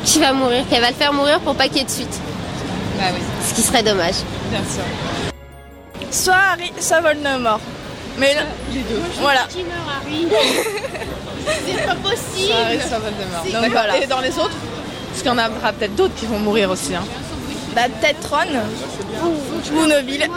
qu'il 0.06 0.22
va 0.22 0.34
mourir, 0.34 0.64
qu'elle 0.70 0.82
va 0.82 0.90
le 0.90 0.96
faire 0.96 1.14
mourir 1.14 1.40
pour 1.40 1.56
pas 1.56 1.68
qu'il 1.68 1.78
y 1.78 1.82
ait 1.82 1.86
de 1.86 1.90
suite. 1.90 2.20
Bah 2.98 3.06
oui. 3.14 3.22
Ce 3.48 3.54
qui 3.56 3.62
serait 3.62 3.84
dommage. 3.84 4.16
Bien 4.52 4.60
sûr. 4.60 5.31
Soit 6.12 6.34
Harry, 6.34 6.72
soit 6.80 7.00
Voldemort. 7.00 7.62
Mais 8.20 8.34
là, 8.36 8.42
les 8.74 8.82
deux. 8.82 9.02
Voilà. 9.22 9.48
C'est 11.66 11.88
pas 11.88 11.96
possible. 11.96 12.54
Harry, 12.54 12.80
ça 12.80 13.00
Voldemort. 13.00 13.62
Donc, 13.62 13.72
voilà. 13.72 13.98
Et 13.98 14.08
dans 14.08 14.20
les 14.20 14.38
autres 14.38 14.58
Parce 15.08 15.22
qu'il 15.22 15.28
y 15.28 15.34
en 15.34 15.38
aura 15.38 15.72
peut-être 15.72 15.96
d'autres 15.96 16.16
qui 16.16 16.26
vont 16.26 16.40
mourir 16.40 16.70
aussi. 16.70 16.94
Hein. 16.94 17.04
Bah, 17.74 17.84
peut-être 17.88 18.30
Ron 18.30 18.60
ou, 19.24 19.78
ou 19.78 19.86
Neville. 19.88 20.28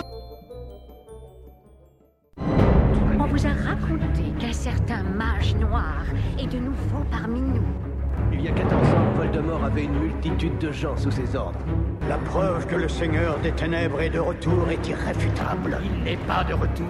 On 2.38 3.26
vous 3.26 3.46
a 3.46 3.50
raconté 3.68 4.22
qu'un 4.40 4.52
certain 4.52 5.02
mage 5.02 5.56
noir 5.56 6.04
est 6.38 6.46
de 6.46 6.58
nouveau 6.58 7.04
parmi 7.10 7.40
nous. 7.40 7.83
Il 8.36 8.44
y 8.44 8.48
a 8.48 8.52
14 8.52 8.72
ans, 8.72 9.12
Voldemort 9.16 9.64
avait 9.64 9.84
une 9.84 9.98
multitude 9.98 10.58
de 10.58 10.72
gens 10.72 10.96
sous 10.96 11.10
ses 11.10 11.36
ordres. 11.36 11.58
La 12.08 12.16
preuve 12.18 12.66
que 12.66 12.74
le 12.74 12.88
Seigneur 12.88 13.38
des 13.38 13.52
Ténèbres 13.52 14.00
est 14.00 14.10
de 14.10 14.18
retour 14.18 14.68
est 14.70 14.88
irréfutable. 14.88 15.78
Il 15.84 16.02
n'est 16.02 16.16
pas 16.16 16.42
de 16.44 16.52
retour. 16.52 16.86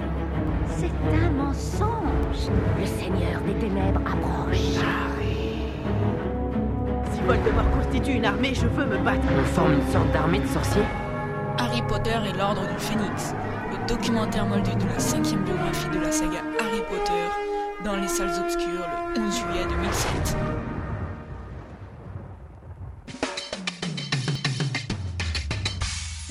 C'est 0.68 0.86
un 0.86 1.30
mensonge. 1.30 2.50
Le 2.80 2.86
Seigneur 2.86 3.40
des 3.46 3.54
Ténèbres 3.54 4.00
approche. 4.00 4.56
Si 7.12 7.20
Voldemort 7.26 7.70
constitue 7.78 8.12
une 8.12 8.24
armée, 8.24 8.54
je 8.54 8.66
veux 8.66 8.86
me 8.86 8.98
battre. 9.04 9.26
On 9.38 9.44
forme 9.44 9.74
une 9.74 9.92
sorte 9.92 10.10
d'armée 10.12 10.40
de 10.40 10.46
sorciers 10.46 10.82
Harry 11.58 11.82
Potter 11.82 12.18
et 12.28 12.36
l'Ordre 12.36 12.62
du 12.62 12.78
Phénix, 12.78 13.34
le 13.70 13.86
documentaire 13.86 14.46
moldu 14.46 14.74
de 14.74 14.88
la 14.88 14.98
cinquième 14.98 15.44
biographie 15.44 15.90
de 15.90 16.00
la 16.00 16.10
saga 16.10 16.40
Harry 16.58 16.82
Potter, 16.88 17.84
dans 17.84 17.96
les 17.96 18.08
salles 18.08 18.32
obscures 18.42 18.88
le 19.14 19.20
11 19.20 19.36
juillet 19.36 19.66
2007. 19.68 20.36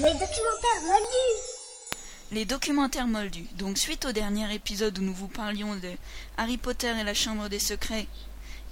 Les 0.03 0.11
documentaires 0.13 0.81
moldus 0.85 1.43
Les 2.31 2.45
documentaires 2.45 3.07
moldus. 3.07 3.47
Donc 3.57 3.77
suite 3.77 4.05
au 4.05 4.11
dernier 4.11 4.53
épisode 4.53 4.97
où 4.99 5.01
nous 5.01 5.13
vous 5.13 5.27
parlions 5.29 5.75
de 5.75 5.91
Harry 6.37 6.57
Potter 6.57 6.91
et 6.99 7.03
la 7.03 7.13
Chambre 7.13 7.47
des 7.47 7.59
Secrets 7.59 8.07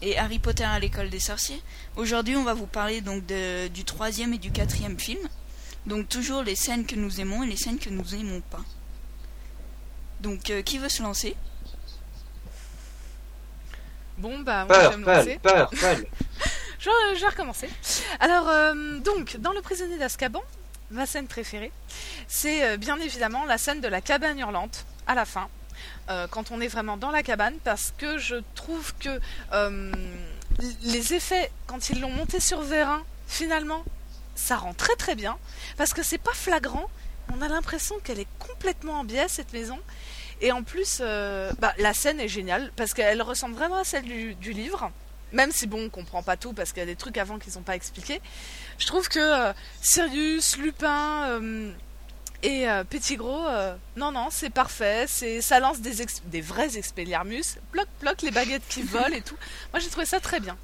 et 0.01 0.17
Harry 0.17 0.39
Potter 0.39 0.63
à 0.65 0.77
l'école 0.79 1.09
des 1.09 1.19
sorciers, 1.19 1.61
aujourd'hui 1.95 2.35
on 2.35 2.43
va 2.43 2.53
vous 2.53 2.65
parler 2.65 3.01
donc 3.01 3.25
de, 3.27 3.67
du 3.69 3.85
troisième 3.85 4.33
et 4.33 4.39
du 4.39 4.51
quatrième 4.51 4.99
film. 4.99 5.19
Donc 5.85 6.09
toujours 6.09 6.43
les 6.43 6.55
scènes 6.55 6.85
que 6.85 6.95
nous 6.95 7.21
aimons 7.21 7.43
et 7.43 7.47
les 7.47 7.55
scènes 7.57 7.79
que 7.79 7.89
nous 7.89 8.13
aimons 8.13 8.41
pas. 8.41 8.65
Donc 10.19 10.49
euh, 10.49 10.61
qui 10.63 10.79
veut 10.79 10.89
se 10.89 11.01
lancer? 11.01 11.35
Bon, 14.17 14.39
bah, 14.39 14.65
moi, 14.65 14.77
Peur, 14.77 14.83
je 14.83 14.89
vais 14.89 14.97
me 14.97 15.05
Paul, 15.05 15.15
lancer. 15.17 15.39
peur, 15.41 15.71
je, 16.79 16.89
je 17.15 17.21
vais 17.21 17.27
recommencer. 17.27 17.69
Alors, 18.19 18.49
euh, 18.49 18.99
donc, 18.99 19.37
dans 19.37 19.51
Le 19.53 19.61
prisonnier 19.61 19.97
d'Azkaban, 19.97 20.43
ma 20.91 21.05
scène 21.05 21.27
préférée, 21.27 21.71
c'est 22.27 22.63
euh, 22.63 22.77
bien 22.77 22.97
évidemment 22.97 23.45
la 23.45 23.57
scène 23.57 23.81
de 23.81 23.87
la 23.87 24.01
cabane 24.01 24.39
hurlante, 24.39 24.85
à 25.07 25.15
la 25.15 25.25
fin, 25.25 25.49
euh, 26.09 26.27
quand 26.27 26.51
on 26.51 26.61
est 26.61 26.67
vraiment 26.67 26.97
dans 26.97 27.11
la 27.11 27.23
cabane, 27.23 27.55
parce 27.63 27.93
que 27.97 28.17
je 28.17 28.35
trouve 28.55 28.93
que 28.99 29.19
euh, 29.53 29.91
les 30.83 31.13
effets, 31.13 31.51
quand 31.67 31.89
ils 31.89 31.99
l'ont 31.99 32.11
monté 32.11 32.39
sur 32.39 32.61
Vérin, 32.61 33.03
finalement, 33.27 33.83
ça 34.35 34.57
rend 34.57 34.73
très 34.73 34.95
très 34.95 35.15
bien, 35.15 35.37
parce 35.77 35.93
que 35.93 36.03
c'est 36.03 36.17
pas 36.17 36.33
flagrant, 36.33 36.89
on 37.33 37.41
a 37.41 37.47
l'impression 37.47 37.95
qu'elle 38.03 38.19
est 38.19 38.27
complètement 38.39 38.99
en 38.99 39.03
biais, 39.03 39.27
cette 39.27 39.53
maison, 39.53 39.79
et 40.41 40.51
en 40.51 40.63
plus, 40.63 41.01
bah, 41.59 41.73
la 41.77 41.93
scène 41.93 42.19
est 42.19 42.27
géniale 42.27 42.71
parce 42.75 42.95
qu'elle 42.95 43.21
ressemble 43.21 43.53
vraiment 43.53 43.77
à 43.77 43.83
celle 43.83 44.05
du 44.05 44.53
livre. 44.53 44.91
Même 45.33 45.51
si 45.51 45.67
bon, 45.67 45.85
on 45.85 45.89
comprend 45.89 46.23
pas 46.23 46.37
tout 46.37 46.53
parce 46.53 46.71
qu'il 46.71 46.79
y 46.79 46.83
a 46.83 46.85
des 46.85 46.95
trucs 46.95 47.17
avant 47.17 47.39
qu'ils 47.39 47.53
n'ont 47.55 47.61
pas 47.63 47.75
expliqué. 47.75 48.21
Je 48.77 48.85
trouve 48.87 49.07
que 49.09 49.19
euh, 49.19 49.53
Sirius, 49.81 50.57
Lupin 50.57 51.23
euh, 51.29 51.71
et 52.43 52.67
euh, 52.67 52.83
Petit 52.83 53.15
Gros, 53.17 53.45
euh, 53.47 53.75
non 53.95 54.11
non, 54.11 54.27
c'est 54.31 54.49
parfait. 54.49 55.05
C'est 55.07 55.41
ça 55.41 55.59
lance 55.59 55.79
des 55.79 56.01
ex- 56.01 56.21
des 56.25 56.41
vrais 56.41 56.77
Expelliarmus, 56.77 57.43
bloc 57.71 57.87
bloc 58.01 58.21
les 58.23 58.31
baguettes 58.31 58.67
qui 58.67 58.81
volent 58.83 59.15
et 59.15 59.21
tout. 59.21 59.37
Moi 59.73 59.79
j'ai 59.79 59.89
trouvé 59.89 60.05
ça 60.05 60.19
très 60.19 60.39
bien. 60.39 60.57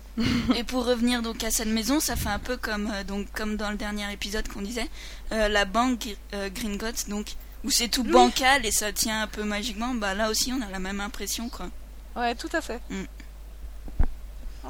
Et 0.55 0.63
pour 0.63 0.83
revenir 0.85 1.21
donc 1.21 1.43
à 1.43 1.51
cette 1.51 1.67
maison, 1.67 1.99
ça 1.99 2.15
fait 2.15 2.29
un 2.29 2.39
peu 2.39 2.57
comme 2.57 2.91
donc 3.07 3.31
comme 3.33 3.55
dans 3.55 3.69
le 3.69 3.77
dernier 3.77 4.11
épisode 4.11 4.47
qu'on 4.47 4.61
disait, 4.63 4.87
la 5.29 5.65
banque 5.65 6.07
Gringotts, 6.55 7.07
donc 7.07 7.35
où 7.63 7.69
c'est 7.69 7.87
tout 7.87 8.01
Oui. 8.03 8.11
bancal 8.11 8.65
et 8.65 8.71
ça 8.71 8.91
tient 8.91 9.21
un 9.21 9.27
peu 9.27 9.43
magiquement. 9.43 9.93
Bah 9.93 10.15
là 10.15 10.31
aussi, 10.31 10.51
on 10.51 10.61
a 10.61 10.69
la 10.71 10.79
même 10.79 10.99
impression 11.01 11.49
quoi. 11.49 11.67
Ouais, 12.15 12.33
tout 12.33 12.49
à 12.53 12.61
fait. 12.61 12.81
Mm. 12.89 13.03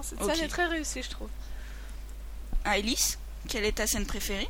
Cette 0.04 0.24
scène 0.24 0.44
est 0.44 0.48
très 0.48 0.66
réussie, 0.66 1.02
je 1.04 1.10
trouve. 1.10 1.30
Ah, 2.66 2.78
Elise, 2.78 3.18
quelle 3.48 3.64
est 3.66 3.74
ta 3.78 3.88
scène 3.88 4.06
préférée? 4.06 4.48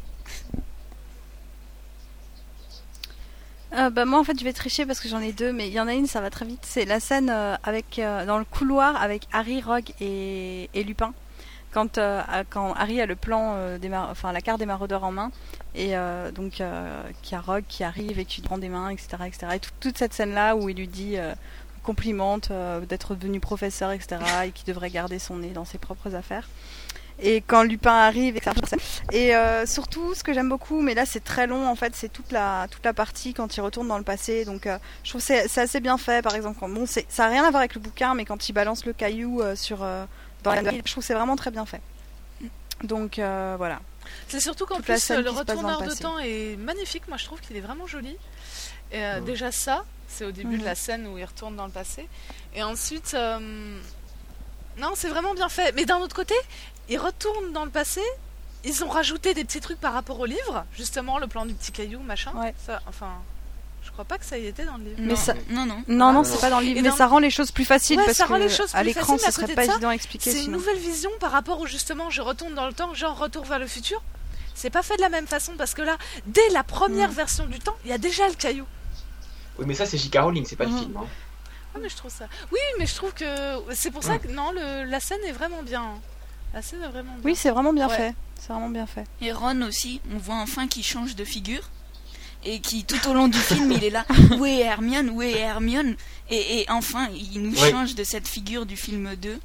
Euh, 3.74 3.90
bah, 3.90 4.06
moi 4.06 4.20
en 4.20 4.24
fait 4.24 4.40
je 4.40 4.46
vais 4.46 4.54
tricher 4.54 4.86
parce 4.86 5.02
que 5.02 5.10
j'en 5.10 5.20
ai 5.20 5.34
deux 5.34 5.52
mais 5.52 5.68
il 5.68 5.74
y 5.74 5.80
en 5.80 5.90
a 5.90 5.94
une 5.94 6.08
ça 6.08 6.22
va 6.22 6.30
très 6.30 6.46
vite. 6.46 6.62
C'est 6.64 6.86
la 6.86 7.00
scène 7.02 7.30
euh, 7.30 7.56
avec 7.64 8.00
euh, 8.00 8.26
dans 8.26 8.38
le 8.40 8.46
couloir 8.46 9.02
avec 9.02 9.28
Harry, 9.34 9.62
Rogue 9.62 9.92
et, 10.00 10.70
et 10.74 10.84
Lupin. 10.84 11.14
Quand, 11.74 11.98
euh, 11.98 12.22
quand 12.50 12.74
Harry 12.74 13.02
a 13.02 13.06
le 13.06 13.18
plan 13.18 13.54
euh, 13.56 13.78
des 13.78 13.90
mar- 13.90 14.08
enfin 14.10 14.32
la 14.32 14.40
carte 14.42 14.58
des 14.60 14.66
maraudeurs 14.66 15.04
en 15.04 15.12
main 15.12 15.32
et 15.76 15.98
euh, 15.98 16.32
donc 16.32 16.62
euh, 16.62 17.04
qu'il 17.22 17.34
y 17.34 17.36
a 17.36 17.42
Rogue 17.42 17.66
qui 17.68 17.84
arrive 17.84 18.18
et 18.20 18.26
qui 18.26 18.40
lui 18.40 18.48
prend 18.48 18.58
des 18.58 18.70
mains 18.70 18.90
etc 18.90 19.08
etc 19.26 19.48
et 19.56 19.60
tout- 19.60 19.70
toute 19.82 19.98
cette 19.98 20.14
scène 20.14 20.34
là 20.34 20.56
où 20.56 20.70
il 20.70 20.78
lui 20.78 20.88
dit 20.88 21.18
euh, 21.18 21.36
complimente 21.88 22.48
euh, 22.52 22.82
d'être 22.92 23.16
devenu 23.16 23.40
professeur 23.40 23.92
etc 23.92 24.20
et 24.46 24.52
qu'il 24.52 24.66
devrait 24.72 24.90
garder 25.00 25.20
son 25.20 25.36
nez 25.38 25.54
dans 25.60 25.66
ses 25.72 25.78
propres 25.78 26.12
affaires. 26.22 26.48
Et 27.20 27.38
quand 27.42 27.64
Lupin 27.64 27.96
arrive 28.10 28.36
et, 28.38 28.40
que 28.42 28.46
ça- 28.46 28.78
et 29.12 29.36
euh, 29.36 29.66
surtout 29.66 30.14
ce 30.14 30.22
que 30.26 30.34
j'aime 30.36 30.50
beaucoup 30.50 30.82
mais 30.82 30.94
là 31.00 31.06
c'est 31.12 31.24
très 31.34 31.48
long 31.48 31.64
en 31.68 31.76
fait 31.76 31.94
c'est 31.96 32.12
toute 32.18 32.32
la 32.32 32.68
toute 32.70 32.86
la 32.86 32.94
partie 32.94 33.34
quand 33.34 33.50
il 33.58 33.62
retourne 33.62 33.88
dans 33.88 33.98
le 33.98 34.04
passé. 34.04 34.46
Donc 34.46 34.68
euh, 34.68 34.78
je 35.04 35.10
trouve 35.12 35.22
que 35.22 35.28
c'est 35.28 35.48
c'est 35.48 35.62
assez 35.62 35.80
bien 35.80 35.98
fait 35.98 36.22
par 36.22 36.36
exemple 36.36 36.58
quand, 36.60 36.70
bon 36.70 36.86
c'est 36.86 37.06
ça 37.10 37.26
a 37.26 37.30
rien 37.30 37.44
à 37.48 37.50
voir 37.50 37.62
avec 37.62 37.74
le 37.74 37.82
bouquin 37.88 38.14
mais 38.16 38.26
quand 38.26 38.50
il 38.50 38.54
balance 38.54 38.86
le 38.86 38.94
caillou 38.94 39.42
euh, 39.42 39.56
sur 39.56 39.82
euh, 39.82 40.06
dans 40.44 40.52
la 40.52 40.62
je 40.62 40.92
trouve 40.92 41.04
que 41.04 41.08
c'est 41.10 41.20
vraiment 41.22 41.38
très 41.44 41.52
bien 41.52 41.66
fait. 41.66 41.82
Donc 42.84 43.18
euh, 43.18 43.56
voilà. 43.58 43.80
C'est 44.28 44.40
surtout 44.40 44.66
qu'en 44.68 44.80
plus 44.80 45.02
scène 45.02 45.22
le 45.22 45.32
qui 45.32 45.38
retourneur 45.38 45.82
de 45.82 45.94
temps 45.94 46.20
est 46.20 46.56
magnifique. 46.58 47.08
Moi 47.08 47.18
je 47.18 47.26
trouve 47.26 47.40
qu'il 47.42 47.56
est 47.58 47.66
vraiment 47.70 47.88
joli. 47.88 48.16
Et 48.92 49.02
déjà 49.26 49.52
ça, 49.52 49.84
c'est 50.18 50.26
au 50.26 50.32
début 50.32 50.56
Mhm. 50.56 50.60
de 50.62 50.66
la 50.66 50.76
scène 50.76 51.08
où 51.08 51.18
il 51.18 51.26
retourne 51.26 51.56
dans 51.56 51.66
le 51.66 51.72
passé. 51.72 52.08
Et 52.56 52.64
ensuite, 52.64 53.14
euh, 53.14 53.78
non, 54.78 54.92
c'est 54.96 55.10
vraiment 55.10 55.34
bien 55.34 55.50
fait. 55.50 55.74
Mais 55.76 55.86
d'un 55.86 55.98
autre 56.00 56.16
côté, 56.16 56.36
il 56.90 56.98
retourne 57.00 57.52
dans 57.54 57.66
le 57.66 57.72
passé. 57.72 58.02
Ils 58.64 58.84
ont 58.84 58.90
rajouté 58.90 59.34
des 59.34 59.44
petits 59.44 59.60
trucs 59.62 59.80
par 59.80 59.94
rapport 59.94 60.20
au 60.20 60.26
livre, 60.26 60.66
justement 60.76 61.20
le 61.20 61.28
plan 61.28 61.46
du 61.46 61.54
petit 61.54 61.72
caillou, 61.72 62.00
machin. 62.02 62.32
Ça, 62.66 62.82
enfin, 62.88 63.12
je 63.84 63.92
crois 63.92 64.04
pas 64.06 64.18
que 64.18 64.26
ça 64.26 64.38
y 64.38 64.46
était 64.48 64.66
dans 64.66 64.78
le 64.78 64.84
livre. 64.84 64.98
mais 65.00 65.16
ça 65.16 65.34
non 65.50 65.66
non 65.66 65.82
non 65.88 66.12
non 66.12 66.24
c'est 66.26 66.42
pas 66.42 66.50
dans 66.50 66.60
le 66.60 66.66
livre 66.66 66.80
Et 66.80 66.82
mais 66.82 66.90
dans- 66.90 66.96
ça 66.96 67.08
rend 67.08 67.20
les 67.20 67.30
choses 67.30 67.52
plus 67.52 67.64
faciles 67.66 67.98
Ouais, 67.98 68.06
parce 68.06 68.18
ça 68.18 68.26
que 68.26 68.30
rend 68.34 68.38
les 68.38 68.50
choses 68.50 68.76
à 68.76 68.80
plus 68.80 68.88
l'écran 68.88 69.16
à 69.16 69.18
serait 69.32 69.32
côté 69.44 69.48
de 69.54 69.56
pas 69.56 69.66
ça, 69.66 69.72
évident 69.74 69.90
à 69.90 69.94
expliquer 69.94 70.32
C'est 70.32 70.44
une 70.46 70.52
nouvelle 70.52 70.78
vision 70.78 71.10
par 71.22 71.32
rapport 71.32 71.62
où 71.62 71.66
justement 71.68 72.10
je 72.10 72.22
retourne 72.22 72.54
dans 72.54 72.68
le 72.68 72.74
temps, 72.74 72.94
genre 72.94 73.18
retour 73.18 73.46
vers 73.46 73.60
le 73.60 73.68
futur. 73.68 74.02
C'est 74.56 74.70
pas 74.72 74.84
fait 74.84 74.98
de 74.98 75.02
la 75.02 75.10
même 75.10 75.28
façon 75.28 75.54
parce 75.58 75.74
que 75.76 75.84
là, 75.84 75.98
dès 76.26 76.50
la 76.50 76.64
première 76.64 77.10
Mm. 77.12 77.14
version 77.14 77.46
du 77.46 77.60
temps, 77.60 77.76
il 77.86 77.92
y 77.92 77.94
a 77.94 77.98
déjà 78.00 78.28
le 78.28 78.34
caillou. 78.34 78.66
Oui, 79.60 79.66
mais 79.68 79.74
ça, 79.74 79.86
c'est 79.86 79.98
J.K. 79.98 80.18
Rowling, 80.20 80.46
c'est 80.46 80.56
pas 80.56 80.66
le 80.66 80.72
Mhm. 80.72 80.80
film. 80.80 80.98
hein. 80.98 81.06
Ah, 81.76 81.80
mais 81.82 81.90
je 81.90 81.96
trouve 81.96 82.12
ça. 82.12 82.28
Oui, 82.52 82.60
mais 82.80 82.86
je 82.88 82.96
trouve 82.96 83.14
que 83.14 83.26
c'est 83.74 83.92
pour 83.92 84.04
ça 84.04 84.18
que 84.18 84.28
non, 84.30 84.52
le- 84.52 84.84
la 84.90 85.00
scène 85.00 85.20
est 85.28 85.32
vraiment 85.32 85.62
bien. 85.64 85.86
La 86.54 86.62
scène 86.62 86.82
est 86.82 86.88
vraiment 86.88 87.14
bien. 87.14 87.22
oui 87.26 87.36
c'est 87.36 87.50
vraiment 87.52 87.74
bien 87.74 87.88
Ouais. 87.90 87.96
fait 87.96 88.16
c'est 88.40 88.54
vraiment 88.54 88.70
bien 88.70 88.88
fait 88.88 89.04
Et 89.22 89.32
Ron 89.34 89.62
aussi, 89.64 90.00
on 90.14 90.18
voit 90.18 90.36
enfin 90.38 90.68
qu'il 90.68 90.84
change 90.84 91.16
de 91.16 91.26
figure. 91.26 91.70
Et 92.46 92.62
qui, 92.62 92.86
tout 92.86 93.10
au 93.10 93.14
long 93.14 93.28
du 93.28 93.38
film, 93.38 93.72
il 93.72 93.84
est 93.84 93.90
là. 93.90 94.06
Où 94.38 94.46
est 94.46 94.60
Hermione? 94.60 95.10
Où 95.10 95.22
est 95.22 95.40
Hermione? 95.40 95.96
Et, 96.30 96.62
et 96.62 96.72
enfin, 96.72 97.10
il 97.14 97.42
nous 97.42 97.60
Ouais. 97.60 97.72
change 97.72 97.96
de 97.96 98.04
cette 98.04 98.28
figure 98.28 98.66
du 98.66 98.78
film 98.78 99.16
2. 99.16 99.40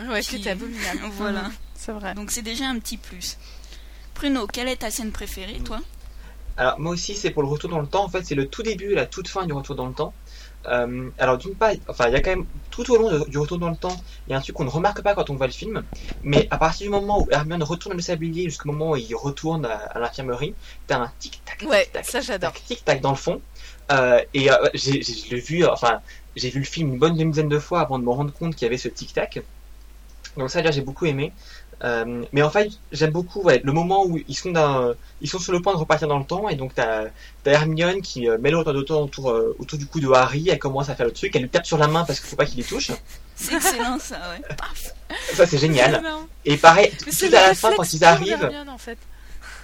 Ouais, 0.00 0.20
qui 0.22 0.36
était 0.36 0.50
abominable. 0.50 1.00
voilà. 1.12 1.50
C'est 1.74 1.92
vrai 1.92 2.14
Donc 2.14 2.32
c'est 2.32 2.42
déjà 2.42 2.66
un 2.66 2.78
petit 2.78 2.96
plus. 2.96 3.36
Pruno, 4.14 4.46
quelle 4.46 4.68
est 4.68 4.76
ta 4.76 4.90
scène 4.90 5.12
préférée, 5.12 5.60
toi? 5.64 5.80
Alors 6.56 6.78
moi 6.78 6.92
aussi 6.92 7.14
c'est 7.14 7.30
pour 7.30 7.42
le 7.42 7.48
retour 7.48 7.70
dans 7.70 7.80
le 7.80 7.86
temps. 7.86 8.04
En 8.04 8.08
fait 8.08 8.24
c'est 8.24 8.34
le 8.34 8.46
tout 8.46 8.62
début 8.62 8.92
et 8.92 8.94
la 8.94 9.06
toute 9.06 9.28
fin 9.28 9.46
du 9.46 9.52
retour 9.52 9.74
dans 9.74 9.86
le 9.86 9.94
temps. 9.94 10.12
Euh, 10.68 11.10
alors 11.18 11.38
d'une 11.38 11.54
part, 11.54 11.70
enfin 11.88 12.08
il 12.08 12.12
y 12.12 12.16
a 12.16 12.20
quand 12.20 12.30
même 12.30 12.46
tout 12.70 12.90
au 12.90 12.96
long 12.96 13.24
du 13.26 13.38
retour 13.38 13.58
dans 13.58 13.70
le 13.70 13.76
temps, 13.76 13.96
il 14.26 14.32
y 14.32 14.34
a 14.34 14.38
un 14.38 14.40
truc 14.40 14.56
qu'on 14.56 14.64
ne 14.64 14.70
remarque 14.70 15.00
pas 15.00 15.14
quand 15.14 15.30
on 15.30 15.34
voit 15.34 15.46
le 15.46 15.52
film, 15.52 15.84
mais 16.24 16.48
à 16.50 16.58
partir 16.58 16.86
du 16.86 16.90
moment 16.90 17.22
où 17.22 17.28
Hermione 17.30 17.62
retourne 17.62 17.94
le 17.94 18.02
sablier 18.02 18.44
jusqu'au 18.44 18.72
moment 18.72 18.92
où 18.92 18.96
il 18.96 19.14
retourne 19.14 19.64
à, 19.66 19.98
l'infirmerie, 19.98 20.54
t'as 20.88 20.98
un 20.98 21.12
tic 21.20 21.40
tac. 21.44 21.68
Ouais, 21.70 21.88
ça 22.02 22.20
j'adore. 22.20 22.52
Tic 22.52 22.84
tac 22.84 23.00
dans 23.00 23.10
le 23.10 23.16
fond. 23.16 23.40
Euh, 23.92 24.20
et 24.34 24.50
euh, 24.50 24.56
j'ai 24.74 25.00
vu, 25.38 25.64
enfin 25.64 26.00
j'ai 26.34 26.50
vu 26.50 26.58
le 26.58 26.64
film 26.66 26.94
une 26.94 26.98
bonne 26.98 27.16
demi-dizaine 27.16 27.48
de 27.48 27.60
fois 27.60 27.80
avant 27.80 28.00
de 28.00 28.04
me 28.04 28.10
rendre 28.10 28.32
compte 28.32 28.56
qu'il 28.56 28.64
y 28.64 28.68
avait 28.68 28.78
ce 28.78 28.88
tic 28.88 29.12
tac. 29.12 29.40
Donc 30.36 30.50
ça, 30.50 30.70
j'ai 30.70 30.82
beaucoup 30.82 31.06
aimé. 31.06 31.32
Euh, 31.84 32.24
mais 32.32 32.42
en 32.42 32.50
fait, 32.50 32.70
j'aime 32.90 33.10
beaucoup 33.10 33.42
ouais, 33.42 33.60
le 33.62 33.72
moment 33.72 34.06
où 34.06 34.18
ils 34.28 34.36
sont, 34.36 34.52
ils 35.20 35.28
sont 35.28 35.38
sur 35.38 35.52
le 35.52 35.60
point 35.60 35.74
de 35.74 35.78
repartir 35.78 36.08
dans 36.08 36.18
le 36.18 36.24
temps, 36.24 36.48
et 36.48 36.56
donc 36.56 36.74
t'as 36.74 37.04
as 37.04 37.50
Hermione 37.50 38.00
qui 38.00 38.28
euh, 38.28 38.38
met 38.38 38.50
le 38.50 38.64
de 38.64 38.82
temps 38.82 39.02
autour, 39.02 39.30
euh, 39.30 39.54
autour 39.58 39.78
du 39.78 39.86
cou 39.86 40.00
de 40.00 40.08
Harry, 40.08 40.48
elle 40.48 40.58
commence 40.58 40.88
à 40.88 40.94
faire 40.94 41.06
le 41.06 41.12
truc, 41.12 41.36
elle 41.36 41.42
lui 41.42 41.48
tape 41.48 41.66
sur 41.66 41.78
la 41.78 41.86
main 41.86 42.04
parce 42.04 42.20
qu'il 42.20 42.28
faut 42.30 42.36
pas 42.36 42.46
qu'il 42.46 42.58
les 42.58 42.64
touche. 42.64 42.90
C'est 43.34 43.54
excellent 43.54 43.98
ça, 43.98 44.16
ouais. 44.30 44.56
ça 45.34 45.46
c'est 45.46 45.58
génial. 45.58 46.02
Et 46.44 46.56
pareil, 46.56 46.90
tout 46.98 47.26
à 47.26 47.48
la 47.48 47.54
fin 47.54 47.72
quand 47.76 47.92
ils 47.92 48.04
arrivent. 48.04 48.50
En 48.68 48.78
fait. 48.78 48.98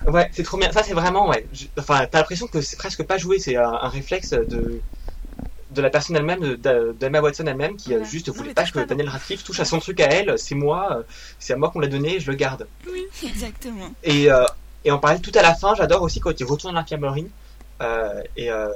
Ouais, 0.07 0.29
c'est 0.33 0.42
trop 0.42 0.59
bien. 0.59 0.70
Ça 0.72 0.83
c'est 0.83 0.94
vraiment 0.94 1.29
ouais. 1.29 1.46
Enfin, 1.79 2.07
t'as 2.11 2.18
l'impression 2.18 2.46
que 2.46 2.61
c'est 2.61 2.77
presque 2.77 3.05
pas 3.05 3.16
joué, 3.16 3.38
c'est 3.38 3.57
un 3.57 3.88
réflexe 3.88 4.31
de 4.31 4.81
de 5.72 5.82
la 5.82 5.90
personne 5.90 6.16
elle-même, 6.16 6.56
d'Emma 6.56 7.20
Watson 7.20 7.46
elle-même, 7.46 7.76
qui 7.76 7.94
a 7.94 8.02
juste 8.02 8.28
voulait 8.30 8.54
pas 8.54 8.64
que 8.64 8.80
Daniel 8.80 9.08
Radcliffe 9.08 9.44
touche 9.44 9.61
à 9.61 9.64
son 9.64 9.78
truc 9.78 10.00
à 10.00 10.06
elle. 10.06 10.38
C'est 10.38 10.54
moi, 10.54 10.98
euh, 10.98 11.02
c'est 11.38 11.52
à 11.52 11.56
moi 11.56 11.70
qu'on 11.70 11.80
l'a 11.80 11.88
donné, 11.88 12.20
je 12.20 12.30
le 12.30 12.37
garde. 12.37 12.66
Oui, 12.90 13.04
exactement. 13.24 13.92
Et, 14.02 14.30
euh, 14.30 14.44
et 14.85 14.92
on 14.92 14.98
parlait 14.98 15.20
tout 15.20 15.32
à 15.35 15.42
la 15.42 15.54
fin, 15.54 15.74
j'adore 15.74 16.02
aussi 16.02 16.20
quand 16.20 16.38
il 16.38 16.44
retourne 16.44 16.76
à 16.76 16.80
l'infirmerie. 16.80 17.28
Euh, 17.80 18.22
et 18.37 18.50
euh, 18.50 18.72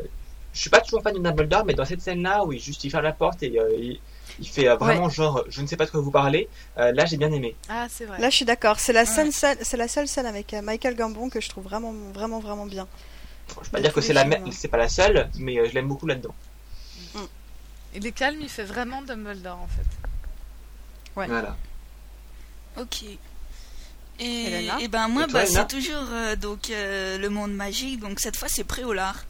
je 0.53 0.61
suis 0.61 0.71
pas 0.71 0.81
toujours 0.81 1.03
fan 1.03 1.15
de 1.15 1.19
Dumbledore, 1.19 1.65
mais 1.65 1.75
dans 1.75 1.85
cette 1.85 2.01
scène-là 2.01 2.45
où 2.45 2.53
il 2.53 2.61
juste 2.61 2.83
il 2.85 2.91
ferme 2.91 3.05
la 3.05 3.13
porte 3.13 3.43
et 3.43 3.53
il, 4.39 4.49
fait 4.49 4.75
vraiment 4.77 5.09
genre 5.09 5.45
je 5.49 5.63
ne 5.63 5.67
sais 5.67 5.77
pas 5.77 5.87
de 5.87 5.91
quoi 5.91 6.01
vous 6.01 6.11
parlez, 6.11 6.49
là 6.77 7.05
j'ai 7.05 7.17
bien 7.17 7.31
aimé. 7.31 7.55
Ah 7.69 7.87
c'est 7.91 8.07
vrai. 8.07 8.19
Là 8.19 8.31
je 8.31 8.37
suis 8.37 8.45
d'accord, 8.45 8.81
c'est 8.81 8.93
la, 8.93 9.05
scène, 9.05 9.31
c'est 9.33 9.77
la 9.77 9.89
seule 9.89 10.09
scène 10.09 10.27
avec 10.27 10.55
Michael 10.55 10.95
Gambon 10.95 11.29
que 11.29 11.41
je 11.41 11.49
trouve 11.49 11.65
vraiment 11.65 11.95
vraiment 12.15 12.41
vraiment 12.41 12.67
bien. 12.67 12.87
je 13.49 13.65
vais 13.65 13.71
pas 13.71 13.81
dire 13.81 13.93
que 13.93 14.01
c'est 14.01 14.15
la 14.15 14.25
c'est 14.51 14.69
pas 14.69 14.79
la 14.79 14.89
seule, 14.89 15.29
mais 15.39 15.69
je 15.69 15.75
l'aime 15.75 15.89
beaucoup 15.89 16.07
là-dedans. 16.07 16.35
Il 17.97 18.07
est 18.07 18.13
calme, 18.13 18.39
il 18.43 18.49
fait 18.49 18.65
vraiment 18.65 19.03
Dumbledore 19.03 19.59
en 19.59 19.69
fait. 19.69 19.87
Ouais. 21.19 21.27
Voilà. 21.27 21.57
Ok. 22.77 23.05
Et, 24.19 24.69
et 24.81 24.89
ben 24.89 25.09
moi, 25.09 25.27
bah, 25.27 25.47
c'est 25.47 25.67
toujours 25.67 26.07
euh, 26.11 26.37
donc 26.37 26.71
euh, 26.71 27.19
le 27.19 27.29
monde 27.29 27.55
magique. 27.55 28.01
Donc 28.01 28.21
cette 28.21 28.37
fois, 28.37 28.49
c'est 28.49 28.65
Préolard. 28.65 29.25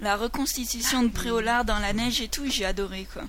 La 0.00 0.16
reconstitution 0.16 1.02
de 1.02 1.08
Préolard 1.08 1.64
dans 1.64 1.78
la 1.78 1.92
neige 1.92 2.20
et 2.20 2.28
tout, 2.28 2.50
j'ai 2.50 2.64
adoré 2.64 3.06
quoi. 3.12 3.22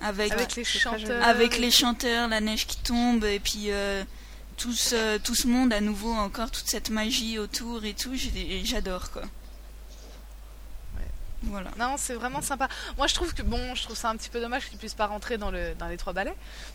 Avec, 0.00 0.32
avec 0.32 0.54
les 0.54 0.64
chanteurs, 0.64 1.24
avec 1.24 1.58
les 1.58 1.70
chanteurs, 1.70 2.28
la 2.28 2.40
neige 2.40 2.66
qui 2.66 2.78
tombe 2.78 3.24
et 3.24 3.40
puis 3.40 3.70
euh, 3.70 4.04
tout 4.56 4.72
ce 4.72 5.18
tout 5.18 5.34
ce 5.34 5.48
monde 5.48 5.72
à 5.72 5.80
nouveau 5.80 6.12
encore 6.12 6.50
toute 6.50 6.68
cette 6.68 6.90
magie 6.90 7.38
autour 7.38 7.84
et 7.84 7.94
tout, 7.94 8.14
j'adore 8.64 9.10
quoi. 9.10 9.22
Voilà. 11.44 11.70
Non, 11.78 11.94
c'est 11.96 12.14
vraiment 12.14 12.42
sympa. 12.42 12.68
Moi, 12.96 13.06
je 13.06 13.14
trouve 13.14 13.32
que 13.32 13.42
bon, 13.42 13.74
je 13.74 13.84
trouve 13.84 13.96
ça 13.96 14.10
un 14.10 14.16
petit 14.16 14.28
peu 14.28 14.40
dommage 14.40 14.68
qu'ils 14.68 14.78
puissent 14.78 14.94
pas 14.94 15.06
rentrer 15.06 15.38
dans 15.38 15.50
le 15.50 15.74
dans 15.78 15.86
les 15.86 15.96
trois 15.96 16.12
ballets, 16.12 16.34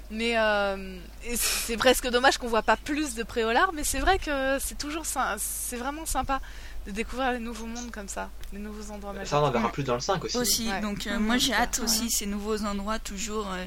mais 0.09 0.37
euh, 0.37 0.97
c'est 1.35 1.75
presque 1.75 2.07
dommage 2.09 2.37
qu'on 2.37 2.47
voit 2.47 2.61
pas 2.63 2.77
plus 2.77 3.15
de 3.15 3.23
préolard. 3.23 3.73
Mais 3.73 3.83
c'est 3.83 3.99
vrai 3.99 4.19
que 4.19 4.57
c'est 4.59 4.77
toujours 4.77 5.03
c'est 5.37 5.75
vraiment 5.77 6.05
sympa 6.05 6.39
de 6.85 6.91
découvrir 6.91 7.31
les 7.33 7.39
nouveaux 7.39 7.65
mondes 7.65 7.91
comme 7.91 8.07
ça, 8.07 8.29
les 8.53 8.59
nouveaux 8.59 8.91
endroits 8.93 9.13
magiques. 9.13 9.29
Ça, 9.29 9.41
on 9.41 9.45
en 9.45 9.51
verra 9.51 9.71
plus 9.71 9.83
dans 9.83 9.95
le 9.95 9.99
5 9.99 10.23
aussi. 10.23 10.37
Aussi, 10.37 10.69
donc 10.81 11.07
euh, 11.07 11.19
moi 11.19 11.37
j'ai 11.37 11.53
hâte 11.53 11.81
aussi 11.83 12.09
ces 12.09 12.25
nouveaux 12.25 12.63
endroits 12.63 12.99
toujours 12.99 13.49
euh, 13.51 13.65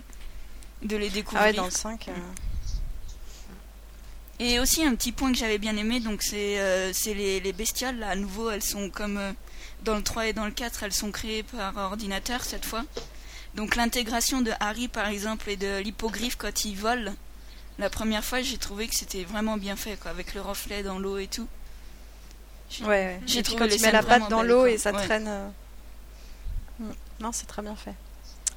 de 0.83 0.97
les 0.97 1.11
découvrir. 1.11 1.43
Ah 1.43 1.47
ouais, 1.49 1.53
dans 1.53 1.65
le 1.67 1.71
5. 1.71 2.09
Et 4.39 4.61
aussi 4.61 4.85
un 4.85 4.95
petit 4.95 5.13
point 5.13 5.33
que 5.33 5.39
j'avais 5.39 5.57
bien 5.57 5.77
aimé, 5.77 6.01
donc 6.01 6.23
c'est 6.23 6.59
les, 7.07 7.41
les 7.41 7.53
bestioles 7.53 7.99
là, 7.99 8.11
à 8.11 8.17
nouveau, 8.17 8.51
elles 8.51 8.63
sont 8.63 8.91
comme 8.91 9.19
dans 9.87 9.95
le 9.95 10.03
3 10.03 10.27
et 10.27 10.33
dans 10.33 10.45
le 10.45 10.51
4, 10.51 10.83
elles 10.83 10.93
sont 10.93 11.13
créées 11.13 11.45
par 11.45 11.75
ordinateur 11.77 12.45
cette 12.45 12.67
fois. 12.67 12.85
Donc 13.55 13.77
l'intégration 13.77 14.43
de 14.43 14.53
Harry 14.61 14.89
par 14.89 15.09
exemple 15.09 15.49
et 15.49 15.57
de 15.57 15.79
l'hippogriffe 15.79 16.37
quand 16.37 16.67
il 16.67 16.77
vole, 16.77 17.13
la 17.79 17.89
première 17.89 18.23
fois 18.23 18.43
j'ai 18.43 18.59
trouvé 18.59 18.87
que 18.89 18.95
c'était 18.95 19.25
vraiment 19.25 19.57
bien 19.57 19.77
fait 19.77 19.97
quoi, 19.99 20.11
avec 20.11 20.35
le 20.35 20.43
reflet 20.43 20.83
dans 20.83 20.99
l'eau 20.99 21.17
et 21.17 21.29
tout. 21.29 21.49
Ouais, 22.83 23.21
j'ai 23.27 23.43
trouvé 23.43 23.61
quand 23.61 23.75
il 23.75 23.81
met 23.81 23.93
la 23.93 24.03
patte 24.03 24.29
dans 24.29 24.43
l'eau 24.43 24.67
et 24.67 24.77
ça 24.77 24.93
traîne. 24.93 25.29
Euh, 25.29 25.49
mm. 26.81 26.93
Non, 27.21 27.33
c'est 27.33 27.47
très 27.47 27.63
bien 27.63 27.77
fait. 27.77 27.95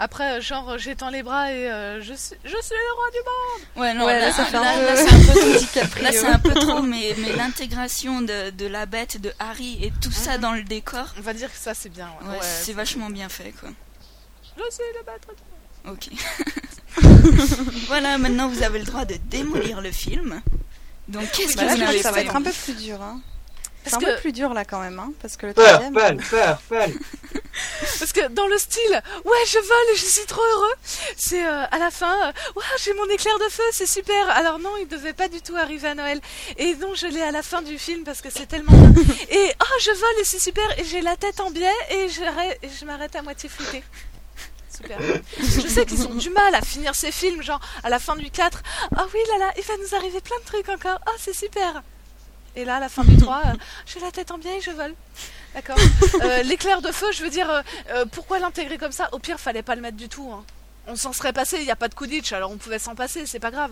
Après, 0.01 0.39
genre, 0.41 0.77
j'étends 0.77 1.09
les 1.09 1.23
bras 1.23 1.51
et 1.51 1.69
euh, 1.69 2.01
je, 2.01 2.13
suis, 2.13 2.35
je 2.45 2.49
suis 2.49 2.73
le 2.73 2.95
roi 2.95 3.11
du 3.11 3.17
monde. 3.17 3.83
Ouais, 3.83 3.93
non, 3.93 4.07
là, 4.07 4.31
ça 4.31 4.45
fait 4.45 4.55
un 4.55 4.63
peu... 4.63 4.95
c'est 5.59 5.81
un 5.81 5.87
peu 5.87 6.01
Là, 6.01 6.11
c'est 6.13 6.25
un 6.25 6.39
peu 6.39 6.53
trop, 6.53 6.81
mais, 6.81 7.13
mais 7.17 7.35
l'intégration 7.35 8.21
de, 8.21 8.51
de 8.51 8.65
la 8.65 8.85
bête, 8.85 9.19
de 9.19 9.33
Harry 9.39 9.77
et 9.83 9.91
tout 10.01 10.13
ça 10.13 10.35
mhm. 10.35 10.41
dans 10.41 10.53
le 10.53 10.63
décor. 10.63 11.13
On 11.17 11.21
va 11.21 11.33
dire 11.33 11.51
que 11.51 11.57
ça, 11.57 11.73
c'est 11.73 11.89
bien. 11.89 12.07
Ouais, 12.21 12.31
ouais 12.31 12.37
c'est 12.41 12.71
vachement 12.71 13.09
bien 13.09 13.27
fait, 13.27 13.53
quoi. 13.59 13.69
Je 14.57 14.73
suis 14.73 14.83
le 14.93 15.11
maître. 15.11 15.27
Ok. 15.85 16.09
voilà, 17.87 18.17
maintenant 18.17 18.47
vous 18.47 18.63
avez 18.63 18.79
le 18.79 18.85
droit 18.85 19.03
de 19.03 19.15
démolir 19.29 19.81
le 19.81 19.91
film. 19.91 20.41
Donc, 21.09 21.29
qu'est-ce 21.31 21.57
que 21.57 21.75
vous 21.75 21.81
avez 21.83 22.01
Ça 22.01 22.11
va 22.11 22.21
être 22.21 22.35
un 22.37 22.41
peu 22.41 22.51
plus 22.51 22.73
dur, 22.73 23.01
hein. 23.01 23.19
C'est 23.85 23.95
un 23.95 23.99
que... 23.99 24.05
peu 24.05 24.17
plus 24.17 24.31
dur 24.31 24.53
là 24.53 24.65
quand 24.65 24.79
même, 24.79 24.99
hein, 24.99 25.13
parce 25.21 25.37
que 25.37 25.47
le 25.47 25.53
peur, 25.53 25.81
troisième... 25.81 26.21
Peur, 26.21 26.61
peur, 26.69 26.87
Parce 27.99 28.13
que 28.13 28.27
dans 28.29 28.47
le 28.47 28.57
style, 28.57 29.01
ouais, 29.25 29.45
je 29.47 29.57
vole 29.57 29.93
et 29.93 29.97
je 29.97 30.05
suis 30.05 30.25
trop 30.25 30.41
heureux. 30.41 30.73
C'est 31.17 31.45
euh, 31.45 31.65
à 31.69 31.77
la 31.77 31.91
fin, 31.91 32.27
euh, 32.27 32.31
ouais, 32.55 32.63
j'ai 32.81 32.93
mon 32.93 33.05
éclair 33.05 33.37
de 33.39 33.49
feu, 33.49 33.63
c'est 33.71 33.87
super. 33.87 34.29
Alors 34.29 34.59
non, 34.59 34.71
il 34.79 34.87
devait 34.87 35.13
pas 35.13 35.27
du 35.27 35.41
tout 35.41 35.55
arriver 35.55 35.89
à 35.89 35.95
Noël. 35.95 36.21
Et 36.57 36.75
donc 36.75 36.95
je 36.95 37.07
l'ai 37.07 37.21
à 37.21 37.31
la 37.31 37.43
fin 37.43 37.61
du 37.61 37.77
film 37.77 38.03
parce 38.03 38.21
que 38.21 38.29
c'est 38.29 38.45
tellement 38.45 38.71
bien. 38.71 39.03
Et 39.29 39.51
oh, 39.61 39.79
je 39.81 39.91
vole 39.91 40.21
et 40.21 40.23
c'est 40.23 40.39
super. 40.39 40.79
Et 40.79 40.83
j'ai 40.83 41.01
la 41.01 41.15
tête 41.15 41.39
en 41.39 41.51
biais 41.51 41.67
et 41.91 42.07
je 42.09 42.85
m'arrête 42.85 43.15
à 43.15 43.21
moitié 43.21 43.49
floutée. 43.49 43.83
Super. 44.75 44.97
Je 45.37 45.67
sais 45.67 45.85
qu'ils 45.85 46.07
ont 46.07 46.13
du 46.13 46.29
mal 46.29 46.55
à 46.55 46.61
finir 46.61 46.95
ces 46.95 47.11
films, 47.11 47.41
genre 47.43 47.59
à 47.83 47.89
la 47.89 47.99
fin 47.99 48.15
du 48.15 48.31
4. 48.31 48.61
Oh 48.97 49.01
oui, 49.13 49.19
là 49.31 49.47
là, 49.47 49.53
il 49.57 49.63
va 49.63 49.73
nous 49.75 49.95
arriver 49.95 50.21
plein 50.21 50.37
de 50.39 50.45
trucs 50.45 50.69
encore. 50.69 50.99
Oh, 51.07 51.15
c'est 51.17 51.35
super. 51.35 51.83
Et 52.59 52.65
là, 52.65 52.75
à 52.75 52.79
la 52.79 52.89
fin 52.89 53.03
du 53.03 53.15
3, 53.21 53.37
euh, 53.45 53.53
j'ai 53.85 53.99
la 53.99 54.11
tête 54.11 54.31
en 54.31 54.37
biais 54.37 54.57
et 54.57 54.61
je 54.61 54.71
vole. 54.71 54.93
D'accord 55.55 55.77
euh, 56.21 56.43
L'éclair 56.43 56.81
de 56.81 56.91
feu, 56.91 57.07
je 57.13 57.23
veux 57.23 57.29
dire, 57.29 57.49
euh, 57.89 58.05
pourquoi 58.11 58.39
l'intégrer 58.39 58.77
comme 58.77 58.91
ça? 58.91 59.09
Au 59.13 59.19
pire, 59.19 59.39
fallait 59.39 59.63
pas 59.63 59.75
le 59.75 59.81
mettre 59.81 59.97
du 59.97 60.09
tout. 60.09 60.29
Hein. 60.33 60.43
On 60.87 60.95
s'en 60.95 61.13
serait 61.13 61.33
passé, 61.33 61.57
il 61.59 61.65
n'y 61.65 61.71
a 61.71 61.75
pas 61.75 61.87
de 61.87 61.93
Quidditch, 61.93 62.33
alors 62.33 62.51
on 62.51 62.57
pouvait 62.57 62.79
s'en 62.79 62.95
passer, 62.95 63.25
c'est 63.25 63.39
pas 63.39 63.51
grave. 63.51 63.71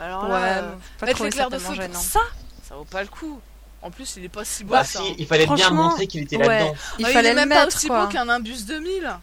Alors 0.00 0.28
là, 0.28 0.62
mettre 1.02 1.24
l'éclair 1.24 1.50
de 1.50 1.58
feu 1.58 1.74
pour 1.74 2.00
ça, 2.00 2.20
ça 2.66 2.74
vaut 2.74 2.84
pas 2.84 3.02
le 3.02 3.08
coup. 3.08 3.40
En 3.82 3.90
plus, 3.90 4.14
il 4.16 4.24
est 4.24 4.30
pas 4.30 4.46
si 4.46 4.64
beau. 4.64 4.72
Bah, 4.72 4.82
si, 4.82 4.98
il 5.18 5.26
fallait 5.26 5.46
bien 5.46 5.68
montrer 5.68 6.06
qu'il 6.06 6.22
était 6.22 6.38
là-dedans. 6.38 6.74
Il, 6.98 7.06
fallait 7.06 7.30
est 7.30 7.34
même 7.34 7.50
pas 7.50 7.66
aussi 7.66 7.88
beau 7.88 8.06
qu'un 8.08 8.24
Nimbus 8.24 8.64
2000. 8.66 9.14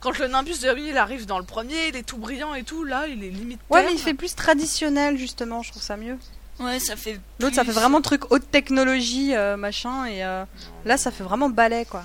Quand 0.00 0.16
le 0.16 0.28
Nimbus 0.28 0.60
2000 0.62 0.96
arrive 0.96 1.26
dans 1.26 1.40
le 1.40 1.44
premier, 1.44 1.88
il 1.88 1.96
est 1.96 2.04
tout 2.04 2.18
brillant 2.18 2.54
et 2.54 2.62
tout, 2.62 2.84
là, 2.84 3.08
il 3.08 3.24
est 3.24 3.30
limite. 3.30 3.60
Ouais, 3.68 3.84
mais 3.84 3.92
il 3.92 3.98
fait 3.98 4.14
plus 4.14 4.34
traditionnel, 4.36 5.18
justement, 5.18 5.62
je 5.62 5.72
trouve 5.72 5.82
ça 5.82 5.96
mieux. 5.96 6.16
Ouais, 6.60 6.80
ça 6.80 6.96
fait. 6.96 7.20
L'autre, 7.40 7.54
ça 7.54 7.64
fait 7.64 7.72
vraiment 7.72 8.00
truc 8.00 8.30
haute 8.32 8.50
technologie, 8.50 9.34
euh, 9.34 9.56
machin, 9.56 10.06
et 10.06 10.24
euh, 10.24 10.44
là, 10.84 10.96
ça 10.96 11.10
fait 11.10 11.24
vraiment 11.24 11.48
balai, 11.48 11.84
quoi. 11.84 12.04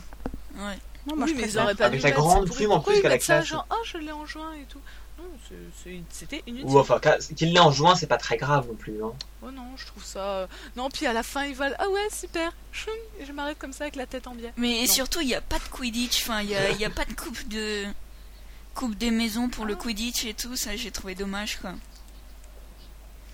Ouais. 0.56 0.78
Non, 1.08 1.16
moi, 1.18 1.28
je 1.28 1.34
mais 1.34 1.44
ils 1.44 1.58
auraient 1.58 1.76
pas 1.76 1.86
Avec 1.86 2.02
la 2.02 2.12
grande 2.12 2.50
plume 2.50 2.72
en 2.72 2.80
plus 2.80 3.02
qu'à 3.02 3.10
la 3.10 3.18
classe. 3.18 3.46
genre, 3.46 3.66
oh, 3.72 3.84
je 3.84 3.98
l'ai 3.98 4.12
en 4.12 4.26
juin 4.26 4.54
et 4.54 4.66
tout. 4.66 4.80
Non, 5.20 5.26
c'était 6.10 6.44
inutile. 6.48 6.66
Ou 6.70 6.80
enfin, 6.80 7.00
qu'il 7.36 7.54
l'ait 7.54 7.60
en 7.60 7.72
juin, 7.72 7.96
c'est 7.96 8.08
pas 8.08 8.18
très 8.18 8.38
grave 8.38 8.68
non 8.68 8.76
plus. 8.76 9.04
Hein. 9.04 9.12
Oh 9.42 9.52
non, 9.52 9.66
je 9.76 9.86
trouve 9.86 10.04
ça. 10.04 10.20
Euh, 10.20 10.48
non, 10.78 10.90
puis 10.90 11.06
à 11.06 11.14
la 11.14 11.24
fin, 11.24 11.44
ils 11.46 11.56
volent. 11.56 11.76
Ah 11.80 11.90
ouais, 11.90 12.08
super. 12.12 12.54
Et 13.20 13.26
je 13.26 13.32
m'arrête 13.34 13.58
comme 13.60 13.74
ça 13.74 13.84
avec 13.84 13.96
la 13.96 14.06
tête 14.06 14.28
en 14.28 14.36
biais. 14.36 14.54
Mais 14.58 14.88
surtout, 14.88 15.20
il 15.22 15.28
n'y 15.28 15.36
a 15.36 15.42
pas 15.42 15.58
de 15.58 15.64
Quidditch. 15.72 16.24
Enfin, 16.24 16.42
il 16.42 16.48
n'y 16.48 16.56
a, 16.56 16.72
y 16.72 16.86
a 16.86 16.90
pas 16.90 17.06
de 17.06 17.14
coupe 17.14 17.48
de 17.50 17.84
coupe 18.76 18.96
des 18.98 19.12
maisons 19.12 19.50
pour 19.50 19.66
le 19.66 19.76
Quidditch 19.76 20.26
et 20.26 20.34
tout. 20.34 20.56
Ça, 20.56 20.76
j'ai 20.76 20.92
trouvé 20.92 21.16
dommage, 21.16 21.60
quoi. 21.60 21.72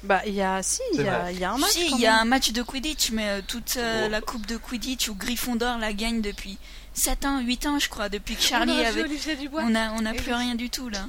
Bah, 0.04 0.22
il 0.26 0.34
y 0.34 0.42
a, 0.42 0.64
si, 0.64 0.82
il 0.94 1.02
y, 1.02 1.04
y, 1.04 1.44
a 1.44 1.52
un 1.52 1.58
match. 1.58 1.72
Si, 1.72 1.88
il 1.92 2.00
y 2.00 2.06
a 2.06 2.18
un 2.20 2.26
match 2.26 2.52
de 2.52 2.62
Quidditch, 2.62 3.12
mais 3.12 3.28
euh, 3.30 3.42
toute 3.46 3.76
euh, 3.78 4.08
la 4.08 4.22
coupe 4.22 4.46
de 4.46 4.56
Quidditch 4.56 5.10
où 5.10 5.16
Gryffondor 5.16 5.78
la 5.78 5.92
gagne 5.92 6.22
depuis 6.22 6.58
7 6.94 7.26
ans, 7.26 7.40
8 7.42 7.66
ans, 7.66 7.80
je 7.80 7.90
crois, 7.90 8.08
depuis 8.08 8.36
que 8.36 8.42
Charlie 8.42 8.72
on 8.72 8.86
avait. 8.86 9.06
On 9.54 9.76
a, 9.76 9.92
on 9.92 10.06
a 10.06 10.14
plus 10.14 10.34
rien 10.34 10.56
du 10.56 10.70
tout 10.70 10.88
là. 10.90 11.06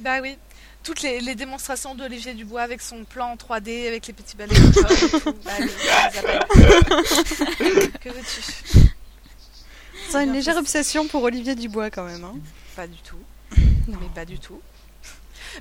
Bah 0.00 0.20
oui. 0.22 0.36
Toutes 0.82 1.02
les, 1.02 1.20
les 1.20 1.34
démonstrations 1.34 1.94
d'Olivier 1.94 2.32
Dubois 2.32 2.62
avec 2.62 2.80
son 2.80 3.04
plan 3.04 3.32
en 3.32 3.36
3D, 3.36 3.86
avec 3.88 4.06
les 4.06 4.12
petits 4.14 4.36
balais. 4.36 4.54
bah, 5.44 5.50
que 8.00 8.08
veux-tu? 8.08 8.88
C'est 10.08 10.24
une 10.24 10.32
légère 10.32 10.56
obsession 10.56 11.06
pour 11.06 11.22
Olivier 11.24 11.54
Dubois 11.54 11.90
quand 11.90 12.04
même. 12.04 12.24
Hein. 12.24 12.36
Pas 12.76 12.86
du 12.86 12.96
tout. 12.98 13.18
Mais 13.88 14.08
pas 14.14 14.24
du 14.24 14.38
tout. 14.38 14.60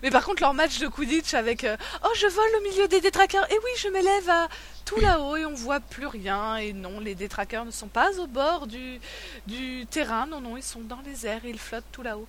Mais 0.03 0.11
par 0.11 0.25
contre, 0.25 0.41
leur 0.41 0.53
match 0.53 0.79
de 0.79 0.88
Quidditch 0.88 1.33
avec 1.33 1.63
euh, 1.63 1.77
Oh, 2.03 2.09
je 2.15 2.27
vole 2.27 2.55
au 2.59 2.69
milieu 2.69 2.88
des 2.88 3.01
détraqueurs, 3.01 3.49
et 3.51 3.55
oui, 3.55 3.71
je 3.77 3.88
m'élève 3.89 4.29
à 4.29 4.47
tout 4.85 4.99
là-haut 4.99 5.35
et 5.35 5.45
on 5.45 5.53
voit 5.53 5.79
plus 5.79 6.07
rien. 6.07 6.57
Et 6.57 6.73
non, 6.73 6.99
les 6.99 7.15
détraqueurs 7.15 7.65
ne 7.65 7.71
sont 7.71 7.88
pas 7.88 8.19
au 8.19 8.27
bord 8.27 8.67
du, 8.67 8.99
du 9.47 9.85
terrain, 9.89 10.25
non, 10.27 10.41
non, 10.41 10.57
ils 10.57 10.63
sont 10.63 10.81
dans 10.81 11.01
les 11.05 11.25
airs 11.25 11.45
et 11.45 11.49
ils 11.49 11.59
flottent 11.59 11.91
tout 11.91 12.03
là-haut. 12.03 12.27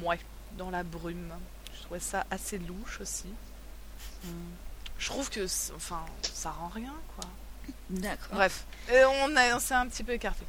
Moi, 0.00 0.16
dans 0.56 0.70
la 0.70 0.82
brume. 0.82 1.32
Je 1.74 1.82
trouvais 1.84 2.00
ça 2.00 2.24
assez 2.30 2.58
louche 2.58 3.00
aussi. 3.00 3.26
Je 4.98 5.06
trouve 5.06 5.30
que 5.30 5.44
enfin, 5.74 6.04
ça 6.22 6.50
rend 6.50 6.68
rien, 6.68 6.94
quoi. 7.16 7.28
D'accord. 7.88 8.28
Bref, 8.32 8.64
et 8.92 9.04
on, 9.04 9.36
a, 9.36 9.56
on 9.56 9.60
s'est 9.60 9.74
un 9.74 9.86
petit 9.88 10.04
peu 10.04 10.12
écarté. 10.12 10.44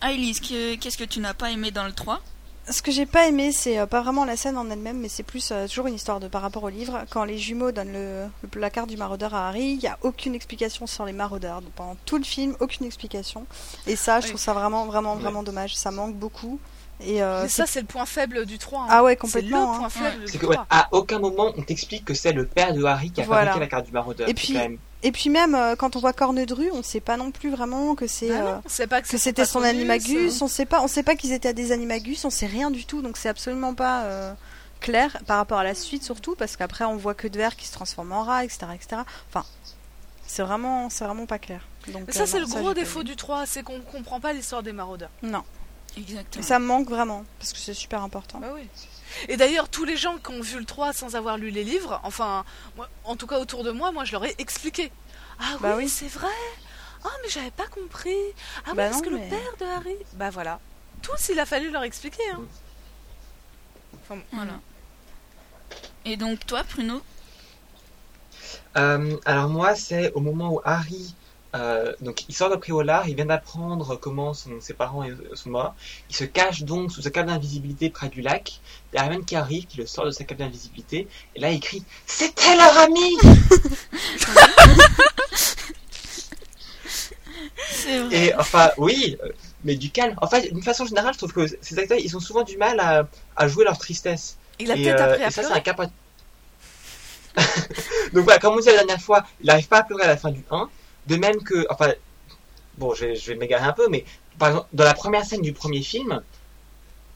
Ah, 0.00 0.12
Elise, 0.12 0.40
qu'est-ce 0.40 0.96
que 0.96 1.04
tu 1.04 1.20
n'as 1.20 1.34
pas 1.34 1.50
aimé 1.50 1.70
dans 1.70 1.84
le 1.84 1.92
3 1.92 2.22
ce 2.70 2.82
que 2.82 2.90
j'ai 2.90 3.06
pas 3.06 3.26
aimé, 3.28 3.52
c'est 3.52 3.78
euh, 3.78 3.86
pas 3.86 4.02
vraiment 4.02 4.24
la 4.24 4.36
scène 4.36 4.56
en 4.56 4.68
elle-même, 4.70 4.98
mais 4.98 5.08
c'est 5.08 5.22
plus 5.22 5.50
euh, 5.52 5.66
toujours 5.66 5.86
une 5.86 5.94
histoire 5.94 6.20
de 6.20 6.28
par 6.28 6.42
rapport 6.42 6.62
au 6.62 6.68
livre. 6.68 7.04
Quand 7.10 7.24
les 7.24 7.38
jumeaux 7.38 7.72
donnent 7.72 7.92
le, 7.92 8.26
le 8.42 8.60
la 8.60 8.70
carte 8.70 8.88
du 8.88 8.96
maraudeur 8.96 9.34
à 9.34 9.48
Harry, 9.48 9.70
il 9.72 9.78
n'y 9.78 9.86
a 9.86 9.98
aucune 10.02 10.34
explication 10.34 10.86
sur 10.86 11.04
les 11.04 11.12
maraudeurs. 11.12 11.62
pendant 11.76 11.96
tout 12.04 12.18
le 12.18 12.24
film, 12.24 12.56
aucune 12.60 12.86
explication. 12.86 13.46
Et 13.86 13.96
ça, 13.96 14.20
je 14.20 14.28
trouve 14.28 14.40
ça 14.40 14.52
vraiment, 14.52 14.86
vraiment, 14.86 15.16
vraiment 15.16 15.42
dommage. 15.42 15.76
Ça 15.76 15.90
manque 15.90 16.14
beaucoup. 16.14 16.58
Et 17.00 17.22
euh, 17.22 17.42
mais 17.42 17.48
ça, 17.48 17.66
c'est 17.66 17.80
le 17.80 17.86
point 17.86 18.06
faible 18.06 18.44
du 18.44 18.58
3. 18.58 18.80
Hein. 18.80 18.86
Ah 18.88 19.04
ouais, 19.04 19.16
complètement. 19.16 19.72
C'est 19.72 19.72
le 19.72 19.78
point 19.78 19.86
hein. 19.86 20.10
faible 20.10 20.24
du 20.30 20.38
3. 20.38 20.66
à 20.68 20.88
aucun 20.92 21.18
moment 21.20 21.52
on 21.56 21.62
t'explique 21.62 22.04
que 22.04 22.14
c'est 22.14 22.32
le 22.32 22.44
père 22.44 22.74
de 22.74 22.82
Harry 22.84 23.10
qui 23.10 23.20
a 23.20 23.24
fabriqué 23.24 23.60
la 23.60 23.66
carte 23.66 23.86
du 23.86 23.92
maraudeur. 23.92 24.28
Et 24.28 24.34
puis, 24.34 24.56
et 25.02 25.12
puis 25.12 25.30
même 25.30 25.54
euh, 25.54 25.76
quand 25.76 25.96
on 25.96 26.00
voit 26.00 26.12
Cornedru, 26.12 26.70
on 26.72 26.82
sait 26.82 27.00
pas 27.00 27.16
non 27.16 27.30
plus 27.30 27.50
vraiment 27.50 27.94
que 27.94 28.06
c'est 28.06 28.28
bah 28.28 28.60
euh, 28.80 29.00
que, 29.00 29.18
c'était 29.18 29.44
son 29.44 29.62
animagus. 29.62 30.42
On 30.42 30.48
sait 30.48 30.66
pas, 30.66 30.82
on 30.82 30.88
sait 30.88 31.02
pas 31.02 31.16
qu'ils 31.16 31.32
étaient 31.32 31.48
à 31.48 31.52
des 31.52 31.72
animagus. 31.72 32.24
On 32.24 32.30
sait 32.30 32.46
rien 32.46 32.70
du 32.70 32.84
tout. 32.84 33.02
Donc 33.02 33.16
c'est 33.16 33.28
absolument 33.28 33.74
pas 33.74 34.36
clair 34.80 35.18
par 35.26 35.38
rapport 35.38 35.58
à 35.58 35.64
la 35.64 35.74
suite 35.74 36.04
surtout 36.04 36.36
parce 36.36 36.56
qu'après 36.56 36.84
on 36.84 36.96
voit 36.96 37.14
que 37.14 37.26
de 37.26 37.36
verre 37.36 37.56
qui 37.56 37.66
se 37.66 37.72
transforme 37.72 38.12
en 38.12 38.22
rat, 38.22 38.44
etc., 38.44 38.66
etc. 38.74 39.02
Enfin, 39.28 39.44
c'est 40.26 40.42
vraiment, 40.42 40.90
c'est 40.90 41.04
vraiment 41.04 41.26
pas 41.26 41.38
clair. 41.38 41.66
Donc 41.88 42.12
ça 42.12 42.26
c'est 42.26 42.40
le 42.40 42.46
gros 42.46 42.74
défaut 42.74 43.02
du 43.02 43.16
3, 43.16 43.46
c'est 43.46 43.62
qu'on 43.62 43.80
comprend 43.80 44.20
pas 44.20 44.32
l'histoire 44.32 44.62
des 44.62 44.72
maraudeurs. 44.72 45.10
Non. 45.22 45.42
Ça 46.40 46.58
me 46.58 46.66
manque 46.66 46.88
vraiment, 46.88 47.24
parce 47.38 47.52
que 47.52 47.58
c'est 47.58 47.74
super 47.74 48.02
important. 48.02 48.38
Bah 48.38 48.50
oui. 48.54 48.68
Et 49.28 49.36
d'ailleurs, 49.36 49.68
tous 49.68 49.84
les 49.84 49.96
gens 49.96 50.18
qui 50.18 50.30
ont 50.30 50.40
vu 50.40 50.58
le 50.58 50.64
3 50.64 50.92
sans 50.92 51.16
avoir 51.16 51.38
lu 51.38 51.50
les 51.50 51.64
livres, 51.64 52.00
enfin, 52.02 52.44
moi, 52.76 52.88
en 53.04 53.16
tout 53.16 53.26
cas 53.26 53.38
autour 53.38 53.64
de 53.64 53.70
moi, 53.70 53.92
moi 53.92 54.04
je 54.04 54.12
leur 54.12 54.24
ai 54.24 54.34
expliqué. 54.38 54.90
Ah 55.40 55.56
bah 55.60 55.74
oui, 55.76 55.88
c'est 55.88 56.08
vrai 56.08 56.28
Ah, 57.04 57.10
mais 57.22 57.28
j'avais 57.28 57.50
pas 57.50 57.66
compris 57.66 58.16
Ah 58.66 58.74
bah 58.74 58.84
oui, 58.84 58.90
parce 58.90 59.02
que 59.02 59.10
le 59.10 59.18
père 59.18 59.56
de 59.60 59.64
Harry. 59.64 59.96
Bah 60.14 60.30
voilà. 60.30 60.60
Tous, 61.02 61.28
il 61.30 61.38
a 61.38 61.46
fallu 61.46 61.70
leur 61.70 61.84
expliquer. 61.84 62.28
Hein. 62.32 62.40
Enfin, 64.02 64.20
voilà. 64.32 64.60
Et 66.04 66.16
donc, 66.16 66.44
toi, 66.46 66.64
Pruno 66.64 67.00
euh, 68.76 69.16
Alors, 69.24 69.48
moi, 69.48 69.74
c'est 69.74 70.12
au 70.12 70.20
moment 70.20 70.54
où 70.54 70.60
Harry 70.64 71.14
euh, 71.54 71.92
donc 72.00 72.24
il 72.28 72.34
sort 72.34 72.50
de 72.50 72.56
Préolard, 72.56 73.08
il 73.08 73.16
vient 73.16 73.26
d'apprendre 73.26 73.96
comment 73.96 74.34
ses 74.34 74.74
parents 74.74 75.04
sont 75.34 75.50
morts. 75.50 75.74
Il 76.10 76.16
se 76.16 76.24
cache 76.24 76.62
donc 76.62 76.92
sous 76.92 77.02
sa 77.02 77.10
cape 77.10 77.26
d'invisibilité 77.26 77.90
près 77.90 78.08
du 78.08 78.20
lac. 78.20 78.60
Il 78.92 78.96
y 78.96 78.98
a 78.98 79.04
Hermione 79.04 79.24
qui 79.24 79.36
arrive, 79.36 79.66
qui 79.66 79.78
le 79.78 79.86
sort 79.86 80.04
de 80.04 80.10
sa 80.10 80.24
cape 80.24 80.38
d'invisibilité. 80.38 81.08
Et 81.34 81.40
là 81.40 81.50
il 81.50 81.60
crie 81.60 81.84
C'était 82.06 82.56
leur 82.56 82.76
ami 82.76 83.16
Et 88.12 88.34
enfin, 88.34 88.70
oui, 88.76 89.16
euh, 89.22 89.28
mais 89.64 89.76
du 89.76 89.90
calme. 89.90 90.14
En 90.20 90.26
fait, 90.26 90.52
d'une 90.52 90.62
façon 90.62 90.84
générale, 90.84 91.14
je 91.14 91.18
trouve 91.18 91.32
que 91.32 91.46
ces 91.60 91.78
acteurs, 91.78 91.98
ils 91.98 92.16
ont 92.16 92.20
souvent 92.20 92.42
du 92.42 92.56
mal 92.56 93.08
à, 93.36 93.48
jouer 93.48 93.64
leur 93.64 93.78
tristesse. 93.78 94.36
Il 94.58 94.70
a 94.70 94.74
peut-être 94.74 95.02
appris 95.02 95.22
à 95.22 95.30
ça, 95.30 95.42
c'est 95.42 95.52
un 95.52 95.60
cap. 95.60 95.78
donc 98.12 98.24
voilà, 98.24 98.38
comme 98.38 98.54
on 98.54 98.58
disait 98.58 98.72
la 98.72 98.78
dernière 98.78 99.00
fois, 99.00 99.24
il 99.40 99.46
n'arrive 99.46 99.68
pas 99.68 99.78
à 99.78 99.82
pleurer 99.84 100.04
à 100.04 100.08
la 100.08 100.16
fin 100.16 100.30
du 100.30 100.44
1. 100.50 100.68
De 101.08 101.16
même 101.16 101.42
que, 101.42 101.66
enfin, 101.70 101.92
bon, 102.76 102.94
je, 102.94 103.06
vais 103.06 103.34
m'égarer 103.34 103.64
un 103.64 103.72
peu, 103.72 103.88
mais 103.88 104.04
par 104.38 104.48
exemple, 104.48 104.68
dans 104.72 104.84
la 104.84 104.94
première 104.94 105.24
scène 105.24 105.40
du 105.40 105.52
premier 105.52 105.82
film, 105.82 106.22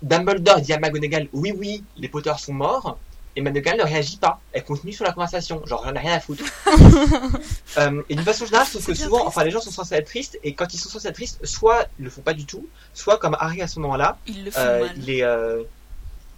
Dumbledore 0.01 0.61
dit 0.61 0.72
à 0.72 0.78
McGonagall, 0.78 1.28
oui, 1.32 1.53
oui, 1.57 1.84
les 1.99 2.09
Potters 2.09 2.40
sont 2.40 2.55
morts, 2.55 2.99
et 3.36 3.43
McGonagall 3.43 3.78
ne 3.78 3.84
réagit 3.84 4.16
pas. 4.16 4.40
Elle 4.53 4.64
continue 4.64 4.95
sur 4.95 5.05
la 5.05 5.12
conversation, 5.12 5.64
genre, 5.66 5.84
j'en 5.84 5.95
ai 5.95 5.99
rien 5.99 6.14
à 6.14 6.20
foutre. 6.20 6.45
euh, 7.76 8.03
et 8.09 8.14
d'une 8.14 8.24
façon 8.24 8.47
générale, 8.47 8.66
je 8.66 8.72
trouve 8.72 8.86
que 8.86 8.95
souvent, 8.95 9.26
enfin, 9.26 9.45
les 9.45 9.51
gens 9.51 9.61
sont 9.61 9.70
censés 9.70 9.95
être 9.95 10.07
tristes, 10.07 10.38
et 10.43 10.55
quand 10.55 10.72
ils 10.72 10.78
sont 10.78 10.88
censés 10.88 11.09
être 11.09 11.14
tristes, 11.14 11.45
soit 11.45 11.86
ils 11.99 12.05
le 12.05 12.11
font 12.11 12.22
pas 12.22 12.34
du 12.34 12.47
tout, 12.47 12.66
soit 12.95 13.18
comme 13.18 13.36
Harry 13.38 13.61
à 13.61 13.68
ce 13.68 13.78
moment-là, 13.80 14.18
il 14.26 14.47
le, 14.47 14.51
euh, 14.57 14.88
Il, 14.97 15.22
euh, 15.22 15.62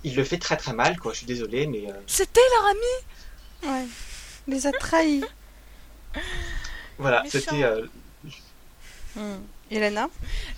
il 0.02 0.16
le 0.16 0.24
fait 0.24 0.38
très 0.38 0.56
très 0.56 0.72
mal, 0.72 0.98
quoi. 0.98 1.12
Je 1.12 1.18
suis 1.18 1.26
désolé, 1.26 1.66
mais. 1.66 1.88
Euh, 1.88 1.94
C'était 2.08 2.40
leur 2.56 2.70
ami? 2.70 3.72
Ouais. 3.72 3.88
Il 4.48 4.54
les 4.54 4.66
a 4.66 4.72
trahis. 4.72 5.24
Voilà, 6.98 7.22
c'était. 7.28 7.64
Euh... 7.64 7.86
Hmm. 9.16 9.40
Elena 9.70 10.08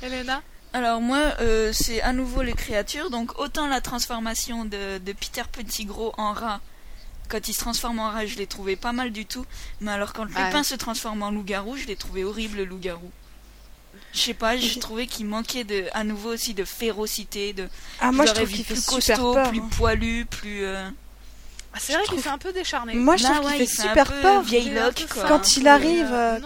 Elena 0.03 0.43
alors 0.73 1.01
moi, 1.01 1.33
euh, 1.41 1.73
c'est 1.73 2.03
à 2.03 2.13
nouveau 2.13 2.43
les 2.43 2.53
créatures, 2.53 3.09
donc 3.09 3.39
autant 3.39 3.67
la 3.67 3.81
transformation 3.81 4.67
de, 4.67 4.99
de 4.99 5.13
Peter 5.13 5.45
Petit 5.51 5.87
Gros 5.87 6.13
en 6.19 6.33
rat, 6.35 6.61
quand 7.29 7.49
il 7.49 7.55
se 7.55 7.61
transforme 7.61 7.99
en 7.99 8.11
rat, 8.11 8.27
je 8.27 8.37
l'ai 8.37 8.47
trouvé 8.47 8.77
pas 8.77 8.93
mal 8.93 9.11
du 9.11 9.27
tout, 9.27 9.47
mais 9.81 9.91
alors 9.91 10.13
quand 10.13 10.25
Lupin 10.25 10.63
se 10.63 10.75
transforme 10.75 11.23
en 11.23 11.31
loup-garou, 11.31 11.77
je 11.77 11.87
l'ai 11.87 11.97
trouvé 11.97 12.25
horrible 12.25 12.63
loup-garou. 12.63 13.11
Je 14.13 14.21
sais 14.21 14.35
pas, 14.35 14.57
j'ai 14.57 14.79
trouvé 14.79 15.07
qu'il 15.07 15.27
manquait 15.27 15.65
de, 15.65 15.87
à 15.93 16.05
nouveau 16.05 16.33
aussi 16.33 16.55
de 16.55 16.65
férocité, 16.65 17.53
de. 17.53 17.69
Ah 18.01 18.13
moi 18.13 18.25
je 18.27 18.33
trouve 18.33 18.49
qu'il 18.49 18.65
plus 18.65 18.85
costaud, 18.85 19.37
plus 19.49 19.61
hein. 19.61 19.69
poilu, 19.77 20.25
plus. 20.25 20.65
Euh, 20.65 20.89
ah, 21.77 21.79
c'est 21.79 21.93
vrai 21.93 22.05
qu'il 22.05 22.21
fait 22.21 22.31
un 22.31 22.39
peu 22.39 22.55
décharné. 22.55 22.95
Moi, 22.95 23.17
je 23.17 23.25
trouve 23.25 23.43
bah 23.43 23.51
qu'il 23.51 23.67
fait 23.67 23.83
super 23.83 24.11
peur. 24.23 24.41
Vieille 24.41 24.73
Quand 25.29 25.59
il 25.59 25.69
arrive, 25.69 26.11
euh, 26.11 26.39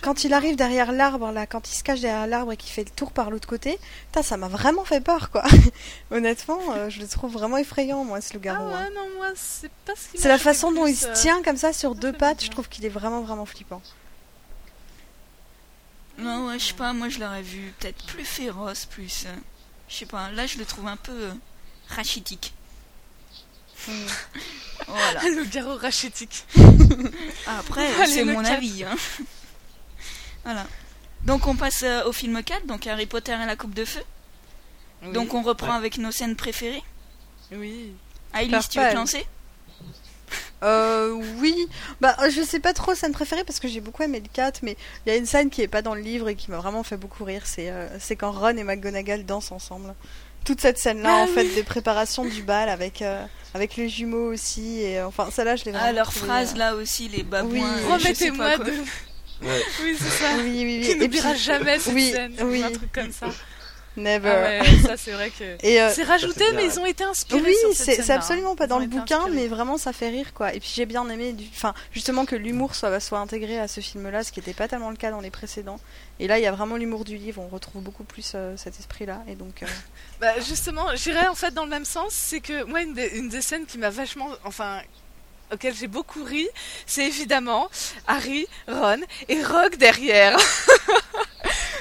quand 0.00 0.22
il 0.22 0.32
arrive 0.32 0.54
derrière 0.54 0.92
l'arbre, 0.92 1.32
là, 1.32 1.44
quand 1.44 1.68
il 1.68 1.74
se 1.74 1.82
cache 1.82 2.00
derrière 2.00 2.28
l'arbre 2.28 2.52
et 2.52 2.56
qu'il 2.56 2.70
fait 2.70 2.84
le 2.84 2.90
tour 2.90 3.10
par 3.10 3.30
l'autre 3.30 3.48
côté, 3.48 3.80
ça 4.22 4.36
m'a 4.36 4.46
vraiment 4.46 4.84
fait 4.84 5.00
peur, 5.00 5.30
quoi. 5.30 5.42
Honnêtement, 6.12 6.60
euh, 6.70 6.88
je 6.88 7.00
le 7.00 7.08
trouve 7.08 7.32
vraiment 7.32 7.56
effrayant, 7.56 8.04
moi, 8.04 8.20
ce 8.20 8.34
loup-garou. 8.34 8.68
Ah 8.72 8.78
ouais, 8.78 8.94
non, 8.94 9.08
moi, 9.16 9.28
c'est 9.34 9.72
pas 9.84 9.94
ce 9.96 10.16
C'est 10.16 10.28
la 10.28 10.38
façon 10.38 10.70
dont 10.70 10.86
il 10.86 10.96
se 10.96 11.08
euh, 11.08 11.12
tient 11.14 11.42
comme 11.42 11.56
ça 11.56 11.72
sur 11.72 11.96
deux 11.96 12.12
pattes, 12.12 12.44
je 12.44 12.50
trouve 12.50 12.68
qu'il 12.68 12.84
est 12.84 12.90
vraiment, 12.90 13.22
vraiment 13.22 13.46
flippant. 13.46 13.82
Non, 16.16 16.46
ouais, 16.46 16.60
je 16.60 16.66
sais 16.66 16.74
pas, 16.74 16.92
moi, 16.92 17.08
je 17.08 17.18
l'aurais 17.18 17.42
vu 17.42 17.74
peut-être 17.80 18.06
plus 18.06 18.24
féroce, 18.24 18.86
plus. 18.86 19.26
je 19.88 19.94
sais 19.94 20.06
pas, 20.06 20.30
là, 20.30 20.46
je 20.46 20.58
le 20.58 20.64
trouve 20.64 20.86
un 20.86 20.96
peu 20.96 21.30
rachitique. 21.88 22.54
Voilà. 24.86 25.20
Le 25.36 25.44
garrot 25.44 25.76
rachitique. 25.76 26.44
Après, 27.46 28.06
c'est 28.06 28.24
mon 28.24 28.44
avis. 28.44 28.84
Hein. 28.84 28.96
voilà. 30.44 30.66
Donc 31.24 31.46
on 31.46 31.56
passe 31.56 31.82
euh, 31.82 32.04
au 32.04 32.12
film 32.12 32.42
4, 32.42 32.66
donc 32.66 32.86
Harry 32.86 33.06
Potter 33.06 33.32
et 33.32 33.46
la 33.46 33.56
Coupe 33.56 33.74
de 33.74 33.84
Feu. 33.84 34.02
Donc 35.12 35.34
on 35.34 35.42
reprend 35.42 35.72
avec 35.72 35.98
nos 35.98 36.12
scènes 36.12 36.36
préférées. 36.36 36.82
Oui. 37.52 37.92
Alice, 38.32 38.68
tu 38.68 38.78
veux 38.78 38.90
te 38.90 38.94
lancer 38.94 39.26
euh, 40.62 41.12
oui, 41.38 41.68
bah 42.00 42.16
je 42.30 42.40
sais 42.40 42.60
pas 42.60 42.72
trop 42.72 42.94
scène 42.94 43.12
préférée 43.12 43.44
parce 43.44 43.60
que 43.60 43.68
j'ai 43.68 43.80
beaucoup 43.80 44.02
aimé 44.02 44.20
le 44.20 44.28
4, 44.32 44.62
mais 44.62 44.76
il 45.04 45.10
y 45.10 45.12
a 45.12 45.16
une 45.18 45.26
scène 45.26 45.50
qui 45.50 45.60
est 45.60 45.68
pas 45.68 45.82
dans 45.82 45.94
le 45.94 46.00
livre 46.00 46.30
et 46.30 46.34
qui 46.34 46.50
m'a 46.50 46.56
vraiment 46.56 46.82
fait 46.82 46.96
beaucoup 46.96 47.24
rire, 47.24 47.42
c'est 47.44 47.70
euh, 47.70 47.86
c'est 48.00 48.16
quand 48.16 48.32
Ron 48.32 48.56
et 48.56 48.64
McGonagall 48.64 49.26
dansent 49.26 49.52
ensemble 49.52 49.94
toute 50.46 50.60
cette 50.60 50.78
scène-là, 50.78 51.18
ah 51.18 51.22
en 51.24 51.26
fait, 51.26 51.44
des 51.54 51.64
préparations 51.64 52.24
du 52.24 52.42
bal 52.42 52.68
avec, 52.68 53.02
euh, 53.02 53.22
avec 53.52 53.76
les 53.76 53.88
jumeaux 53.88 54.32
aussi. 54.32 54.80
Et 54.80 54.98
euh, 54.98 55.08
enfin, 55.08 55.28
celle-là, 55.30 55.56
je 55.56 55.64
l'ai 55.64 55.72
vraiment. 55.72 55.86
Ah, 55.88 55.92
leur 55.92 56.12
phrase 56.12 56.54
euh, 56.54 56.58
là 56.58 56.74
aussi, 56.76 57.08
les 57.08 57.24
babouins. 57.24 57.50
Oui, 57.50 57.92
remettez-moi 57.92 58.56
de. 58.58 58.72
Oui, 59.42 59.96
c'est 59.98 60.08
ça. 60.08 60.36
Oui, 60.38 60.62
oui, 60.64 60.78
oui. 60.80 60.86
Qui 60.86 60.96
n'oubliera 60.96 61.34
jamais 61.34 61.78
cette 61.78 61.92
oui, 61.92 62.10
scène. 62.12 62.32
Oui. 62.42 62.62
Un 62.62 62.70
truc 62.70 62.92
comme 62.92 63.12
ça. 63.12 63.26
Never. 63.96 64.28
Ah 64.28 64.42
ouais, 64.42 64.78
ça 64.84 64.96
c'est 64.96 65.12
vrai 65.12 65.30
que. 65.30 65.56
c'est 65.94 66.02
rajouté, 66.02 66.44
mais 66.54 66.66
ils 66.66 66.78
ont 66.78 66.86
été 66.86 67.04
inspirés. 67.04 67.42
Oui, 67.42 67.74
c'est 67.74 68.10
absolument 68.10 68.56
pas 68.56 68.66
dans 68.66 68.78
le 68.78 68.86
bouquin, 68.86 69.28
mais 69.30 69.46
vraiment 69.46 69.78
ça 69.78 69.92
fait 69.92 70.08
rire 70.08 70.34
quoi. 70.34 70.54
Et 70.54 70.60
puis 70.60 70.70
j'ai 70.74 70.86
bien 70.86 71.08
aimé, 71.08 71.32
du... 71.32 71.44
enfin 71.54 71.74
justement 71.92 72.24
que 72.24 72.36
l'humour 72.36 72.74
soit 72.74 73.00
soit 73.00 73.18
intégré 73.18 73.58
à 73.58 73.68
ce 73.68 73.80
film-là, 73.80 74.24
ce 74.24 74.32
qui 74.32 74.40
n'était 74.40 74.54
pas 74.54 74.68
tellement 74.68 74.90
le 74.90 74.96
cas 74.96 75.10
dans 75.10 75.20
les 75.20 75.30
précédents. 75.30 75.80
Et 76.18 76.28
là, 76.28 76.38
il 76.38 76.42
y 76.42 76.46
a 76.46 76.52
vraiment 76.52 76.76
l'humour 76.76 77.04
du 77.04 77.16
livre. 77.16 77.42
On 77.42 77.48
retrouve 77.48 77.82
beaucoup 77.82 78.04
plus 78.04 78.32
euh, 78.34 78.56
cet 78.56 78.78
esprit-là. 78.78 79.22
Et 79.28 79.34
donc. 79.34 79.62
Euh, 79.62 79.66
bah 80.20 80.40
justement, 80.40 80.94
j'irais 80.94 81.28
en 81.28 81.34
fait 81.34 81.52
dans 81.52 81.64
le 81.64 81.70
même 81.70 81.84
sens. 81.84 82.12
C'est 82.12 82.40
que 82.40 82.64
moi, 82.64 82.82
une 82.82 82.94
des, 82.94 83.08
une 83.18 83.28
des 83.28 83.42
scènes 83.42 83.66
qui 83.66 83.78
m'a 83.78 83.90
vachement, 83.90 84.28
enfin, 84.44 84.80
auquel 85.52 85.74
j'ai 85.74 85.86
beaucoup 85.86 86.24
ri, 86.24 86.48
c'est 86.86 87.06
évidemment 87.06 87.68
Harry, 88.06 88.46
Ron 88.68 89.00
et 89.28 89.42
Rogue 89.42 89.76
derrière. 89.76 90.36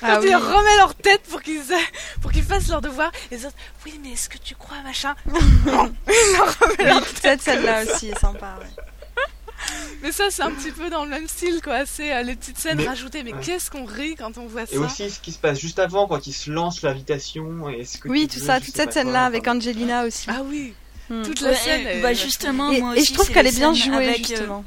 Ah 0.07 0.15
Quand 0.15 0.21
ils 0.21 0.35
remettent 0.35 0.77
leur 0.77 0.95
tête 0.95 1.23
pour 1.23 1.41
qu'ils 1.41 1.63
pour 2.21 2.31
qu'ils 2.31 2.43
fassent 2.43 2.69
leur 2.69 2.81
devoir 2.81 3.11
et 3.31 3.35
ils 3.35 3.47
oui 3.85 3.99
mais 4.03 4.11
est-ce 4.11 4.29
que 4.29 4.37
tu 4.37 4.55
crois 4.55 4.81
machin? 4.83 5.15
Cette 7.21 7.41
scène-là 7.41 7.83
aussi 7.83 8.09
est 8.09 8.19
sympa. 8.19 8.59
Mais 10.03 10.11
ça, 10.11 10.25
c'est 10.29 10.43
un 10.43 10.51
petit 10.51 10.69
peu 10.69 10.91
dans 10.91 11.05
le 11.05 11.09
même 11.09 11.27
style, 11.27 11.59
quoi. 11.63 11.85
C'est 11.87 12.13
euh, 12.13 12.21
les 12.21 12.35
petites 12.35 12.59
scènes 12.59 12.79
rajoutées. 12.85 13.23
Mais 13.23 13.33
qu'est-ce 13.41 13.71
qu'on 13.71 13.85
rit 13.85 14.15
quand 14.15 14.37
on 14.37 14.45
voit 14.45 14.67
ça? 14.67 14.75
Et 14.75 14.77
aussi 14.77 15.09
ce 15.09 15.19
qui 15.19 15.31
se 15.31 15.39
passe 15.39 15.59
juste 15.59 15.79
avant, 15.79 16.07
quand 16.07 16.27
ils 16.27 16.33
se 16.33 16.51
lancent 16.51 16.83
l'invitation. 16.83 17.67
Et 17.69 17.85
ce 17.85 17.97
que 17.97 18.09
oui, 18.09 18.27
tout 18.27 18.39
ça, 18.39 18.59
toute 18.59 18.75
cette 18.75 18.93
scène-là 18.93 19.25
avec 19.25 19.47
Angelina 19.47 20.05
aussi. 20.05 20.27
Ah 20.29 20.43
oui. 20.45 20.75
Hmm. 21.09 21.23
Toute 21.23 21.41
la 21.41 21.55
scène. 21.55 22.01
Bah 22.01 22.13
justement, 22.13 22.71
moi 22.73 22.91
aussi, 22.91 23.01
et 23.01 23.05
je 23.05 23.13
trouve 23.13 23.31
qu'elle 23.31 23.47
est 23.47 23.57
bien 23.57 23.73
jouée 23.73 23.95
avec, 23.95 24.27
justement. 24.27 24.63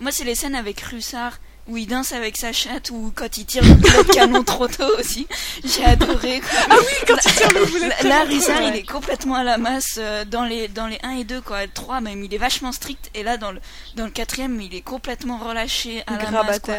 Moi, 0.00 0.12
c'est 0.12 0.24
les 0.24 0.34
scènes 0.34 0.54
avec 0.54 0.80
Russard 0.80 1.38
où 1.68 1.76
il 1.76 1.86
danse 1.86 2.12
avec 2.12 2.36
sa 2.36 2.52
chatte 2.52 2.90
ou 2.90 3.12
quand 3.14 3.36
il 3.36 3.44
tire 3.44 3.62
le 3.62 3.74
boulet 3.74 4.04
de 4.04 4.12
canon 4.12 4.42
trop 4.42 4.68
tôt 4.68 4.90
aussi. 4.98 5.26
J'ai 5.64 5.84
adoré. 5.84 6.40
Ah 6.70 6.76
oui, 6.78 6.94
quand 7.06 7.16
il 7.24 7.34
tire 7.34 7.52
le 7.52 7.66
boulet 7.66 7.88
de 7.88 7.94
canon. 7.94 8.08
Là, 8.08 8.24
Russard, 8.24 8.62
il 8.62 8.76
est 8.76 8.90
complètement 8.90 9.34
à 9.34 9.44
la 9.44 9.58
masse 9.58 9.96
euh, 9.98 10.24
dans 10.24 10.44
les 10.44 10.68
dans 10.68 10.86
les 10.86 10.98
1 11.02 11.10
et 11.18 11.24
2 11.24 11.40
quoi, 11.40 11.66
3 11.66 12.00
même, 12.00 12.24
il 12.24 12.34
est 12.34 12.38
vachement 12.38 12.72
strict 12.72 13.10
et 13.14 13.22
là 13.22 13.36
dans 13.36 13.52
le 13.52 13.60
dans 13.96 14.04
le 14.04 14.10
quatrième, 14.10 14.60
il 14.60 14.74
est 14.74 14.80
complètement 14.80 15.38
relâché 15.38 16.02
à 16.06 16.16
la 16.16 16.42
masse 16.42 16.60
quoi. 16.60 16.74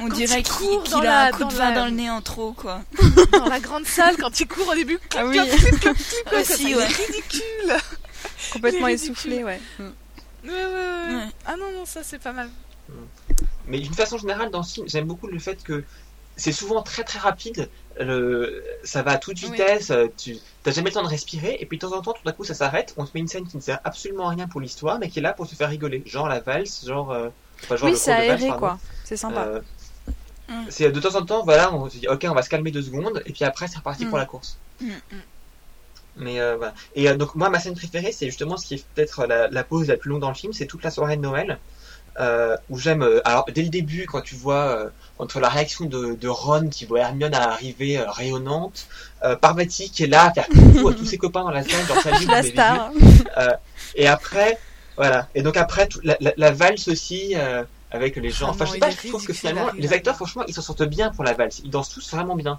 On 0.00 0.08
dirait 0.08 0.42
qu'il 0.42 1.06
a 1.06 1.26
un 1.26 1.30
coup 1.30 1.44
de 1.44 1.54
vin 1.54 1.72
dans 1.72 1.84
le 1.86 1.92
nez 1.92 2.10
en 2.10 2.20
trop 2.20 2.52
quoi. 2.52 2.80
Dans 3.32 3.46
la 3.46 3.60
grande 3.60 3.86
salle 3.86 4.16
quand 4.16 4.40
il 4.40 4.48
court 4.48 4.68
au 4.68 4.74
début. 4.74 4.98
Ah 5.16 5.24
oui. 5.24 5.38
Aussi, 6.38 6.74
ouais. 6.74 6.86
ridicule. 6.86 7.76
Complètement 8.52 8.88
essoufflé, 8.88 9.44
ouais. 9.44 9.60
Ouais, 9.78 10.50
ouais, 10.50 10.52
ouais. 10.52 11.26
Ah 11.46 11.56
non, 11.56 11.70
non, 11.72 11.84
ça 11.86 12.00
c'est 12.02 12.18
pas 12.18 12.32
mal. 12.32 12.48
Mais 13.66 13.78
d'une 13.78 13.94
façon 13.94 14.18
générale, 14.18 14.50
dans 14.50 14.62
ce 14.62 14.74
film, 14.74 14.88
j'aime 14.88 15.06
beaucoup 15.06 15.26
le 15.26 15.38
fait 15.38 15.62
que 15.62 15.84
c'est 16.36 16.52
souvent 16.52 16.82
très 16.82 17.04
très 17.04 17.18
rapide. 17.18 17.68
Le... 17.98 18.62
Ça 18.82 19.02
va 19.02 19.12
à 19.12 19.18
toute 19.18 19.38
vitesse, 19.38 19.92
tu 20.16 20.36
n'as 20.66 20.72
jamais 20.72 20.90
le 20.90 20.94
temps 20.94 21.02
de 21.02 21.08
respirer, 21.08 21.56
et 21.60 21.66
puis 21.66 21.78
de 21.78 21.86
temps 21.86 21.96
en 21.96 22.02
temps, 22.02 22.12
tout 22.12 22.24
d'un 22.24 22.32
coup, 22.32 22.44
ça 22.44 22.54
s'arrête. 22.54 22.94
On 22.96 23.04
te 23.04 23.10
met 23.14 23.20
une 23.20 23.28
scène 23.28 23.46
qui 23.46 23.56
ne 23.56 23.62
sert 23.62 23.80
absolument 23.84 24.28
à 24.28 24.30
rien 24.30 24.48
pour 24.48 24.60
l'histoire, 24.60 24.98
mais 24.98 25.08
qui 25.08 25.20
est 25.20 25.22
là 25.22 25.32
pour 25.32 25.48
te 25.48 25.54
faire 25.54 25.68
rigoler. 25.68 26.02
Genre 26.06 26.28
la 26.28 26.40
valse, 26.40 26.84
genre. 26.86 27.12
Euh... 27.12 27.28
Enfin, 27.62 27.76
genre 27.76 27.88
oui, 27.88 27.96
c'est 27.96 28.12
aéré, 28.12 28.48
quoi. 28.58 28.78
C'est 29.04 29.16
sympa. 29.16 29.44
Euh... 29.44 29.60
Mm. 30.48 30.66
C'est 30.68 30.90
de 30.90 31.00
temps 31.00 31.14
en 31.14 31.24
temps, 31.24 31.44
voilà, 31.44 31.72
on 31.74 31.88
se 31.88 31.96
dit, 31.96 32.08
ok, 32.08 32.26
on 32.28 32.34
va 32.34 32.42
se 32.42 32.50
calmer 32.50 32.70
deux 32.70 32.82
secondes, 32.82 33.22
et 33.24 33.32
puis 33.32 33.44
après, 33.44 33.68
c'est 33.68 33.78
reparti 33.78 34.04
mm. 34.04 34.08
pour 34.08 34.18
la 34.18 34.26
course. 34.26 34.58
Mm, 34.80 34.92
mais 36.16 36.40
euh, 36.40 36.56
voilà. 36.56 36.74
Et 36.94 37.08
euh, 37.08 37.16
donc 37.16 37.34
moi 37.34 37.48
ma 37.48 37.58
scène 37.58 37.74
préférée 37.74 38.12
c'est 38.12 38.26
justement 38.26 38.56
ce 38.56 38.66
qui 38.66 38.74
est 38.74 38.86
peut-être 38.94 39.26
la, 39.26 39.48
la, 39.48 39.64
pause 39.64 39.88
la 39.88 39.96
plus 39.96 40.10
longue 40.10 40.20
dans 40.20 40.28
le 40.28 40.34
film, 40.34 40.52
c'est 40.52 40.66
toute 40.66 40.84
la 40.84 40.90
soirée 40.90 41.16
de 41.16 41.22
Noël 41.22 41.58
euh, 42.20 42.56
où 42.70 42.78
j'aime. 42.78 43.02
Euh, 43.02 43.20
alors 43.24 43.46
dès 43.52 43.62
le 43.62 43.68
début, 43.68 44.06
quand 44.06 44.20
tu 44.20 44.34
vois 44.34 44.78
euh, 44.78 44.88
entre 45.18 45.40
la 45.40 45.48
réaction 45.48 45.86
de, 45.86 46.14
de, 46.14 46.28
Ron 46.28 46.68
qui 46.68 46.84
voit 46.84 47.00
Hermione 47.00 47.34
arriver 47.34 47.98
euh, 47.98 48.10
rayonnante, 48.10 48.86
Parvati 49.40 49.90
qui 49.90 50.04
est 50.04 50.06
là 50.06 50.26
à 50.26 50.32
faire 50.32 50.46
coucou 50.48 50.88
à 50.88 50.94
tous 50.94 51.06
ses 51.06 51.16
copains 51.16 51.44
dans 51.44 51.50
la 51.50 51.62
salle, 51.62 51.86
dans 51.86 52.00
sa 52.00 52.10
la 52.30 52.42
star. 52.42 52.90
et 53.94 54.06
après, 54.06 54.58
voilà. 54.96 55.28
Et 55.34 55.42
donc 55.42 55.56
après 55.56 55.88
la, 56.02 56.16
la, 56.20 56.32
la 56.36 56.50
valse 56.50 56.88
aussi 56.88 57.34
avec 57.90 58.16
les 58.16 58.30
gens. 58.30 58.50
Enfin, 58.50 58.66
je 58.66 58.72
sais 58.72 58.78
pas, 58.78 58.90
je 58.90 59.08
trouve 59.08 59.24
que 59.24 59.32
finalement 59.32 59.68
les 59.76 59.92
acteurs, 59.92 60.16
franchement, 60.16 60.44
ils 60.46 60.52
s'en 60.54 60.62
sortent 60.62 60.82
bien 60.82 61.10
pour 61.10 61.24
la 61.24 61.32
valse. 61.32 61.60
Ils 61.64 61.70
dansent 61.70 61.88
tous 61.88 62.10
vraiment 62.10 62.36
bien. 62.36 62.58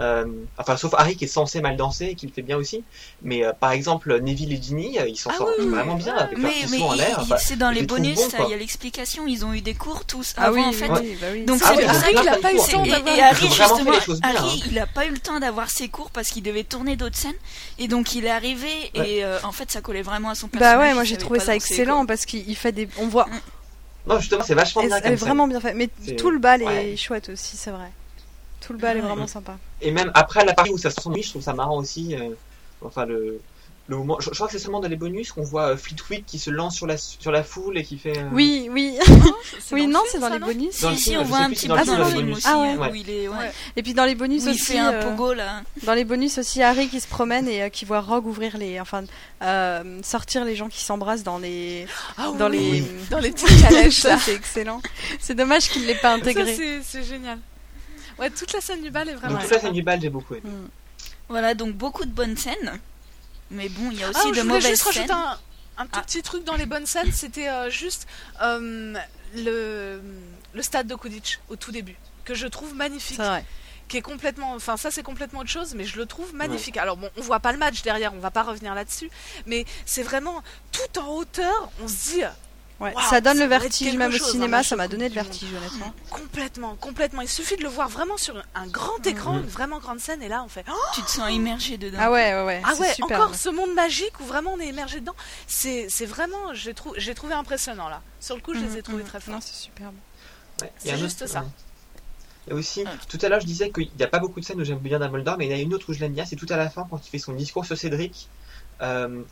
Euh, 0.00 0.24
enfin, 0.56 0.76
sauf 0.76 0.94
Harry 0.94 1.16
qui 1.16 1.24
est 1.24 1.28
censé 1.28 1.60
mal 1.60 1.76
danser 1.76 2.06
et 2.06 2.14
qui 2.14 2.26
le 2.26 2.32
fait 2.32 2.42
bien 2.42 2.56
aussi. 2.56 2.82
Mais 3.22 3.44
euh, 3.44 3.52
par 3.52 3.72
exemple, 3.72 4.18
Neville 4.20 4.52
et 4.52 4.62
Ginny, 4.62 4.98
euh, 4.98 5.06
ils 5.06 5.16
s'en 5.16 5.30
ah 5.30 5.38
sortent 5.38 5.60
vraiment 5.60 5.96
bien 5.96 6.16
avec 6.16 6.38
mais, 6.38 6.50
mais 6.70 6.80
en 6.80 6.94
l'air. 6.94 7.24
c'est 7.38 7.56
dans 7.56 7.70
les 7.70 7.82
bonus, 7.82 8.18
il 8.44 8.50
y 8.50 8.54
a 8.54 8.56
l'explication. 8.56 9.26
Ils 9.26 9.44
ont 9.44 9.52
eu 9.52 9.60
des 9.60 9.74
cours 9.74 10.04
tous 10.04 10.34
ah 10.36 10.46
avant 10.46 10.60
oui, 10.60 10.64
en 10.66 10.72
fait. 10.72 10.88
Bah 10.88 11.00
oui. 11.32 11.44
Donc 11.44 11.60
ah 11.64 11.74
c'est 11.76 11.84
pour 11.84 11.94
ça 11.94 12.08
qu'il 12.08 12.28
a 12.28 12.36
pas 12.38 12.52
eu 12.52 12.56
le 12.56 12.70
temps 12.70 12.86
d'avoir. 12.86 13.16
Et, 13.16 13.20
Harry 13.20 13.46
justement, 13.48 14.18
Harry, 14.22 14.62
hein. 14.62 14.66
il 14.70 14.78
a 14.78 14.86
pas 14.86 15.06
eu 15.06 15.10
le 15.10 15.18
temps 15.18 15.40
d'avoir 15.40 15.70
ses 15.70 15.88
cours 15.88 16.10
parce 16.10 16.30
qu'il 16.30 16.42
devait 16.42 16.64
tourner 16.64 16.96
d'autres 16.96 17.16
scènes. 17.16 17.32
Et 17.78 17.88
donc 17.88 18.14
il 18.14 18.24
est 18.24 18.30
arrivé 18.30 18.70
et 18.94 19.24
en 19.42 19.52
fait 19.52 19.70
ça 19.70 19.80
collait 19.80 20.02
vraiment 20.02 20.30
à 20.30 20.34
son 20.34 20.48
personnage. 20.48 20.76
Bah 20.78 20.82
ouais, 20.82 20.94
moi 20.94 21.04
j'ai 21.04 21.16
trouvé 21.16 21.40
ça 21.40 21.54
excellent 21.54 22.06
parce 22.06 22.24
qu'il 22.24 22.56
fait 22.56 22.72
des, 22.72 22.88
on 22.98 23.08
voit. 23.08 23.28
Non 24.06 24.18
justement, 24.18 24.42
c'est 24.42 24.54
vachement 24.54 24.82
bien. 24.84 24.98
C'est 25.02 25.14
vraiment 25.14 25.46
bien 25.46 25.60
fait. 25.60 25.74
Mais 25.74 25.88
tout 26.16 26.30
le 26.30 26.38
bal 26.38 26.62
est 26.62 26.96
chouette 26.96 27.28
aussi, 27.28 27.56
c'est 27.56 27.70
vrai. 27.70 27.90
Tout 28.62 28.72
le 28.72 28.78
bal 28.78 28.96
est 28.96 29.00
vraiment 29.00 29.26
sympa. 29.26 29.56
Et 29.80 29.90
même 29.90 30.10
après 30.14 30.44
la 30.44 30.54
partie 30.54 30.70
où 30.70 30.78
ça 30.78 30.90
se 30.90 31.00
je 31.00 31.28
trouve 31.30 31.42
ça 31.42 31.52
marrant 31.52 31.78
aussi. 31.78 32.14
Euh, 32.14 32.30
enfin, 32.80 33.06
le, 33.06 33.40
le 33.88 33.96
moment. 33.96 34.18
Je, 34.20 34.30
crois 34.30 34.46
que 34.46 34.52
c'est 34.52 34.60
seulement 34.60 34.80
dans 34.80 34.88
les 34.88 34.96
bonus 34.96 35.32
qu'on 35.32 35.42
voit 35.42 35.70
euh, 35.70 35.76
Fleetwood 35.76 36.24
qui 36.24 36.38
se 36.38 36.50
lance 36.50 36.76
sur 36.76 36.86
la, 36.86 36.96
sur 36.96 37.32
la 37.32 37.42
foule 37.42 37.76
et 37.76 37.82
qui 37.82 37.98
fait. 37.98 38.16
Euh, 38.16 38.28
oui, 38.32 38.68
oui. 38.70 38.96
oui, 39.72 39.88
non, 39.88 40.00
c'est 40.08 40.20
dans 40.20 40.28
les 40.28 40.38
bonus. 40.38 40.74
Si, 40.74 40.96
si, 40.96 41.16
on 41.16 41.24
voit 41.24 41.38
un 41.38 41.50
petit 41.50 41.66
peu 41.66 41.74
dans 41.74 41.98
le 41.98 42.04
film 42.04 42.32
aussi. 42.32 42.46
Ah 42.48 42.58
ouais. 42.58 42.92
il 42.94 43.10
est, 43.10 43.26
ouais. 43.26 43.52
Et 43.74 43.82
puis 43.82 43.94
dans 43.94 44.04
les 44.04 44.14
bonus 44.14 44.46
aussi. 44.46 44.72
Il 44.72 44.76
fait 44.76 44.78
un 44.78 45.02
pogo 45.02 45.34
là. 45.34 45.62
Dans 45.82 45.94
les 45.94 46.04
bonus 46.04 46.38
aussi, 46.38 46.62
Harry 46.62 46.88
qui 46.88 47.00
se 47.00 47.08
promène 47.08 47.48
et 47.48 47.68
qui 47.70 47.84
voit 47.84 48.00
Rogue 48.00 48.26
ouvrir 48.26 48.56
les. 48.58 48.80
Enfin, 48.80 49.02
sortir 50.02 50.44
les 50.44 50.54
gens 50.54 50.68
qui 50.68 50.80
s'embrassent 50.80 51.24
dans 51.24 51.38
les. 51.38 51.86
Ah 52.16 52.30
dans 52.38 52.48
les. 52.48 52.84
Dans 53.10 53.18
les 53.18 53.32
petites 53.32 53.60
calèches 53.62 54.04
là. 54.04 54.18
C'est 54.18 54.34
excellent. 54.34 54.80
C'est 55.18 55.34
dommage 55.34 55.68
qu'il 55.68 55.82
ne 55.82 55.88
l'ait 55.88 55.96
pas 55.96 56.12
intégré. 56.12 56.80
C'est 56.84 57.02
génial. 57.02 57.38
Ouais, 58.22 58.30
toute 58.30 58.52
la 58.52 58.60
scène 58.60 58.82
du 58.82 58.90
bal 58.92 59.08
est 59.08 59.14
vraiment. 59.14 59.40
toute 59.40 59.50
la 59.50 59.58
scène 59.58 59.72
du 59.72 59.82
bal, 59.82 60.00
j'ai 60.00 60.08
beaucoup 60.08 60.34
aimé. 60.34 60.48
Mm. 60.48 60.68
Voilà, 61.28 61.54
donc 61.54 61.74
beaucoup 61.74 62.04
de 62.04 62.10
bonnes 62.12 62.36
scènes. 62.36 62.80
Mais 63.50 63.68
bon, 63.68 63.90
il 63.90 63.98
y 63.98 64.04
a 64.04 64.10
aussi 64.10 64.20
ah, 64.26 64.30
de 64.30 64.34
je 64.34 64.40
mauvaises 64.42 64.68
juste 64.68 64.92
scènes. 64.92 65.10
Rajouter 65.10 65.12
un, 65.12 65.38
un 65.78 65.86
tout 65.86 65.98
ah. 65.98 66.02
petit 66.02 66.22
truc 66.22 66.44
dans 66.44 66.54
les 66.54 66.66
bonnes 66.66 66.86
scènes, 66.86 67.10
c'était 67.10 67.48
euh, 67.48 67.68
juste 67.68 68.06
euh, 68.40 68.94
le, 69.34 70.00
le 70.54 70.62
stade 70.62 70.86
de 70.86 70.94
Kudich 70.94 71.40
au 71.48 71.56
tout 71.56 71.72
début, 71.72 71.96
que 72.24 72.34
je 72.34 72.46
trouve 72.46 72.76
magnifique. 72.76 73.18
Vrai. 73.18 73.44
Qui 73.88 73.96
est 73.96 74.02
complètement, 74.02 74.54
enfin 74.54 74.76
ça 74.76 74.92
c'est 74.92 75.02
complètement 75.02 75.40
autre 75.40 75.50
chose, 75.50 75.74
mais 75.74 75.84
je 75.84 75.98
le 75.98 76.06
trouve 76.06 76.32
magnifique. 76.32 76.76
Alors 76.76 76.96
bon, 76.96 77.10
on 77.16 77.22
voit 77.22 77.40
pas 77.40 77.50
le 77.50 77.58
match 77.58 77.82
derrière, 77.82 78.14
on 78.14 78.20
va 78.20 78.30
pas 78.30 78.44
revenir 78.44 78.74
là-dessus, 78.76 79.10
mais 79.46 79.66
c'est 79.84 80.04
vraiment 80.04 80.42
tout 80.70 81.00
en 81.00 81.08
hauteur. 81.08 81.70
On 81.82 81.88
se 81.88 82.12
dit, 82.12 82.22
Ouais, 82.82 82.92
ça 83.08 83.20
donne 83.20 83.38
le 83.38 83.44
vertige, 83.44 83.94
même 83.94 84.12
au 84.12 84.18
cinéma, 84.18 84.64
ça 84.64 84.74
m'a 84.74 84.88
donné 84.88 85.08
le 85.08 85.14
vertige, 85.14 85.48
honnêtement. 85.56 85.94
Complètement, 86.10 86.74
complètement. 86.76 87.22
Il 87.22 87.28
suffit 87.28 87.56
de 87.56 87.62
le 87.62 87.68
voir 87.68 87.88
vraiment 87.88 88.16
sur 88.16 88.42
un 88.54 88.66
grand 88.66 89.06
écran, 89.06 89.38
une 89.38 89.46
vraiment 89.46 89.78
grande 89.78 90.00
scène, 90.00 90.20
et 90.22 90.28
là 90.28 90.42
on 90.44 90.48
fait. 90.48 90.64
tu 90.94 91.02
te 91.02 91.10
sens 91.10 91.30
immergé 91.30 91.76
dedans. 91.76 91.98
Ah 92.00 92.10
ouais, 92.10 92.34
ouais, 92.34 92.44
ouais. 92.44 92.62
Ah 92.64 92.74
ouais, 92.74 92.92
encore 93.02 93.34
ce 93.34 93.50
monde 93.50 93.72
magique 93.74 94.18
où 94.20 94.24
vraiment 94.24 94.54
on 94.54 94.60
est 94.60 94.66
immergé 94.66 95.00
dedans. 95.00 95.14
C'est, 95.46 95.86
c'est 95.88 96.06
vraiment, 96.06 96.54
j'ai, 96.54 96.74
trou... 96.74 96.92
j'ai 96.96 97.14
trouvé 97.14 97.34
impressionnant 97.34 97.88
là. 97.88 98.02
Sur 98.18 98.34
le 98.34 98.42
coup, 98.42 98.54
je 98.54 98.60
les 98.60 98.72
ai 98.72 98.76
mhm, 98.76 98.82
trouvés 98.82 99.02
mhm. 99.02 99.08
très 99.08 99.20
forts. 99.20 99.38
c'est 99.40 99.54
superbe. 99.54 99.94
Ouais, 100.60 100.72
c'est 100.78 100.98
juste 100.98 101.26
ça. 101.26 101.44
Et 102.48 102.52
aussi, 102.52 102.84
tout 103.08 103.18
à 103.22 103.28
l'heure, 103.28 103.40
je 103.40 103.46
disais 103.46 103.70
qu'il 103.70 103.90
n'y 103.96 104.02
a 104.02 104.08
pas 104.08 104.18
beaucoup 104.18 104.40
de 104.40 104.44
scènes 104.44 104.60
où 104.60 104.64
j'aime 104.64 104.78
bien 104.78 104.98
Dumbledore, 104.98 105.36
mais 105.38 105.46
il 105.46 105.52
y 105.52 105.54
en 105.54 105.58
a 105.58 105.60
une 105.60 105.74
autre 105.74 105.90
où 105.90 105.92
je 105.92 106.00
l'aime 106.00 106.12
bien, 106.12 106.24
c'est 106.24 106.36
tout 106.36 106.46
à 106.50 106.56
la 106.56 106.68
fin 106.68 106.86
quand 106.90 107.00
il 107.06 107.08
fait 107.08 107.18
son 107.18 107.34
discours 107.34 107.64
sur 107.64 107.78
Cédric. 107.78 108.28
Euh, 108.80 109.22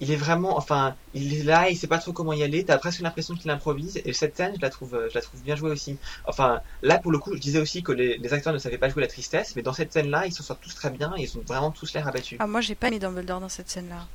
il 0.00 0.10
est 0.10 0.16
vraiment, 0.16 0.56
enfin, 0.56 0.96
il 1.12 1.34
est 1.34 1.42
là, 1.42 1.68
il 1.68 1.76
sait 1.76 1.86
pas 1.86 1.98
trop 1.98 2.12
comment 2.12 2.32
y 2.32 2.42
aller. 2.42 2.64
T'as 2.64 2.78
presque 2.78 3.00
l'impression 3.00 3.34
qu'il 3.34 3.50
improvise. 3.50 4.00
Et 4.04 4.12
cette 4.14 4.36
scène, 4.36 4.54
je 4.56 4.62
la 4.62 4.70
trouve, 4.70 4.98
je 5.10 5.14
la 5.14 5.20
trouve 5.20 5.40
bien 5.42 5.56
jouée 5.56 5.70
aussi. 5.70 5.98
Enfin, 6.26 6.60
là 6.82 6.98
pour 6.98 7.12
le 7.12 7.18
coup, 7.18 7.34
je 7.34 7.40
disais 7.40 7.60
aussi 7.60 7.82
que 7.82 7.92
les, 7.92 8.32
acteurs 8.32 8.54
ne 8.54 8.58
savaient 8.58 8.78
pas 8.78 8.88
jouer 8.88 9.02
la 9.02 9.08
tristesse, 9.08 9.54
mais 9.56 9.62
dans 9.62 9.74
cette 9.74 9.92
scène-là, 9.92 10.26
ils 10.26 10.32
s'en 10.32 10.42
sortent 10.42 10.62
tous 10.62 10.74
très 10.74 10.90
bien. 10.90 11.12
Et 11.18 11.22
ils 11.22 11.36
ont 11.36 11.42
vraiment 11.46 11.70
tous 11.70 11.92
l'air 11.92 12.08
abattus. 12.08 12.38
Ah 12.40 12.46
moi, 12.46 12.62
j'ai 12.62 12.74
pas 12.74 12.88
aimé 12.88 12.98
Dumbledore 12.98 13.40
dans 13.40 13.48
cette 13.50 13.68
scène-là. 13.68 14.06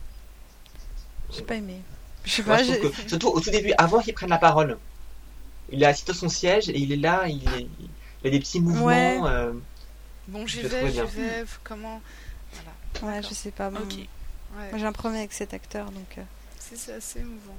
J'ai 1.32 1.44
pas 1.44 1.56
aimé. 1.56 1.82
Je 2.24 2.32
sais 2.32 2.44
pas. 2.44 2.60
surtout 3.08 3.28
au 3.28 3.40
tout 3.40 3.52
début, 3.52 3.74
avant 3.78 4.02
qu'il 4.02 4.14
prenne 4.16 4.30
la 4.30 4.40
parole, 4.40 4.78
il 5.72 5.84
est 5.84 5.86
assis 5.86 6.06
dans 6.06 6.14
son 6.14 6.30
siège 6.30 6.70
et 6.70 6.78
il 6.78 6.92
est 6.92 6.98
là, 6.98 7.28
il, 7.28 7.44
il 8.24 8.28
a 8.28 8.32
des 8.32 8.40
petits 8.40 8.60
mouvements. 8.60 8.86
Ouais. 8.86 9.20
Euh, 9.24 9.54
bon, 10.28 10.48
j'y 10.48 10.62
vais, 10.62 10.92
j'y 10.92 11.00
vais. 11.02 11.46
Comment? 11.64 12.02
Voilà. 12.54 13.18
Ouais, 13.18 13.22
je 13.22 13.34
sais 13.36 13.52
pas. 13.52 13.70
Ok. 13.70 14.08
Moi 14.56 14.78
j'ai 14.78 14.86
un 14.86 14.92
problème 14.92 15.20
avec 15.20 15.34
cet 15.34 15.54
acteur 15.54 15.92
donc. 15.92 16.18
Euh. 16.18 16.24
C'est 16.60 16.94
assez 16.94 17.20
émouvant. 17.20 17.56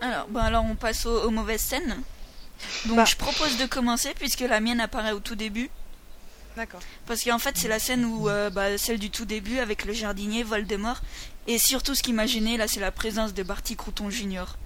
Alors, 0.00 0.28
bon, 0.28 0.40
alors 0.40 0.64
on 0.64 0.74
passe 0.74 1.06
aux, 1.06 1.30
mauvaises 1.30 1.60
scènes. 1.60 2.02
Donc 2.86 2.96
bah. 2.96 3.04
je 3.04 3.16
propose 3.16 3.56
de 3.56 3.66
commencer 3.66 4.14
puisque 4.14 4.40
la 4.40 4.60
mienne 4.60 4.80
apparaît 4.80 5.12
au 5.12 5.20
tout 5.20 5.36
début. 5.36 5.70
D'accord. 6.56 6.80
Parce 7.06 7.22
qu'en 7.22 7.38
fait 7.38 7.56
c'est 7.56 7.68
la 7.68 7.78
scène 7.78 8.04
où 8.04 8.28
euh, 8.28 8.50
bah, 8.50 8.76
celle 8.78 8.98
du 8.98 9.10
tout 9.10 9.24
début 9.24 9.58
avec 9.58 9.84
le 9.84 9.92
jardinier 9.92 10.42
Voldemort 10.42 11.00
et 11.46 11.56
surtout 11.58 11.94
ce 11.94 12.02
qui 12.02 12.12
m'a 12.12 12.26
gêné 12.26 12.56
là 12.56 12.66
c'est 12.66 12.80
la 12.80 12.90
présence 12.90 13.32
de 13.32 13.44
Barty 13.44 13.76
Crouton 13.76 14.10
Junior. 14.10 14.56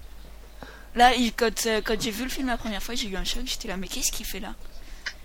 Là 0.95 1.13
il, 1.13 1.33
quand, 1.33 1.67
euh, 1.67 1.81
quand 1.83 2.01
j'ai 2.01 2.09
vu 2.09 2.23
le 2.23 2.29
film 2.29 2.47
la 2.47 2.57
première 2.57 2.81
fois 2.81 2.95
j'ai 2.95 3.07
eu 3.09 3.15
un 3.15 3.23
choc 3.23 3.43
j'étais 3.45 3.67
là 3.67 3.77
mais 3.77 3.87
qu'est-ce 3.87 4.11
qu'il 4.11 4.25
fait 4.25 4.39
là? 4.39 4.55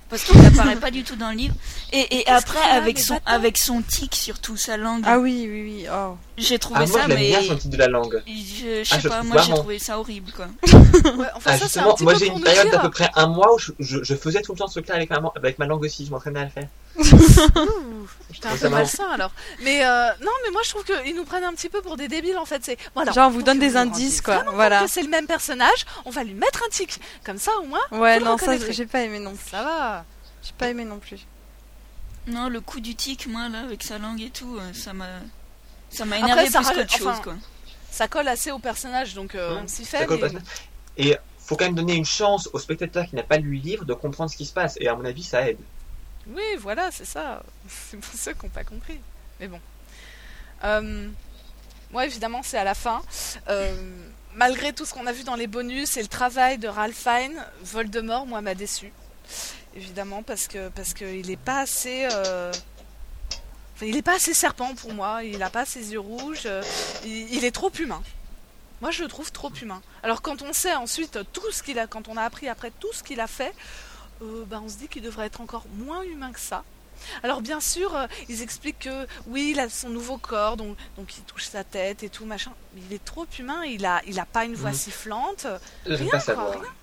Parce 0.08 0.24
qu'il 0.24 0.40
n'apparaît 0.40 0.76
pas 0.76 0.90
du 0.90 1.04
tout 1.04 1.16
dans 1.16 1.30
le 1.30 1.36
livre. 1.36 1.54
Et, 1.92 2.20
et 2.20 2.28
après, 2.28 2.62
avec 2.70 2.98
son, 2.98 3.18
avec 3.26 3.58
son 3.58 3.82
tic 3.82 4.14
sur 4.14 4.38
tout 4.38 4.56
sa 4.56 4.76
langue. 4.76 5.02
Ah 5.06 5.18
oui, 5.18 5.46
oui, 5.50 5.62
oui. 5.62 5.86
Oh. 5.92 6.16
J'ai 6.36 6.58
trouvé 6.58 6.80
ah, 6.82 6.86
ça, 6.86 7.06
moi, 7.06 7.16
mais. 7.16 7.28
bien 7.28 7.42
son 7.42 7.56
tic 7.56 7.70
de 7.70 7.76
la 7.76 7.88
langue. 7.88 8.22
Je, 8.26 8.84
je 8.84 8.94
ah, 8.94 9.00
sais 9.00 9.08
pas, 9.08 9.22
moi 9.22 9.42
j'ai 9.42 9.52
trouvé 9.52 9.78
ça 9.78 9.98
horrible, 9.98 10.32
quoi. 10.32 10.46
ouais, 10.72 11.26
enfin, 11.34 11.50
ah, 11.52 11.58
ça, 11.58 11.64
justement, 11.64 11.96
un 12.00 12.04
moi 12.04 12.14
j'ai 12.14 12.28
une 12.28 12.40
période 12.40 12.70
d'à 12.70 12.78
peu 12.78 12.90
près 12.90 13.10
un 13.14 13.26
mois 13.26 13.54
où 13.54 13.58
je, 13.58 13.72
je, 13.78 14.02
je, 14.02 14.14
faisais 14.14 14.40
tout 14.42 14.52
le 14.52 14.58
temps 14.58 14.66
ce 14.66 14.74
truc-là 14.74 14.94
avec 14.94 15.10
ma, 15.10 15.20
avec 15.36 15.58
ma 15.58 15.66
langue 15.66 15.82
aussi, 15.82 16.06
je 16.06 16.10
m'entraînais 16.10 16.40
à 16.40 16.44
le 16.44 16.50
faire. 16.50 16.68
J'étais 18.30 18.48
un 18.48 18.56
peu 18.56 18.68
malsain 18.68 19.08
alors. 19.10 19.32
Mais 19.62 19.84
euh, 19.84 20.08
non, 20.20 20.32
mais 20.44 20.50
moi 20.52 20.60
je 20.64 20.70
trouve 20.70 20.84
qu'ils 20.84 21.16
nous 21.16 21.24
prennent 21.24 21.44
un 21.44 21.52
petit 21.52 21.68
peu 21.68 21.80
pour 21.82 21.96
des 21.96 22.08
débiles 22.08 22.38
en 22.38 22.44
fait. 22.44 22.64
C'est 22.64 22.76
voilà, 22.94 23.12
Genre 23.12 23.28
on 23.28 23.30
vous 23.30 23.42
donne 23.42 23.58
des 23.58 23.76
indices 23.76 24.20
quoi. 24.20 24.44
Voilà. 24.52 24.86
C'est 24.88 25.02
le 25.02 25.08
même 25.08 25.26
personnage, 25.26 25.86
on 26.04 26.10
va 26.10 26.24
lui 26.24 26.34
mettre 26.34 26.62
un 26.66 26.70
tic. 26.70 27.00
Comme 27.24 27.38
ça 27.38 27.52
au 27.62 27.66
moins. 27.66 27.80
Ouais, 27.92 28.20
non, 28.20 28.36
ça 28.38 28.56
j'ai 28.70 28.86
pas 28.86 29.02
aimé 29.02 29.18
non 29.18 29.34
plus. 29.34 29.50
Ça 29.50 29.62
va. 29.62 30.04
J'ai 30.42 30.52
pas 30.56 30.68
aimé 30.68 30.84
non 30.84 30.98
plus. 30.98 31.26
Non, 32.28 32.48
le 32.48 32.60
coup 32.60 32.80
du 32.80 32.94
tic, 32.94 33.26
moi, 33.26 33.48
là, 33.48 33.60
avec 33.60 33.82
sa 33.82 33.98
langue 33.98 34.20
et 34.20 34.30
tout, 34.30 34.56
euh, 34.56 34.72
ça 34.72 34.92
m'a. 34.92 35.06
Ça 35.90 36.04
m'a 36.04 36.18
énervé 36.18 36.48
Après, 36.54 36.62
plus 36.62 36.74
qu'autre 36.74 36.98
chose, 36.98 37.20
quoi. 37.22 37.34
Ça 37.90 38.08
colle 38.08 38.28
assez 38.28 38.50
au 38.50 38.58
personnage, 38.58 39.14
donc 39.14 39.34
euh, 39.34 39.58
on 39.62 39.66
s'y 39.66 39.84
fait. 39.84 40.06
Et 40.98 41.16
faut 41.38 41.56
quand 41.56 41.64
même 41.64 41.74
donner 41.74 41.94
une 41.94 42.04
chance 42.04 42.48
au 42.52 42.58
spectateur 42.58 43.06
qui 43.06 43.16
n'a 43.16 43.22
pas 43.22 43.38
lu 43.38 43.56
le 43.56 43.62
livre 43.62 43.84
de 43.86 43.94
comprendre 43.94 44.30
ce 44.30 44.36
qui 44.36 44.44
se 44.44 44.52
passe. 44.52 44.76
Et 44.80 44.88
à 44.88 44.94
mon 44.94 45.04
avis, 45.06 45.22
ça 45.22 45.48
aide. 45.48 45.58
Oui, 46.28 46.42
voilà, 46.58 46.90
c'est 46.90 47.04
ça. 47.04 47.42
C'est 47.68 47.96
pour 47.96 48.14
ceux 48.14 48.34
qui 48.34 48.44
n'ont 48.44 48.50
pas 48.50 48.64
compris. 48.64 49.00
Mais 49.40 49.48
bon. 49.48 49.60
Euh, 50.64 51.08
moi 51.92 52.04
évidemment 52.04 52.42
c'est 52.42 52.58
à 52.58 52.64
la 52.64 52.74
fin. 52.74 53.00
malgré 54.34 54.72
tout 54.72 54.84
ce 54.84 54.92
qu'on 54.92 55.06
a 55.06 55.12
vu 55.12 55.22
dans 55.22 55.36
les 55.36 55.46
bonus 55.46 55.96
et 55.96 56.02
le 56.02 56.08
travail 56.08 56.58
de 56.58 56.68
Ralph 56.68 56.96
Fiennes, 56.96 57.44
Voldemort, 57.62 58.26
moi, 58.26 58.40
m'a 58.40 58.54
déçu. 58.54 58.92
Évidemment, 59.74 60.22
parce 60.22 60.48
que 60.48 60.68
parce 60.70 60.94
qu'il 60.94 61.26
n'est 61.26 61.36
pas 61.36 61.60
assez. 61.60 62.08
il 63.80 63.94
n'est 63.94 64.02
pas 64.02 64.16
assez 64.16 64.34
serpent 64.34 64.74
pour 64.74 64.92
moi, 64.92 65.22
il 65.24 65.38
n'a 65.38 65.50
pas 65.50 65.64
ses 65.64 65.92
yeux 65.92 66.00
rouges, 66.00 66.48
il, 67.04 67.44
est 67.44 67.54
trop 67.54 67.70
humain. 67.78 68.02
Moi, 68.80 68.90
je 68.90 69.02
le 69.02 69.08
trouve 69.08 69.32
trop 69.32 69.52
humain. 69.54 69.80
Alors, 70.02 70.22
quand 70.22 70.42
on 70.42 70.52
sait 70.52 70.74
ensuite 70.74 71.18
tout 71.32 71.50
ce 71.50 71.62
qu'il 71.62 71.78
a, 71.78 71.86
quand 71.86 72.08
on 72.08 72.16
a 72.16 72.22
appris 72.22 72.48
après 72.48 72.70
tout 72.78 72.92
ce 72.92 73.02
qu'il 73.02 73.20
a 73.20 73.26
fait, 73.26 73.52
euh, 74.22 74.44
bah, 74.46 74.60
on 74.62 74.68
se 74.68 74.76
dit 74.76 74.88
qu'il 74.88 75.02
devrait 75.02 75.26
être 75.26 75.40
encore 75.40 75.66
moins 75.76 76.02
humain 76.02 76.32
que 76.32 76.40
ça. 76.40 76.64
Alors 77.22 77.40
bien 77.40 77.60
sûr, 77.60 77.94
euh, 77.94 78.06
ils 78.28 78.42
expliquent 78.42 78.80
que 78.80 79.06
oui, 79.26 79.50
il 79.52 79.60
a 79.60 79.68
son 79.68 79.88
nouveau 79.88 80.18
corps, 80.18 80.56
donc, 80.56 80.76
donc 80.96 81.16
il 81.16 81.22
touche 81.22 81.44
sa 81.44 81.64
tête 81.64 82.02
et 82.02 82.08
tout 82.08 82.24
machin. 82.24 82.52
Mais 82.74 82.82
il 82.88 82.92
est 82.92 83.04
trop 83.04 83.26
humain, 83.38 83.64
il 83.64 83.86
a, 83.86 84.02
il 84.06 84.18
a 84.18 84.26
pas 84.26 84.44
une 84.44 84.54
voix 84.54 84.70
mhm. 84.70 84.76
sifflante. 84.76 85.46
Rien, 85.86 86.10
pas 86.10 86.34
quoi, 86.34 86.50
rien. 86.50 86.74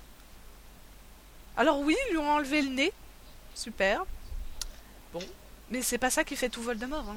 Alors 1.56 1.80
oui, 1.80 1.96
ils 2.08 2.12
lui 2.12 2.18
ont 2.18 2.30
enlevé 2.30 2.62
le 2.62 2.68
nez, 2.68 2.92
super. 3.54 4.04
Bon, 5.12 5.22
mais 5.70 5.82
c'est 5.82 5.98
pas 5.98 6.10
ça 6.10 6.24
qui 6.24 6.36
fait 6.36 6.48
tout 6.48 6.62
Voldemort. 6.62 7.08
Hein. 7.08 7.16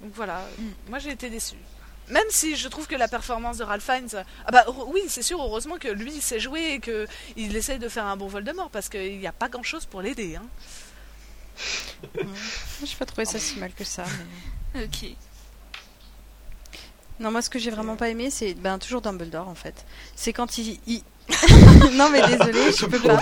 Donc 0.00 0.12
voilà, 0.14 0.46
mm. 0.58 0.90
moi 0.90 0.98
j'ai 0.98 1.10
été 1.10 1.30
déçu. 1.30 1.56
Même 2.08 2.26
si 2.28 2.56
je 2.56 2.68
trouve 2.68 2.86
que 2.86 2.94
la 2.94 3.08
performance 3.08 3.58
de 3.58 3.64
Ralph 3.64 3.84
Fiennes, 3.84 4.24
ah 4.44 4.50
bah 4.50 4.64
oui, 4.88 5.02
c'est 5.08 5.22
sûr, 5.22 5.40
heureusement 5.40 5.78
que 5.78 5.88
lui 5.88 6.12
il 6.14 6.22
sait 6.22 6.40
jouer 6.40 6.74
et 6.74 6.80
qu'il 6.80 7.56
essaye 7.56 7.78
de 7.78 7.88
faire 7.88 8.04
un 8.04 8.16
bon 8.16 8.26
Voldemort 8.26 8.70
parce 8.70 8.88
qu'il 8.88 9.18
n'y 9.18 9.26
a 9.26 9.32
pas 9.32 9.48
grand 9.48 9.62
chose 9.62 9.86
pour 9.86 10.02
l'aider. 10.02 10.36
Hein. 10.36 10.46
Je 12.14 12.22
n'ai 12.82 12.96
pas 12.98 13.06
trouvé 13.06 13.24
ça 13.24 13.38
si 13.38 13.58
mal 13.58 13.72
que 13.72 13.84
ça. 13.84 14.04
Ok. 14.74 15.14
Non, 17.20 17.30
moi 17.30 17.42
ce 17.42 17.48
que 17.48 17.60
j'ai 17.60 17.70
vraiment 17.70 17.96
pas 17.96 18.08
aimé, 18.08 18.28
c'est 18.28 18.54
ben, 18.54 18.78
toujours 18.78 19.00
Dumbledore 19.00 19.48
en 19.48 19.54
fait. 19.54 19.84
C'est 20.16 20.32
quand 20.32 20.58
il, 20.58 20.80
non 21.92 22.10
mais 22.10 22.20
désolé, 22.26 22.72
je 22.78 22.86
peux 22.86 22.98
pas. 22.98 23.20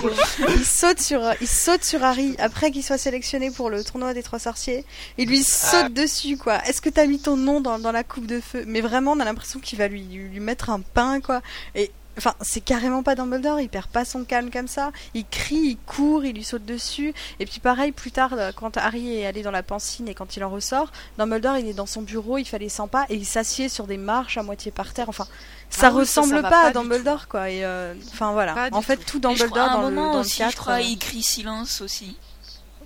Il 0.49 0.65
saute 0.65 0.99
sur, 0.99 1.21
il 1.39 1.47
saute 1.47 1.83
sur 1.83 2.03
Harry 2.03 2.35
après 2.37 2.71
qu'il 2.71 2.83
soit 2.83 2.97
sélectionné 2.97 3.49
pour 3.49 3.69
le 3.69 3.83
tournoi 3.83 4.13
des 4.13 4.23
trois 4.23 4.39
sorciers. 4.39 4.85
Il 5.17 5.29
lui 5.29 5.43
saute 5.43 5.85
ah. 5.85 5.89
dessus 5.89 6.37
quoi. 6.37 6.63
Est-ce 6.65 6.81
que 6.81 6.89
t'as 6.89 7.05
mis 7.05 7.19
ton 7.19 7.37
nom 7.37 7.61
dans, 7.61 7.79
dans, 7.79 7.91
la 7.91 8.03
coupe 8.03 8.25
de 8.25 8.41
feu? 8.41 8.63
Mais 8.67 8.81
vraiment, 8.81 9.13
on 9.13 9.19
a 9.19 9.25
l'impression 9.25 9.59
qu'il 9.59 9.79
va 9.79 9.87
lui, 9.87 10.01
lui 10.01 10.39
mettre 10.39 10.69
un 10.69 10.81
pain 10.81 11.21
quoi. 11.21 11.41
Et 11.75 11.91
Enfin, 12.17 12.33
c'est 12.41 12.61
carrément 12.61 13.01
pas 13.01 13.15
Dumbledore, 13.15 13.59
il 13.59 13.69
perd 13.69 13.87
pas 13.87 14.05
son 14.05 14.23
calme 14.23 14.51
comme 14.51 14.67
ça. 14.67 14.91
Il 15.13 15.25
crie, 15.25 15.55
il 15.55 15.77
court, 15.77 16.25
il 16.25 16.35
lui 16.35 16.43
saute 16.43 16.65
dessus. 16.65 17.13
Et 17.39 17.45
puis 17.45 17.59
pareil, 17.59 17.91
plus 17.91 18.11
tard, 18.11 18.33
euh, 18.33 18.51
quand 18.55 18.77
Harry 18.77 19.17
est 19.17 19.25
allé 19.25 19.41
dans 19.41 19.51
la 19.51 19.63
pancine 19.63 20.07
et 20.07 20.13
quand 20.13 20.37
il 20.37 20.43
en 20.43 20.49
ressort, 20.49 20.91
Dumbledore, 21.17 21.57
il 21.57 21.67
est 21.67 21.73
dans 21.73 21.85
son 21.85 22.01
bureau, 22.01 22.37
il 22.37 22.45
fallait 22.45 22.69
100 22.69 22.87
pas 22.87 23.05
et 23.09 23.15
il 23.15 23.25
s'assied 23.25 23.69
sur 23.69 23.87
des 23.87 23.97
marches 23.97 24.37
à 24.37 24.43
moitié 24.43 24.71
par 24.71 24.93
terre. 24.93 25.09
Enfin, 25.09 25.27
ça 25.69 25.87
ah 25.87 25.89
ressemble 25.89 26.41
pas, 26.41 26.67
à 26.67 26.71
Dumbledore, 26.71 27.27
quoi. 27.27 27.49
Et 27.49 27.65
euh, 27.65 27.95
enfin 28.11 28.31
voilà. 28.33 28.69
en 28.71 28.81
fait, 28.81 28.97
tout, 28.97 29.19
Dumbledore 29.19 29.71
dans, 29.71 29.89
le, 29.89 29.95
dans 29.95 30.19
aussi, 30.19 30.43
Je 30.49 30.55
crois, 30.55 30.73
euh, 30.73 30.81
il 30.81 30.97
crie 30.97 31.23
silence 31.23 31.81
aussi. 31.81 32.15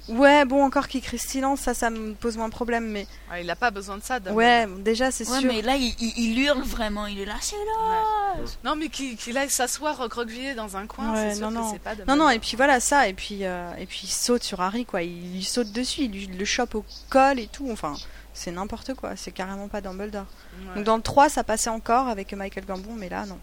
Ouais, 0.07 0.45
bon, 0.45 0.63
encore 0.63 0.87
qu'il 0.87 1.01
crie 1.01 1.17
silence, 1.17 1.61
ça, 1.61 1.73
ça 1.73 1.89
me 1.89 2.13
pose 2.13 2.37
moins 2.37 2.47
de 2.47 2.53
problème, 2.53 2.87
mais. 2.87 3.07
il 3.39 3.45
n'a 3.45 3.55
pas 3.55 3.71
besoin 3.71 3.97
de 3.97 4.03
ça. 4.03 4.19
Ouais, 4.31 4.67
déjà, 4.79 5.11
c'est 5.11 5.29
ouais, 5.29 5.39
sûr. 5.39 5.51
mais 5.51 5.61
là, 5.61 5.75
il, 5.75 6.39
hurle 6.39 6.61
vraiment, 6.61 7.07
il 7.07 7.19
est 7.19 7.25
là, 7.25 7.35
c'est 7.41 7.55
là. 7.55 8.43
Non, 8.63 8.75
mais 8.75 8.89
qu'il 8.89 9.37
aille 9.37 9.49
s'asseoir 9.49 9.97
recroquevillé 9.97 10.55
dans 10.55 10.77
un 10.77 10.87
coin, 10.87 11.15
c'est 11.15 11.35
sûr 11.35 11.51
non, 11.51 11.65
que 11.65 11.73
c'est 11.73 11.81
pas 11.81 11.95
de 11.95 12.03
Non, 12.05 12.15
non, 12.15 12.29
et 12.29 12.39
puis 12.39 12.55
voilà, 12.55 12.79
ça, 12.79 13.07
et 13.07 13.13
puis, 13.13 13.39
euh, 13.43 13.73
et 13.77 13.85
puis 13.85 14.01
il 14.03 14.09
saute 14.09 14.43
sur 14.43 14.61
Harry, 14.61 14.85
quoi. 14.85 15.01
Il, 15.01 15.33
lui 15.33 15.43
saute 15.43 15.71
dessus, 15.71 16.03
il 16.03 16.37
le 16.37 16.45
chope 16.45 16.75
au 16.75 16.85
col 17.09 17.39
et 17.39 17.47
tout, 17.47 17.69
enfin. 17.71 17.95
C'est 18.33 18.51
n'importe 18.51 18.93
quoi, 18.93 19.15
c'est 19.15 19.31
carrément 19.31 19.67
pas 19.67 19.81
Dumbledore. 19.81 20.27
Donc 20.75 20.83
dans 20.83 20.95
le 20.95 21.01
3, 21.01 21.27
ça 21.27 21.43
passait 21.43 21.71
encore 21.71 22.07
avec 22.07 22.33
Michael 22.33 22.65
Gambon, 22.65 22.93
mais 22.93 23.09
là, 23.09 23.25
non. 23.25 23.39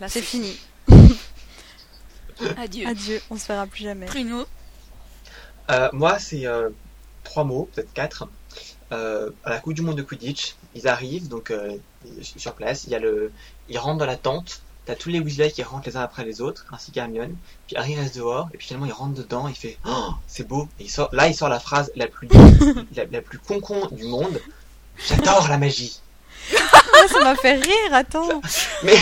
là, 0.00 0.08
c'est 0.10 0.20
fini. 0.20 0.58
Adieu. 2.58 2.86
Adieu, 2.86 3.20
on 3.30 3.36
se 3.36 3.46
verra 3.46 3.66
plus 3.66 3.84
jamais. 3.84 4.06
Pruno. 4.06 4.46
Euh, 5.70 5.88
moi, 5.92 6.18
c'est 6.18 6.46
euh, 6.46 6.70
trois 7.24 7.44
mots, 7.44 7.68
peut-être 7.74 7.92
quatre. 7.92 8.28
Euh, 8.92 9.30
à 9.44 9.50
la 9.50 9.58
Coupe 9.58 9.74
du 9.74 9.82
Monde 9.82 9.96
de 9.96 10.02
Quidditch, 10.02 10.54
ils 10.74 10.86
arrivent, 10.86 11.28
donc 11.28 11.52
sur 12.22 12.54
place, 12.54 12.84
il 12.84 12.90
y 12.90 12.94
a 12.94 12.98
le, 12.98 13.32
ils 13.68 13.78
rentrent 13.78 13.98
dans 13.98 14.06
la 14.06 14.16
tente. 14.16 14.62
T'as 14.84 14.96
tous 14.96 15.10
les 15.10 15.20
Weasley 15.20 15.50
qui 15.52 15.62
rentrent 15.62 15.88
les 15.88 15.96
uns 15.96 16.02
après 16.02 16.24
les 16.24 16.40
autres, 16.40 16.66
ainsi 16.72 16.90
qu'Hermione. 16.90 17.36
Puis 17.68 17.76
Harry 17.76 17.94
reste 17.94 18.16
dehors, 18.16 18.48
et 18.52 18.58
puis 18.58 18.66
finalement 18.66 18.86
il 18.86 18.92
rentre 18.92 19.14
dedans, 19.14 19.46
il 19.46 19.54
fait 19.54 19.78
oh, 19.86 20.10
c'est 20.26 20.46
beau. 20.46 20.68
Et 20.80 20.84
il 20.84 20.90
sort, 20.90 21.08
là, 21.12 21.28
il 21.28 21.34
sort 21.34 21.48
la 21.48 21.60
phrase 21.60 21.92
la 21.94 22.08
plus, 22.08 22.28
la, 22.96 23.04
la 23.10 23.22
plus 23.22 23.38
con-con 23.38 23.88
du 23.92 24.04
monde. 24.04 24.40
J'adore 25.08 25.48
la 25.48 25.56
magie. 25.58 26.00
ça 26.50 27.20
m'a 27.20 27.36
fait 27.36 27.54
rire, 27.54 27.92
attends. 27.92 28.42
Mais 28.82 28.96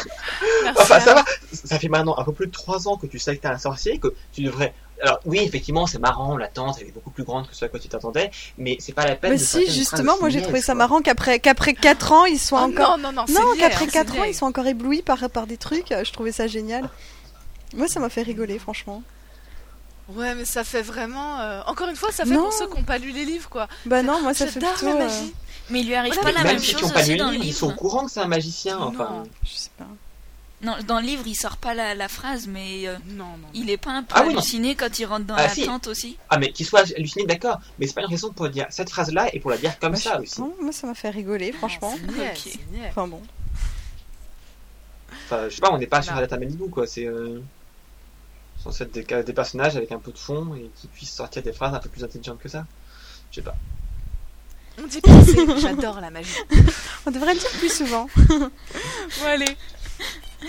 enfin, 0.76 1.00
ça 1.00 1.14
va. 1.14 1.24
Ça 1.52 1.78
fait 1.78 1.88
maintenant 1.88 2.16
un 2.18 2.24
peu 2.24 2.32
plus 2.32 2.46
de 2.46 2.52
3 2.52 2.88
ans 2.88 2.96
que 2.96 3.06
tu 3.06 3.18
sais 3.18 3.36
que 3.36 3.42
t'es 3.42 3.48
un 3.48 3.58
sorcier, 3.58 3.98
que 3.98 4.14
tu 4.32 4.42
devrais. 4.42 4.74
Alors 5.02 5.20
oui, 5.24 5.38
effectivement, 5.38 5.86
c'est 5.86 5.98
marrant, 5.98 6.36
la 6.36 6.48
tente, 6.48 6.76
elle 6.80 6.88
est 6.88 6.92
beaucoup 6.92 7.10
plus 7.10 7.24
grande 7.24 7.48
que 7.48 7.56
ce 7.56 7.64
à 7.64 7.68
quoi 7.68 7.80
tu 7.80 7.88
t'attendais, 7.88 8.30
mais 8.58 8.76
c'est 8.80 8.92
pas 8.92 9.06
la 9.06 9.16
peine. 9.16 9.32
Mais 9.32 9.38
si, 9.38 9.70
justement, 9.70 10.16
moi 10.20 10.28
j'ai 10.28 10.42
trouvé 10.42 10.60
ça 10.60 10.74
marrant 10.74 11.00
qu'après 11.00 11.40
qu'après 11.40 11.74
4 11.74 12.12
ans, 12.12 12.24
ils 12.26 12.38
soient 12.38 12.62
oh 12.62 12.70
encore. 12.70 12.98
Non, 12.98 13.12
non, 13.12 13.24
non, 13.26 13.34
non 13.34 13.54
qu'après 13.58 13.86
4 13.86 14.18
ans, 14.18 14.24
ils 14.24 14.34
sont 14.34 14.46
encore 14.46 14.66
éblouis 14.66 15.02
par 15.02 15.30
par 15.30 15.46
des 15.46 15.56
trucs. 15.56 15.88
Je 15.88 16.12
trouvais 16.12 16.32
ça 16.32 16.46
génial. 16.46 16.88
Moi, 17.74 17.86
ça 17.86 18.00
m'a 18.00 18.08
fait 18.08 18.22
rigoler, 18.22 18.58
franchement. 18.58 19.02
Ouais, 20.14 20.34
mais 20.34 20.44
ça 20.44 20.64
fait 20.64 20.82
vraiment. 20.82 21.40
Euh, 21.40 21.60
encore 21.66 21.88
une 21.88 21.96
fois, 21.96 22.10
ça 22.10 22.24
fait 22.24 22.34
pour 22.34 22.52
ceux 22.52 22.66
qui 22.66 22.76
n'ont 22.76 22.82
pas 22.82 22.98
lu 22.98 23.12
les 23.12 23.24
livres, 23.24 23.48
quoi. 23.48 23.68
Bah 23.86 24.02
non, 24.02 24.20
moi 24.20 24.34
ça 24.34 24.46
fait 24.46 24.58
plutôt. 24.58 24.86
La 24.86 25.04
magie. 25.04 25.16
Euh, 25.16 25.70
mais 25.70 25.80
il 25.80 25.86
lui 25.86 25.94
arrive 25.94 26.18
pas 26.18 26.32
la 26.32 26.42
même, 26.42 26.60
chose 26.60 26.92
aussi 26.92 27.16
dans 27.16 27.30
le 27.30 27.36
livre. 27.36 27.44
Ils 27.44 27.54
sont 27.54 27.68
au 27.68 27.74
courant 27.74 28.06
que 28.06 28.10
c'est 28.10 28.20
un 28.20 28.26
magicien, 28.26 28.78
enfin. 28.78 29.22
Je 29.44 29.54
sais 29.54 29.70
pas. 29.78 29.86
Non, 30.62 30.76
dans 30.86 31.00
le 31.00 31.06
livre, 31.06 31.22
il 31.26 31.34
sort 31.34 31.56
pas 31.56 31.74
la, 31.74 32.08
phrase, 32.08 32.46
mais 32.46 32.86
euh, 32.86 32.96
non, 33.06 33.24
non. 33.24 33.48
il 33.54 33.70
est 33.70 33.78
pas 33.78 33.92
un 33.92 34.02
peu 34.02 34.14
ah 34.16 34.20
halluciné 34.20 34.74
quand 34.74 34.98
il 34.98 35.06
rentre 35.06 35.24
dans 35.24 35.34
ah, 35.34 35.46
la 35.46 35.64
tente 35.64 35.86
aussi? 35.86 36.18
Ah, 36.28 36.38
mais 36.38 36.52
qu'il 36.52 36.66
soit 36.66 36.92
halluciné, 36.94 37.24
d'accord, 37.24 37.60
mais 37.78 37.86
c'est 37.86 37.94
pas 37.94 38.02
une 38.02 38.08
raison 38.08 38.30
pour 38.30 38.48
dire 38.50 38.66
cette 38.68 38.90
phrase-là 38.90 39.34
et 39.34 39.40
pour 39.40 39.50
la 39.50 39.56
dire 39.56 39.78
comme 39.78 39.96
ça 39.96 40.20
aussi. 40.20 40.40
moi, 40.40 40.72
ça 40.72 40.86
m'a 40.86 40.94
fait 40.94 41.10
rigoler, 41.10 41.52
franchement. 41.52 41.94
Ah, 42.18 42.32
enfin 42.88 43.08
bon. 43.08 43.22
Enfin, 45.24 45.48
je 45.48 45.54
sais 45.54 45.60
pas, 45.60 45.72
on 45.72 45.78
n'est 45.78 45.86
pas 45.86 46.02
sur 46.02 46.14
la 46.14 46.20
data 46.20 46.36
Malibu, 46.36 46.68
quoi. 46.68 46.86
C'est 46.86 47.06
euh, 47.06 47.40
censé 48.62 48.84
être 48.84 48.92
des, 48.92 49.22
des, 49.22 49.32
personnages 49.32 49.76
avec 49.76 49.92
un 49.92 49.98
peu 49.98 50.12
de 50.12 50.18
fond 50.18 50.54
et 50.54 50.70
qui 50.76 50.88
puissent 50.88 51.14
sortir 51.14 51.42
des 51.42 51.52
phrases 51.52 51.72
un 51.72 51.78
peu 51.78 51.88
plus 51.88 52.04
intelligentes 52.04 52.38
que 52.38 52.48
ça. 52.48 52.66
Je 53.30 53.36
sais 53.36 53.42
pas. 53.42 53.54
On 54.82 54.86
dit 54.86 55.00
pas 55.00 55.10
j'adore 55.58 56.00
la 56.00 56.10
magie. 56.10 56.36
on 57.06 57.10
devrait 57.10 57.34
le 57.34 57.40
dire 57.40 57.50
plus 57.58 57.72
souvent. 57.72 58.08
bon, 58.28 58.50
allez. 59.24 59.56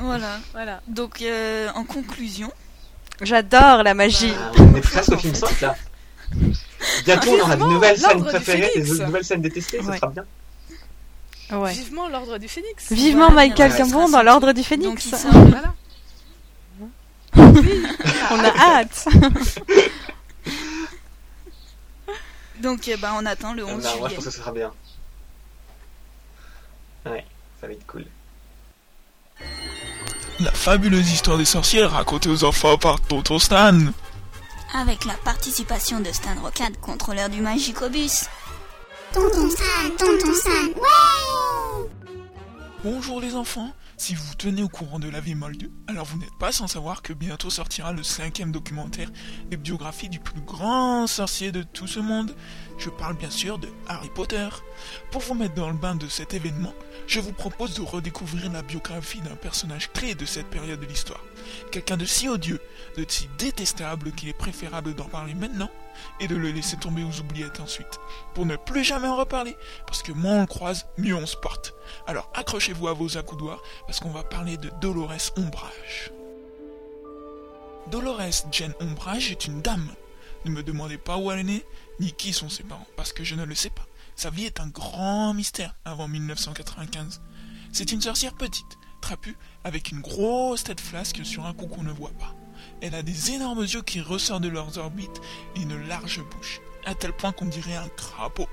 Voilà. 0.00 0.38
voilà. 0.52 0.80
Donc, 0.86 1.22
euh, 1.22 1.68
en 1.74 1.82
conclusion. 1.82 2.52
J'adore 3.20 3.82
la 3.82 3.94
magie. 3.94 4.32
Bah, 4.32 4.52
on 4.58 4.76
est 4.76 4.80
presque 4.80 5.12
au 5.12 5.18
film 5.18 5.34
5 5.34 5.60
là. 5.60 5.74
Bientôt, 7.04 7.30
on 7.32 7.40
aura 7.40 7.56
de 7.56 7.64
nouvelles 7.64 7.98
scènes 7.98 8.24
préférées, 8.24 8.70
des 8.76 9.04
nouvelles 9.04 9.24
scènes 9.24 9.42
détestées, 9.42 9.82
ça 9.82 9.96
sera 9.96 10.08
bien. 10.08 10.24
Ouais. 11.50 11.72
Vivement 11.72 12.08
l'ordre 12.08 12.38
du 12.38 12.46
phénix. 12.46 12.92
Vivement 12.92 13.30
Michael 13.30 13.72
Gambon 13.76 14.08
dans 14.08 14.22
l'ordre 14.22 14.52
du 14.52 14.62
phénix. 14.62 15.08
voilà. 15.30 15.74
on 17.34 18.44
a 18.44 18.56
hâte. 18.56 19.08
Donc, 22.60 22.86
eh 22.88 22.96
ben, 22.96 23.14
on 23.16 23.26
attend 23.26 23.54
le 23.54 23.64
11 23.64 23.72
non, 23.72 23.80
juillet. 23.80 23.98
Moi, 23.98 24.08
je 24.10 24.14
pense 24.14 24.24
que 24.24 24.30
ça 24.30 24.36
sera 24.38 24.52
bien. 24.52 24.72
Ouais, 27.06 27.24
ça 27.60 27.66
va 27.66 27.72
être 27.72 27.86
cool. 27.86 28.04
La 30.40 30.52
fabuleuse 30.52 31.10
histoire 31.10 31.36
des 31.36 31.44
sorcières 31.44 31.90
racontée 31.90 32.28
aux 32.28 32.44
enfants 32.44 32.78
par 32.78 33.00
Tonton 33.00 33.40
Stan. 33.40 33.76
Avec 34.72 35.04
la 35.04 35.14
participation 35.14 35.98
de 35.98 36.12
Stan 36.12 36.36
Rocade, 36.40 36.78
contrôleur 36.80 37.28
du 37.28 37.40
Magicobus. 37.40 38.26
Tonton 39.12 39.50
Stan, 39.50 39.64
Tonton 39.98 40.34
Stan, 40.34 40.66
ouais 40.76 41.88
Bonjour 42.84 43.20
les 43.20 43.34
enfants, 43.34 43.72
si 43.98 44.14
vous 44.14 44.34
tenez 44.36 44.62
au 44.62 44.68
courant 44.68 45.00
de 45.00 45.08
la 45.08 45.20
vie 45.20 45.34
moldue, 45.34 45.72
alors 45.88 46.06
vous 46.06 46.18
n'êtes 46.18 46.38
pas 46.38 46.52
sans 46.52 46.68
savoir 46.68 47.02
que 47.02 47.12
bientôt 47.12 47.50
sortira 47.50 47.92
le 47.92 48.04
cinquième 48.04 48.52
documentaire 48.52 49.10
des 49.50 49.56
biographies 49.56 50.08
du 50.08 50.20
plus 50.20 50.40
grand 50.40 51.08
sorcier 51.08 51.50
de 51.50 51.64
tout 51.64 51.88
ce 51.88 51.98
monde. 51.98 52.34
Je 52.78 52.90
parle 52.90 53.16
bien 53.16 53.30
sûr 53.30 53.58
de 53.58 53.68
Harry 53.88 54.08
Potter. 54.14 54.48
Pour 55.10 55.20
vous 55.22 55.34
mettre 55.34 55.54
dans 55.54 55.68
le 55.68 55.76
bain 55.76 55.96
de 55.96 56.06
cet 56.06 56.32
événement, 56.32 56.74
je 57.08 57.18
vous 57.18 57.32
propose 57.32 57.74
de 57.74 57.82
redécouvrir 57.82 58.52
la 58.52 58.62
biographie 58.62 59.20
d'un 59.20 59.36
personnage 59.36 59.90
clé 59.92 60.14
de 60.14 60.24
cette 60.24 60.46
période 60.46 60.80
de 60.80 60.86
l'histoire. 60.86 61.24
Quelqu'un 61.70 61.96
de 61.96 62.04
si 62.04 62.28
odieux, 62.28 62.60
de 62.96 63.04
si 63.06 63.28
détestable 63.38 64.12
qu'il 64.12 64.28
est 64.28 64.36
préférable 64.38 64.94
d'en 64.94 65.04
parler 65.04 65.34
maintenant 65.34 65.70
et 66.20 66.28
de 66.28 66.36
le 66.36 66.50
laisser 66.50 66.76
tomber 66.76 67.02
aux 67.02 67.20
oubliettes 67.20 67.60
ensuite, 67.60 67.98
pour 68.34 68.46
ne 68.46 68.56
plus 68.56 68.84
jamais 68.84 69.08
en 69.08 69.16
reparler, 69.16 69.56
parce 69.86 70.02
que 70.02 70.12
moins 70.12 70.36
on 70.36 70.40
le 70.42 70.46
croise, 70.46 70.86
mieux 70.96 71.14
on 71.14 71.26
se 71.26 71.36
porte. 71.36 71.74
Alors 72.06 72.30
accrochez-vous 72.34 72.88
à 72.88 72.92
vos 72.92 73.18
accoudoirs, 73.18 73.62
parce 73.86 74.00
qu'on 74.00 74.10
va 74.10 74.22
parler 74.22 74.56
de 74.56 74.70
Dolores 74.80 75.32
Ombrage. 75.36 76.12
Dolores 77.90 78.44
Jane 78.52 78.74
Ombrage 78.80 79.30
est 79.30 79.46
une 79.46 79.62
dame, 79.62 79.90
Ne 80.44 80.50
me 80.50 80.62
demandez 80.62 80.98
pas 80.98 81.16
où 81.16 81.32
elle 81.32 81.40
est 81.40 81.44
née, 81.44 81.64
ni 82.00 82.12
qui 82.12 82.32
sont 82.32 82.48
ses 82.48 82.62
parents, 82.62 82.86
parce 82.96 83.12
que 83.12 83.24
je 83.24 83.34
ne 83.34 83.44
le 83.44 83.54
sais 83.54 83.70
pas. 83.70 83.86
Sa 84.14 84.30
vie 84.30 84.44
est 84.44 84.60
un 84.60 84.68
grand 84.68 85.32
mystère 85.32 85.74
avant 85.84 86.08
1995. 86.08 87.20
C'est 87.72 87.92
une 87.92 88.00
sorcière 88.00 88.34
petite, 88.34 88.77
trapue, 89.00 89.36
avec 89.64 89.90
une 89.90 90.00
grosse 90.00 90.64
tête 90.64 90.80
flasque 90.80 91.24
sur 91.24 91.46
un 91.46 91.54
cou 91.54 91.66
qu'on 91.66 91.82
ne 91.82 91.92
voit 91.92 92.12
pas. 92.18 92.34
Elle 92.80 92.94
a 92.94 93.02
des 93.02 93.32
énormes 93.32 93.62
yeux 93.62 93.82
qui 93.82 94.00
ressortent 94.00 94.42
de 94.42 94.48
leurs 94.48 94.78
orbites 94.78 95.20
et 95.56 95.62
une 95.62 95.86
large 95.86 96.22
bouche, 96.30 96.60
à 96.84 96.94
tel 96.94 97.12
point 97.12 97.32
qu'on 97.32 97.46
dirait 97.46 97.76
un 97.76 97.88
crapaud. 97.88 98.48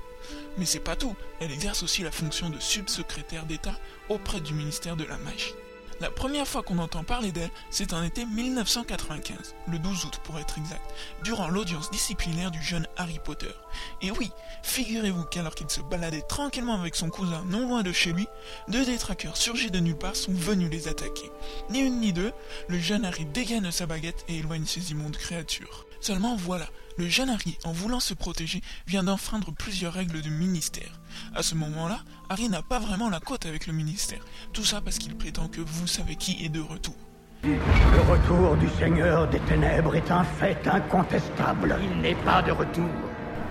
Mais 0.58 0.66
c'est 0.66 0.80
pas 0.80 0.96
tout, 0.96 1.14
elle 1.40 1.52
exerce 1.52 1.82
aussi 1.82 2.02
la 2.02 2.10
fonction 2.10 2.50
de 2.50 2.58
subsecrétaire 2.58 3.46
d'État 3.46 3.78
auprès 4.08 4.40
du 4.40 4.54
ministère 4.54 4.96
de 4.96 5.04
la 5.04 5.18
Magie. 5.18 5.54
La 5.98 6.10
première 6.10 6.46
fois 6.46 6.62
qu'on 6.62 6.76
entend 6.76 7.04
parler 7.04 7.32
d'elle, 7.32 7.50
c'est 7.70 7.94
en 7.94 8.02
été 8.02 8.26
1995, 8.26 9.54
le 9.66 9.78
12 9.78 10.04
août 10.04 10.20
pour 10.24 10.38
être 10.38 10.58
exact, 10.58 10.82
durant 11.24 11.48
l'audience 11.48 11.90
disciplinaire 11.90 12.50
du 12.50 12.62
jeune 12.62 12.86
Harry 12.98 13.18
Potter. 13.24 13.54
Et 14.02 14.10
oui, 14.10 14.30
figurez-vous 14.62 15.24
qu'alors 15.24 15.54
qu'il 15.54 15.70
se 15.70 15.80
baladait 15.80 16.20
tranquillement 16.20 16.78
avec 16.78 16.96
son 16.96 17.08
cousin 17.08 17.42
non 17.46 17.66
loin 17.66 17.82
de 17.82 17.92
chez 17.92 18.12
lui, 18.12 18.26
deux 18.68 18.84
détraqueurs 18.84 19.38
surgis 19.38 19.70
de 19.70 19.80
nulle 19.80 19.96
part 19.96 20.16
sont 20.16 20.34
venus 20.34 20.70
les 20.70 20.86
attaquer. 20.88 21.30
Ni 21.70 21.78
une 21.80 22.00
ni 22.00 22.12
deux, 22.12 22.32
le 22.68 22.78
jeune 22.78 23.06
Harry 23.06 23.24
dégaine 23.24 23.70
sa 23.72 23.86
baguette 23.86 24.24
et 24.28 24.36
éloigne 24.36 24.66
ces 24.66 24.90
immondes 24.90 25.16
créatures. 25.16 25.85
Seulement 26.06 26.36
voilà, 26.36 26.66
le 26.98 27.08
jeune 27.08 27.30
Harry, 27.30 27.58
en 27.64 27.72
voulant 27.72 27.98
se 27.98 28.14
protéger, 28.14 28.62
vient 28.86 29.02
d'enfreindre 29.02 29.52
plusieurs 29.52 29.92
règles 29.92 30.20
du 30.20 30.30
ministère. 30.30 31.00
À 31.34 31.42
ce 31.42 31.56
moment-là, 31.56 31.98
Harry 32.28 32.48
n'a 32.48 32.62
pas 32.62 32.78
vraiment 32.78 33.10
la 33.10 33.18
cote 33.18 33.44
avec 33.44 33.66
le 33.66 33.72
ministère. 33.72 34.24
Tout 34.52 34.64
ça 34.64 34.80
parce 34.80 34.98
qu'il 34.98 35.16
prétend 35.16 35.48
que 35.48 35.60
vous 35.60 35.88
savez 35.88 36.14
qui 36.14 36.44
est 36.44 36.48
de 36.48 36.60
retour. 36.60 36.94
Le 37.42 38.02
retour 38.08 38.56
du 38.56 38.68
Seigneur 38.78 39.28
des 39.28 39.40
Ténèbres 39.40 39.96
est 39.96 40.08
un 40.12 40.22
fait 40.22 40.64
incontestable. 40.68 41.76
Il 41.82 42.00
n'est 42.00 42.14
pas 42.14 42.40
de 42.40 42.52
retour. 42.52 42.88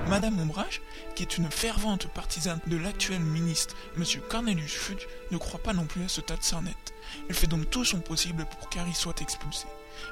Madame 0.07 0.39
Ombrage, 0.39 0.81
qui 1.13 1.23
est 1.23 1.37
une 1.37 1.51
fervente 1.51 2.07
partisane 2.07 2.61
de 2.67 2.77
l'actuel 2.77 3.19
ministre, 3.19 3.75
M. 3.97 4.05
Cornelius 4.29 4.71
Fudge, 4.71 5.07
ne 5.31 5.37
croit 5.37 5.61
pas 5.61 5.73
non 5.73 5.83
plus 5.83 6.05
à 6.05 6.07
ce 6.07 6.21
tas 6.21 6.37
de 6.37 6.43
sornettes. 6.43 6.93
Elle 7.27 7.35
fait 7.35 7.47
donc 7.47 7.69
tout 7.69 7.83
son 7.83 7.99
possible 7.99 8.45
pour 8.45 8.69
qu'Harry 8.69 8.93
soit 8.93 9.19
expulsé, 9.19 9.65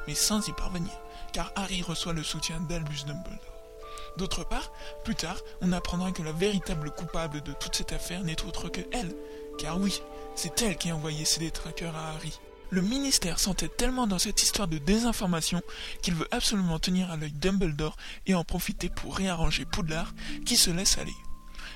mais 0.09 0.13
sans 0.13 0.45
y 0.45 0.51
parvenir 0.51 0.91
car 1.33 1.51
Harry 1.55 1.81
reçoit 1.81 2.13
le 2.13 2.23
soutien 2.23 2.59
d'Albus 2.61 3.03
Dumbledore. 3.05 3.53
D'autre 4.17 4.43
part, 4.43 4.71
plus 5.03 5.15
tard, 5.15 5.37
on 5.61 5.71
apprendra 5.71 6.11
que 6.11 6.21
la 6.21 6.31
véritable 6.31 6.91
coupable 6.91 7.41
de 7.41 7.53
toute 7.53 7.75
cette 7.75 7.93
affaire 7.93 8.23
n'est 8.23 8.43
autre 8.43 8.69
que 8.69 8.81
elle, 8.91 9.13
car 9.57 9.79
oui, 9.79 10.01
c'est 10.35 10.61
elle 10.61 10.77
qui 10.77 10.91
a 10.91 10.95
envoyé 10.95 11.25
ses 11.25 11.39
détraqueurs 11.39 11.95
à 11.95 12.11
Harry. 12.11 12.39
Le 12.69 12.81
ministère 12.81 13.39
s'entête 13.39 13.77
tellement 13.77 14.07
dans 14.07 14.19
cette 14.19 14.41
histoire 14.41 14.67
de 14.67 14.77
désinformation 14.77 15.61
qu'il 16.01 16.15
veut 16.15 16.27
absolument 16.31 16.79
tenir 16.79 17.11
à 17.11 17.17
l'œil 17.17 17.31
Dumbledore 17.31 17.97
et 18.25 18.35
en 18.35 18.43
profiter 18.43 18.89
pour 18.89 19.15
réarranger 19.15 19.65
Poudlard, 19.65 20.13
qui 20.45 20.57
se 20.57 20.71
laisse 20.71 20.97
aller. 20.97 21.13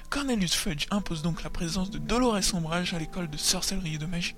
Cornelius 0.09 0.55
Fudge 0.55 0.87
impose 0.89 1.21
donc 1.21 1.43
la 1.43 1.49
présence 1.49 1.91
de 1.91 1.97
Dolores 1.97 2.43
Sombrage 2.43 2.93
à 2.93 2.99
l'école 2.99 3.29
de 3.29 3.37
sorcellerie 3.37 3.95
et 3.95 3.99
de 3.99 4.05
magie, 4.05 4.35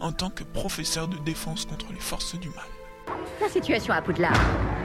en 0.00 0.12
tant 0.12 0.30
que 0.30 0.44
professeur 0.44 1.08
de 1.08 1.16
défense 1.18 1.66
contre 1.66 1.92
les 1.92 2.00
forces 2.00 2.34
du 2.38 2.48
mal. 2.48 2.83
La 3.40 3.48
situation 3.48 3.92
à 3.92 4.02
Poudlard 4.02 4.32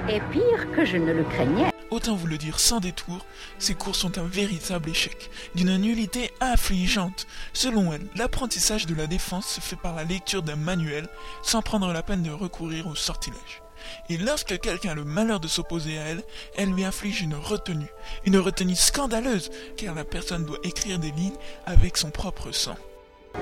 est 0.08 0.22
pire 0.32 0.72
que 0.76 0.86
je 0.86 0.98
ne 0.98 1.12
le 1.14 1.24
craignais. 1.24 1.70
Autant 1.92 2.16
vous 2.16 2.28
le 2.28 2.38
dire 2.38 2.60
sans 2.60 2.80
détour, 2.80 3.26
ces 3.58 3.74
cours 3.74 3.96
sont 3.96 4.20
un 4.20 4.28
véritable 4.28 4.90
échec, 4.90 5.32
d'une 5.56 5.76
nullité 5.78 6.32
affligeante. 6.40 7.26
Selon 7.54 7.92
elle, 7.94 8.06
l'apprentissage 8.16 8.86
de 8.86 8.94
la 8.94 9.08
défense 9.08 9.48
se 9.48 9.62
fait 9.62 9.76
par 9.76 9.96
la 9.96 10.04
lecture 10.04 10.44
d'un 10.44 10.56
manuel, 10.56 11.08
sans 11.42 11.62
prendre 11.62 11.92
la 11.92 12.04
peine 12.04 12.22
de 12.22 12.32
recourir 12.32 12.88
au 12.88 12.96
sortilège. 12.96 13.64
Et 14.10 14.18
lorsque 14.18 14.60
quelqu'un 14.60 14.92
a 14.92 14.96
le 14.96 15.04
malheur 15.04 15.40
de 15.40 15.48
s'opposer 15.48 15.98
à 15.98 16.04
elle, 16.04 16.24
elle 16.58 16.72
lui 16.72 16.84
inflige 16.84 17.22
une 17.22 17.36
retenue, 17.36 17.90
une 18.26 18.38
retenue 18.38 18.76
scandaleuse, 18.76 19.50
car 19.78 19.96
la 19.96 20.04
personne 20.04 20.46
doit 20.46 20.60
écrire 20.64 21.00
des 21.00 21.12
lignes 21.12 21.38
avec 21.66 21.98
son 21.98 22.12
propre 22.12 22.52
sang. 22.52 22.76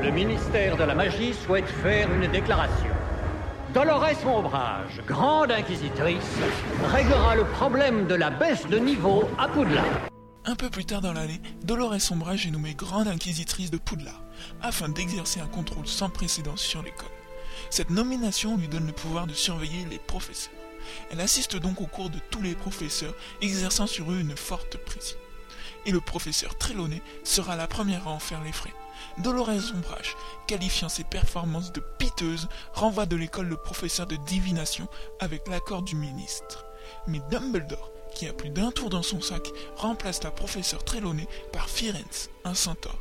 Le 0.01 0.11
ministère 0.11 0.77
de 0.77 0.83
la 0.83 0.95
Magie 0.95 1.33
souhaite 1.33 1.67
faire 1.81 2.11
une 2.13 2.31
déclaration. 2.31 2.91
Dolores 3.77 4.25
Ombrage, 4.25 5.03
grande 5.05 5.51
inquisitrice, 5.51 6.33
réglera 6.91 7.35
le 7.35 7.45
problème 7.45 8.07
de 8.07 8.15
la 8.15 8.31
baisse 8.31 8.65
de 8.65 8.79
niveau 8.79 9.29
à 9.37 9.47
Poudlard. 9.47 10.09
Un 10.45 10.55
peu 10.55 10.71
plus 10.71 10.83
tard 10.83 11.01
dans 11.01 11.13
l'année, 11.13 11.39
Dolores 11.61 12.11
Ombrage 12.11 12.47
est 12.47 12.49
nommée 12.49 12.73
grande 12.73 13.07
inquisitrice 13.07 13.69
de 13.69 13.77
Poudlard, 13.77 14.23
afin 14.63 14.89
d'exercer 14.89 15.41
un 15.41 15.45
contrôle 15.45 15.85
sans 15.85 16.09
précédent 16.09 16.57
sur 16.57 16.81
l'école. 16.81 17.05
Cette 17.69 17.91
nomination 17.91 18.57
lui 18.57 18.67
donne 18.67 18.87
le 18.87 18.93
pouvoir 18.93 19.27
de 19.27 19.33
surveiller 19.33 19.85
les 19.91 19.99
professeurs. 19.99 20.53
Elle 21.11 21.21
assiste 21.21 21.55
donc 21.55 21.79
au 21.79 21.85
cours 21.85 22.09
de 22.09 22.17
tous 22.31 22.41
les 22.41 22.55
professeurs, 22.55 23.13
exerçant 23.43 23.85
sur 23.85 24.11
eux 24.11 24.17
une 24.17 24.35
forte 24.35 24.77
pression. 24.77 25.19
Et 25.85 25.91
le 25.91 26.01
professeur 26.01 26.57
Trelawney 26.57 27.03
sera 27.23 27.55
la 27.55 27.67
première 27.67 28.07
à 28.07 28.11
en 28.11 28.19
faire 28.19 28.43
les 28.43 28.51
frais. 28.51 28.73
Dolores 29.19 29.73
Ombrage, 29.75 30.15
qualifiant 30.47 30.89
ses 30.89 31.03
performances 31.03 31.71
de 31.71 31.81
piteuses, 31.97 32.47
renvoie 32.73 33.05
de 33.05 33.15
l'école 33.15 33.47
le 33.47 33.57
professeur 33.57 34.05
de 34.05 34.15
divination 34.15 34.87
avec 35.19 35.47
l'accord 35.47 35.81
du 35.81 35.95
ministre. 35.95 36.65
Mais 37.07 37.21
Dumbledore, 37.31 37.91
qui 38.13 38.27
a 38.27 38.33
plus 38.33 38.49
d'un 38.49 38.71
tour 38.71 38.89
dans 38.89 39.03
son 39.03 39.21
sac, 39.21 39.47
remplace 39.75 40.23
la 40.23 40.31
professeure 40.31 40.83
Trelawney 40.83 41.27
par 41.51 41.69
Firenze, 41.69 42.29
un 42.43 42.53
centaure, 42.53 42.99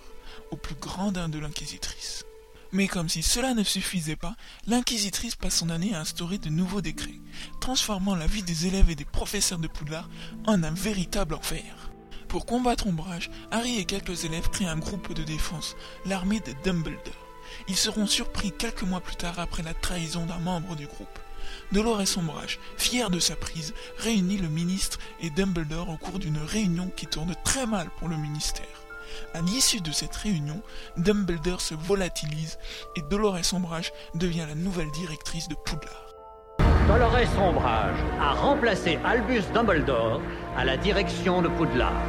au 0.50 0.56
plus 0.56 0.74
grand 0.74 1.12
d'un 1.12 1.28
de 1.28 1.38
l'inquisitrice. 1.38 2.24
Mais 2.72 2.88
comme 2.88 3.08
si 3.08 3.22
cela 3.22 3.54
ne 3.54 3.62
suffisait 3.62 4.16
pas, 4.16 4.34
l'inquisitrice 4.66 5.36
passe 5.36 5.56
son 5.56 5.70
année 5.70 5.94
à 5.94 6.00
instaurer 6.00 6.38
de 6.38 6.48
nouveaux 6.48 6.80
décrets, 6.80 7.20
transformant 7.60 8.14
la 8.14 8.26
vie 8.26 8.42
des 8.42 8.66
élèves 8.66 8.90
et 8.90 8.96
des 8.96 9.04
professeurs 9.04 9.58
de 9.58 9.68
Poudlard 9.68 10.08
en 10.46 10.62
un 10.62 10.72
véritable 10.72 11.34
enfer. 11.34 11.85
Pour 12.36 12.44
combattre 12.44 12.86
Ombrage, 12.86 13.30
Harry 13.50 13.78
et 13.78 13.86
quelques 13.86 14.26
élèves 14.26 14.50
créent 14.50 14.66
un 14.66 14.76
groupe 14.76 15.14
de 15.14 15.22
défense, 15.22 15.74
l'armée 16.04 16.40
de 16.40 16.52
Dumbledore. 16.64 17.14
Ils 17.66 17.78
seront 17.78 18.06
surpris 18.06 18.52
quelques 18.52 18.82
mois 18.82 19.00
plus 19.00 19.16
tard 19.16 19.38
après 19.38 19.62
la 19.62 19.72
trahison 19.72 20.26
d'un 20.26 20.40
membre 20.40 20.76
du 20.76 20.86
groupe. 20.86 21.18
Dolores 21.72 22.18
Ombrage, 22.18 22.58
fier 22.76 23.08
de 23.08 23.20
sa 23.20 23.36
prise, 23.36 23.72
réunit 23.96 24.36
le 24.36 24.48
ministre 24.48 24.98
et 25.22 25.30
Dumbledore 25.30 25.88
au 25.88 25.96
cours 25.96 26.18
d'une 26.18 26.36
réunion 26.36 26.92
qui 26.94 27.06
tourne 27.06 27.34
très 27.42 27.66
mal 27.66 27.88
pour 27.98 28.08
le 28.08 28.18
ministère. 28.18 28.66
À 29.32 29.40
l'issue 29.40 29.80
de 29.80 29.90
cette 29.90 30.16
réunion, 30.16 30.60
Dumbledore 30.98 31.62
se 31.62 31.74
volatilise 31.74 32.58
et 32.96 33.02
Dolores 33.08 33.54
Ombrage 33.54 33.94
devient 34.14 34.44
la 34.46 34.54
nouvelle 34.54 34.90
directrice 34.90 35.48
de 35.48 35.54
Poudlard. 35.54 36.05
Dolores 36.86 37.36
Ombrage 37.40 37.98
a 38.20 38.34
remplacé 38.34 38.96
Albus 39.04 39.42
Dumbledore 39.52 40.22
à 40.56 40.64
la 40.64 40.76
direction 40.76 41.42
de 41.42 41.48
Poudlard. 41.48 42.00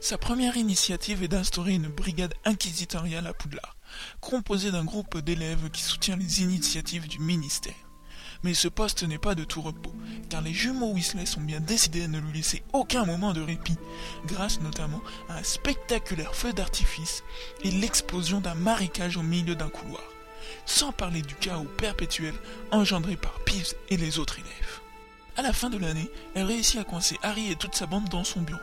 Sa 0.00 0.16
première 0.16 0.56
initiative 0.56 1.22
est 1.22 1.28
d'instaurer 1.28 1.74
une 1.74 1.88
brigade 1.88 2.32
inquisitoriale 2.46 3.26
à 3.26 3.34
Poudlard, 3.34 3.76
composée 4.22 4.70
d'un 4.70 4.86
groupe 4.86 5.18
d'élèves 5.18 5.68
qui 5.70 5.82
soutient 5.82 6.16
les 6.16 6.42
initiatives 6.42 7.08
du 7.08 7.18
ministère. 7.18 7.74
Mais 8.42 8.54
ce 8.54 8.68
poste 8.68 9.02
n'est 9.02 9.18
pas 9.18 9.34
de 9.34 9.44
tout 9.44 9.60
repos, 9.60 9.94
car 10.30 10.40
les 10.40 10.54
jumeaux 10.54 10.94
Weasley 10.94 11.26
sont 11.26 11.42
bien 11.42 11.60
décidés 11.60 12.04
à 12.04 12.08
ne 12.08 12.18
lui 12.18 12.32
laisser 12.32 12.62
aucun 12.72 13.04
moment 13.04 13.34
de 13.34 13.42
répit, 13.42 13.76
grâce 14.26 14.62
notamment 14.62 15.02
à 15.28 15.36
un 15.36 15.42
spectaculaire 15.42 16.34
feu 16.34 16.54
d'artifice 16.54 17.22
et 17.64 17.70
l'explosion 17.70 18.40
d'un 18.40 18.54
marécage 18.54 19.18
au 19.18 19.22
milieu 19.22 19.56
d'un 19.56 19.68
couloir 19.68 20.02
sans 20.66 20.92
parler 20.92 21.22
du 21.22 21.34
chaos 21.36 21.66
perpétuel 21.78 22.34
engendré 22.70 23.16
par 23.16 23.40
Peeves 23.40 23.74
et 23.88 23.96
les 23.96 24.18
autres 24.18 24.38
élèves. 24.38 24.80
À 25.38 25.42
la 25.42 25.52
fin 25.52 25.68
de 25.68 25.76
l'année, 25.76 26.10
elle 26.34 26.46
réussit 26.46 26.80
à 26.80 26.84
coincer 26.84 27.18
Harry 27.22 27.50
et 27.50 27.56
toute 27.56 27.74
sa 27.74 27.84
bande 27.84 28.08
dans 28.08 28.24
son 28.24 28.40
bureau, 28.40 28.58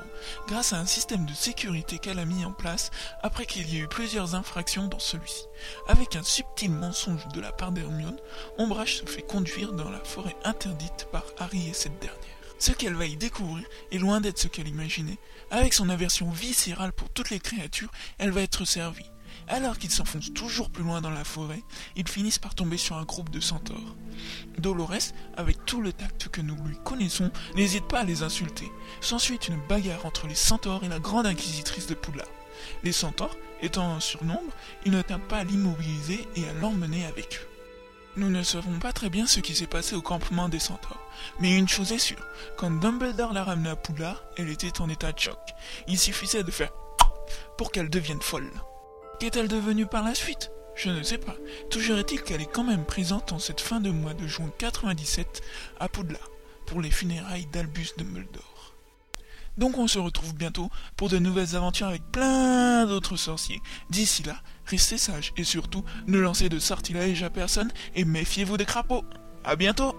grâce 0.47 0.74
à 0.74 0.80
un 0.80 0.88
système 0.88 1.24
de 1.26 1.34
sécurité 1.34 1.99
qu'elle 1.99 2.18
a 2.18 2.26
mis 2.26 2.45
en 2.45 2.51
place 2.51 2.89
après 3.22 3.45
qu'il 3.45 3.70
y 3.70 3.78
ait 3.78 3.82
eu 3.82 3.88
plusieurs 3.88 4.34
infractions 4.34 4.88
dans 4.88 4.97
celui-ci. 4.97 5.45
Avec 5.88 6.16
un 6.16 6.24
subtil 6.24 6.72
mensonge 6.72 7.28
de 7.28 7.41
la 7.41 7.51
part 7.51 7.74
d'Hermione, 7.74 8.18
Ombrage 8.58 8.97
se 8.97 9.06
fait 9.06 9.22
conduire 9.22 9.74
dans 9.74 9.91
la 9.91 10.04
forêt 10.04 10.36
interdite 10.45 11.08
par 11.12 11.26
Harry 11.38 11.70
et 11.70 11.74
cette 11.74 11.99
dernière. 11.99 12.18
Ce 12.58 12.72
qu'elle 12.72 12.95
va 12.95 13.06
y 13.06 13.18
découvrir 13.18 13.68
est 13.91 13.99
loin 13.99 14.20
d'être 14.20 14.39
ce 14.39 14.47
qu'elle 14.47 14.68
imaginait. 14.68 15.20
Avec 15.51 15.76
son 15.76 15.89
aversion 15.89 16.32
viscérale 16.32 16.93
pour 16.93 17.10
toutes 17.12 17.30
les 17.30 17.39
créatures, 17.39 17.91
elle 18.18 18.32
va 18.32 18.41
être 18.41 18.66
servie. 18.66 19.12
Alors 19.48 19.78
qu'ils 19.78 19.91
s'enfoncent 19.91 20.34
toujours 20.34 20.70
plus 20.70 20.84
loin 20.84 21.02
dans 21.02 21.10
la 21.10 21.24
forêt, 21.24 21.64
ils 21.96 22.08
finissent 22.08 22.39
par 22.39 22.56
tomber 22.56 22.78
sur 22.78 22.96
un 22.96 23.04
groupe 23.04 23.30
de 23.30 23.39
centaures. 23.39 23.96
Dolores, 24.58 25.12
avec 25.36 25.66
tout 25.66 25.82
le 25.82 25.91
tact 25.91 26.30
que 26.30 26.41
nous 26.41 26.56
lui 26.66 26.78
connaissons, 26.84 27.32
n'hésite 27.56 27.88
pas 27.88 28.00
à 28.00 28.04
les 28.04 28.24
insulter. 28.24 28.72
S'ensuit 29.02 29.39
une 29.48 29.60
bagarre 29.68 30.06
entre 30.06 30.28
les 30.28 30.36
centaures 30.36 30.84
et 30.84 30.89
la 30.89 31.00
grande 31.00 31.26
inquisitrice 31.26 31.88
de 31.88 31.94
Poudlard. 31.94 32.28
Les 32.84 32.91
centaures, 32.91 33.36
étant 33.62 33.96
en 33.96 34.00
surnombre, 34.00 34.54
ils 34.86 34.91
ne 34.91 35.02
tardent 35.02 35.28
pas 35.28 35.39
à 35.39 35.44
l'immobiliser 35.44 36.28
et 36.36 36.48
à 36.48 36.54
l'emmener 36.54 37.06
avec 37.06 37.39
eux. 37.41 37.48
Nous 38.16 38.30
ne 38.30 38.44
savons 38.44 38.78
pas 38.78 38.94
très 38.94 39.10
bien 39.10 39.26
ce 39.26 39.39
qui 39.39 39.56
s'est 39.56 39.66
passé 39.66 39.96
au 39.96 40.02
campement 40.02 40.48
des 40.48 40.60
centaures, 40.60 41.04
mais 41.39 41.58
une 41.58 41.68
chose 41.68 41.91
est 41.91 41.98
sûre, 41.98 42.24
quand 42.58 42.70
Dumbledore 42.70 43.34
l'a 43.34 43.44
ramenée 43.44 43.72
à 43.72 43.76
Poudlard, 43.76 44.24
elle 44.38 44.50
était 44.50 44.82
en 44.82 44.89
état 44.89 45.12
de 45.12 45.20
choc. 45.20 45.39
Il 45.88 45.98
suffisait 45.98 46.44
de 46.44 46.52
faire 46.52 46.72
pour 47.58 47.72
qu'elle 47.72 47.89
devienne 47.89 48.22
folle. 48.22 48.52
Qu'est-elle 49.20 49.47
devenue 49.47 49.86
par 49.86 50.03
la 50.03 50.16
suite? 50.16 50.51
Je 50.76 50.89
ne 50.89 51.03
sais 51.03 51.18
pas. 51.18 51.36
Toujours 51.70 51.97
est-il 51.97 52.22
qu'elle 52.22 52.41
est 52.41 52.51
quand 52.51 52.64
même 52.64 52.86
présente 52.86 53.32
en 53.32 53.39
cette 53.39 53.61
fin 53.61 53.80
de 53.80 53.91
mois 53.91 54.14
de 54.14 54.28
juin 54.28 54.51
97 54.57 55.41
à 55.80 55.88
Poudlard 55.88 56.30
pour 56.66 56.82
les 56.82 56.91
funérailles 56.91 57.47
d'Albus 57.51 57.89
Dumbledore. 57.97 58.74
Donc 59.57 59.78
on 59.78 59.88
se 59.88 59.99
retrouve 59.99 60.34
bientôt 60.34 60.70
pour 60.97 61.09
de 61.09 61.20
nouvelles 61.20 61.55
aventures 61.55 61.88
avec 61.88 62.01
plein 62.11 62.88
d'autres 62.88 63.18
sorciers. 63.18 63.61
D'ici 63.91 64.24
là, 64.24 64.41
restez 64.66 64.97
sages 64.97 65.32
et 65.38 65.43
surtout 65.43 65.84
ne 66.07 66.18
lancez 66.18 66.49
de 66.49 66.57
sortilèges 66.57 67.22
à 67.22 67.30
personne 67.30 67.72
et 67.95 68.03
méfiez-vous 68.03 68.57
des 68.57 68.66
crapauds. 68.66 69.05
À 69.43 69.55
bientôt 69.55 69.95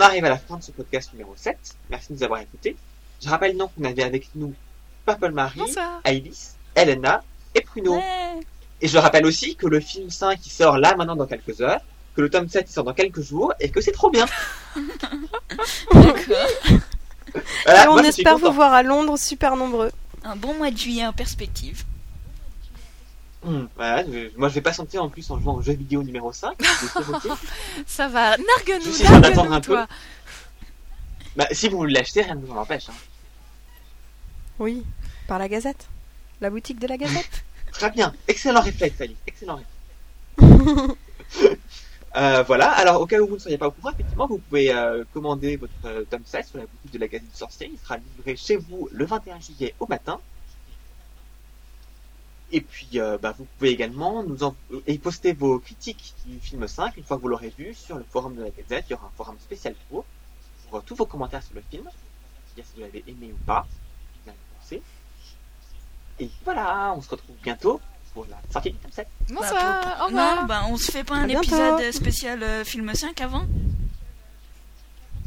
On 0.00 0.02
arrive 0.02 0.24
à 0.24 0.30
la 0.30 0.38
fin 0.38 0.56
de 0.56 0.62
ce 0.62 0.70
podcast 0.70 1.12
numéro 1.12 1.34
7. 1.36 1.58
Merci 1.90 2.08
de 2.08 2.14
nous 2.14 2.22
avoir 2.22 2.40
écoutés. 2.40 2.74
Je 3.22 3.28
rappelle 3.28 3.54
donc 3.54 3.70
qu'on 3.74 3.84
avait 3.84 4.02
avec 4.02 4.30
nous 4.34 4.54
Purple 5.04 5.32
Marie, 5.32 5.60
Alice, 6.04 6.56
Elena 6.74 7.22
et 7.54 7.60
Pruno. 7.60 8.00
Et 8.80 8.88
je 8.88 8.96
rappelle 8.96 9.26
aussi 9.26 9.56
que 9.56 9.66
le 9.66 9.78
film 9.78 10.08
5 10.08 10.40
qui 10.40 10.48
sort 10.48 10.78
là 10.78 10.96
maintenant 10.96 11.16
dans 11.16 11.26
quelques 11.26 11.60
heures, 11.60 11.82
que 12.16 12.22
le 12.22 12.30
tome 12.30 12.48
7 12.48 12.64
il 12.66 12.72
sort 12.72 12.84
dans 12.84 12.94
quelques 12.94 13.20
jours 13.20 13.52
et 13.60 13.68
que 13.70 13.82
c'est 13.82 13.92
trop 13.92 14.08
bien. 14.08 14.24
et 14.76 14.80
on 17.90 17.98
espère 17.98 18.38
vous 18.38 18.52
voir 18.52 18.72
à 18.72 18.82
Londres 18.82 19.18
super 19.18 19.54
nombreux. 19.54 19.90
Un 20.24 20.34
bon 20.34 20.54
mois 20.54 20.70
de 20.70 20.78
juillet 20.78 21.06
en 21.06 21.12
perspective. 21.12 21.84
Hum, 23.42 23.68
voilà, 23.74 24.04
moi 24.36 24.50
je 24.50 24.54
vais 24.54 24.60
pas 24.60 24.74
sentir 24.74 25.02
en 25.02 25.08
plus 25.08 25.30
en 25.30 25.40
jouant 25.40 25.54
au 25.54 25.62
jeu 25.62 25.72
vidéo 25.72 26.02
numéro 26.02 26.30
5. 26.30 26.58
Ça 27.86 28.06
va, 28.08 28.36
nargue-nous, 28.36 29.20
nargue-nous 29.20 29.52
un 29.52 29.60
toi. 29.60 29.88
Bah, 31.36 31.46
si 31.52 31.68
vous 31.68 31.84
l'achetez, 31.84 32.22
rien 32.22 32.34
ne 32.34 32.44
vous 32.44 32.52
en 32.52 32.58
empêche. 32.58 32.90
Hein. 32.90 32.94
Oui, 34.58 34.84
par 35.26 35.38
la 35.38 35.48
Gazette. 35.48 35.88
La 36.42 36.50
boutique 36.50 36.78
de 36.78 36.86
la 36.86 36.98
Gazette. 36.98 37.44
Très 37.72 37.90
bien, 37.90 38.12
excellent 38.28 38.60
réflexe, 38.60 39.00
Ali. 39.00 39.16
Excellent 39.26 39.56
réflexe. 39.56 40.96
euh, 42.16 42.42
voilà, 42.42 42.70
alors 42.72 43.00
au 43.00 43.06
cas 43.06 43.20
où 43.20 43.26
vous 43.26 43.34
ne 43.34 43.40
soyez 43.40 43.56
pas 43.56 43.68
au 43.68 43.70
courant, 43.70 43.92
effectivement, 43.92 44.26
vous 44.26 44.38
pouvez 44.38 44.74
euh, 44.74 45.04
commander 45.14 45.56
votre 45.56 45.72
euh, 45.86 46.04
tome 46.10 46.22
16 46.26 46.48
sur 46.48 46.58
la 46.58 46.64
boutique 46.64 46.92
de 46.92 46.98
la 46.98 47.08
Gazette 47.08 47.30
du 47.30 47.36
Sorcier. 47.36 47.70
Il 47.72 47.78
sera 47.78 47.96
livré 47.96 48.36
chez 48.36 48.56
vous 48.56 48.88
le 48.92 49.06
21 49.06 49.40
juillet 49.40 49.74
au 49.80 49.86
matin. 49.86 50.20
Et 52.52 52.60
puis, 52.60 52.88
euh, 52.96 53.16
bah, 53.18 53.34
vous 53.36 53.46
pouvez 53.58 53.70
également 53.70 54.22
nous 54.24 54.42
en... 54.42 54.54
et 54.86 54.98
poster 54.98 55.32
vos 55.32 55.58
critiques 55.60 56.14
du 56.26 56.38
film 56.40 56.66
5 56.66 56.96
une 56.96 57.04
fois 57.04 57.16
que 57.16 57.22
vous 57.22 57.28
l'aurez 57.28 57.52
vu 57.56 57.74
sur 57.74 57.96
le 57.96 58.04
forum 58.10 58.34
de 58.34 58.42
la 58.42 58.50
Gazette. 58.50 58.86
Il 58.88 58.92
y 58.92 58.94
aura 58.94 59.06
un 59.06 59.16
forum 59.16 59.36
spécial 59.38 59.74
pour, 59.88 60.04
pour 60.68 60.82
tous 60.82 60.96
vos 60.96 61.06
commentaires 61.06 61.42
sur 61.42 61.54
le 61.54 61.62
film, 61.70 61.84
dire 62.56 62.64
si 62.66 62.74
vous 62.74 62.80
l'avez 62.80 63.04
aimé 63.06 63.32
ou 63.32 63.44
pas, 63.44 63.66
vous 64.24 64.30
avez 64.30 64.38
pensé. 64.58 64.82
Et 66.18 66.28
voilà, 66.44 66.92
on 66.96 67.00
se 67.00 67.08
retrouve 67.08 67.36
bientôt 67.42 67.80
pour 68.12 68.26
la 68.28 68.36
sortie 68.52 68.70
du 68.72 68.78
tome 68.78 68.90
7. 68.90 69.06
Bonsoir, 69.28 69.52
bah, 69.52 69.98
au 70.02 70.06
revoir. 70.06 70.40
Non, 70.40 70.46
bah, 70.46 70.62
on 70.68 70.76
se 70.76 70.90
fait 70.90 71.04
pas 71.04 71.14
un 71.14 71.28
épisode 71.28 71.92
spécial 71.92 72.42
euh, 72.42 72.64
film 72.64 72.92
5 72.92 73.20
avant 73.20 73.46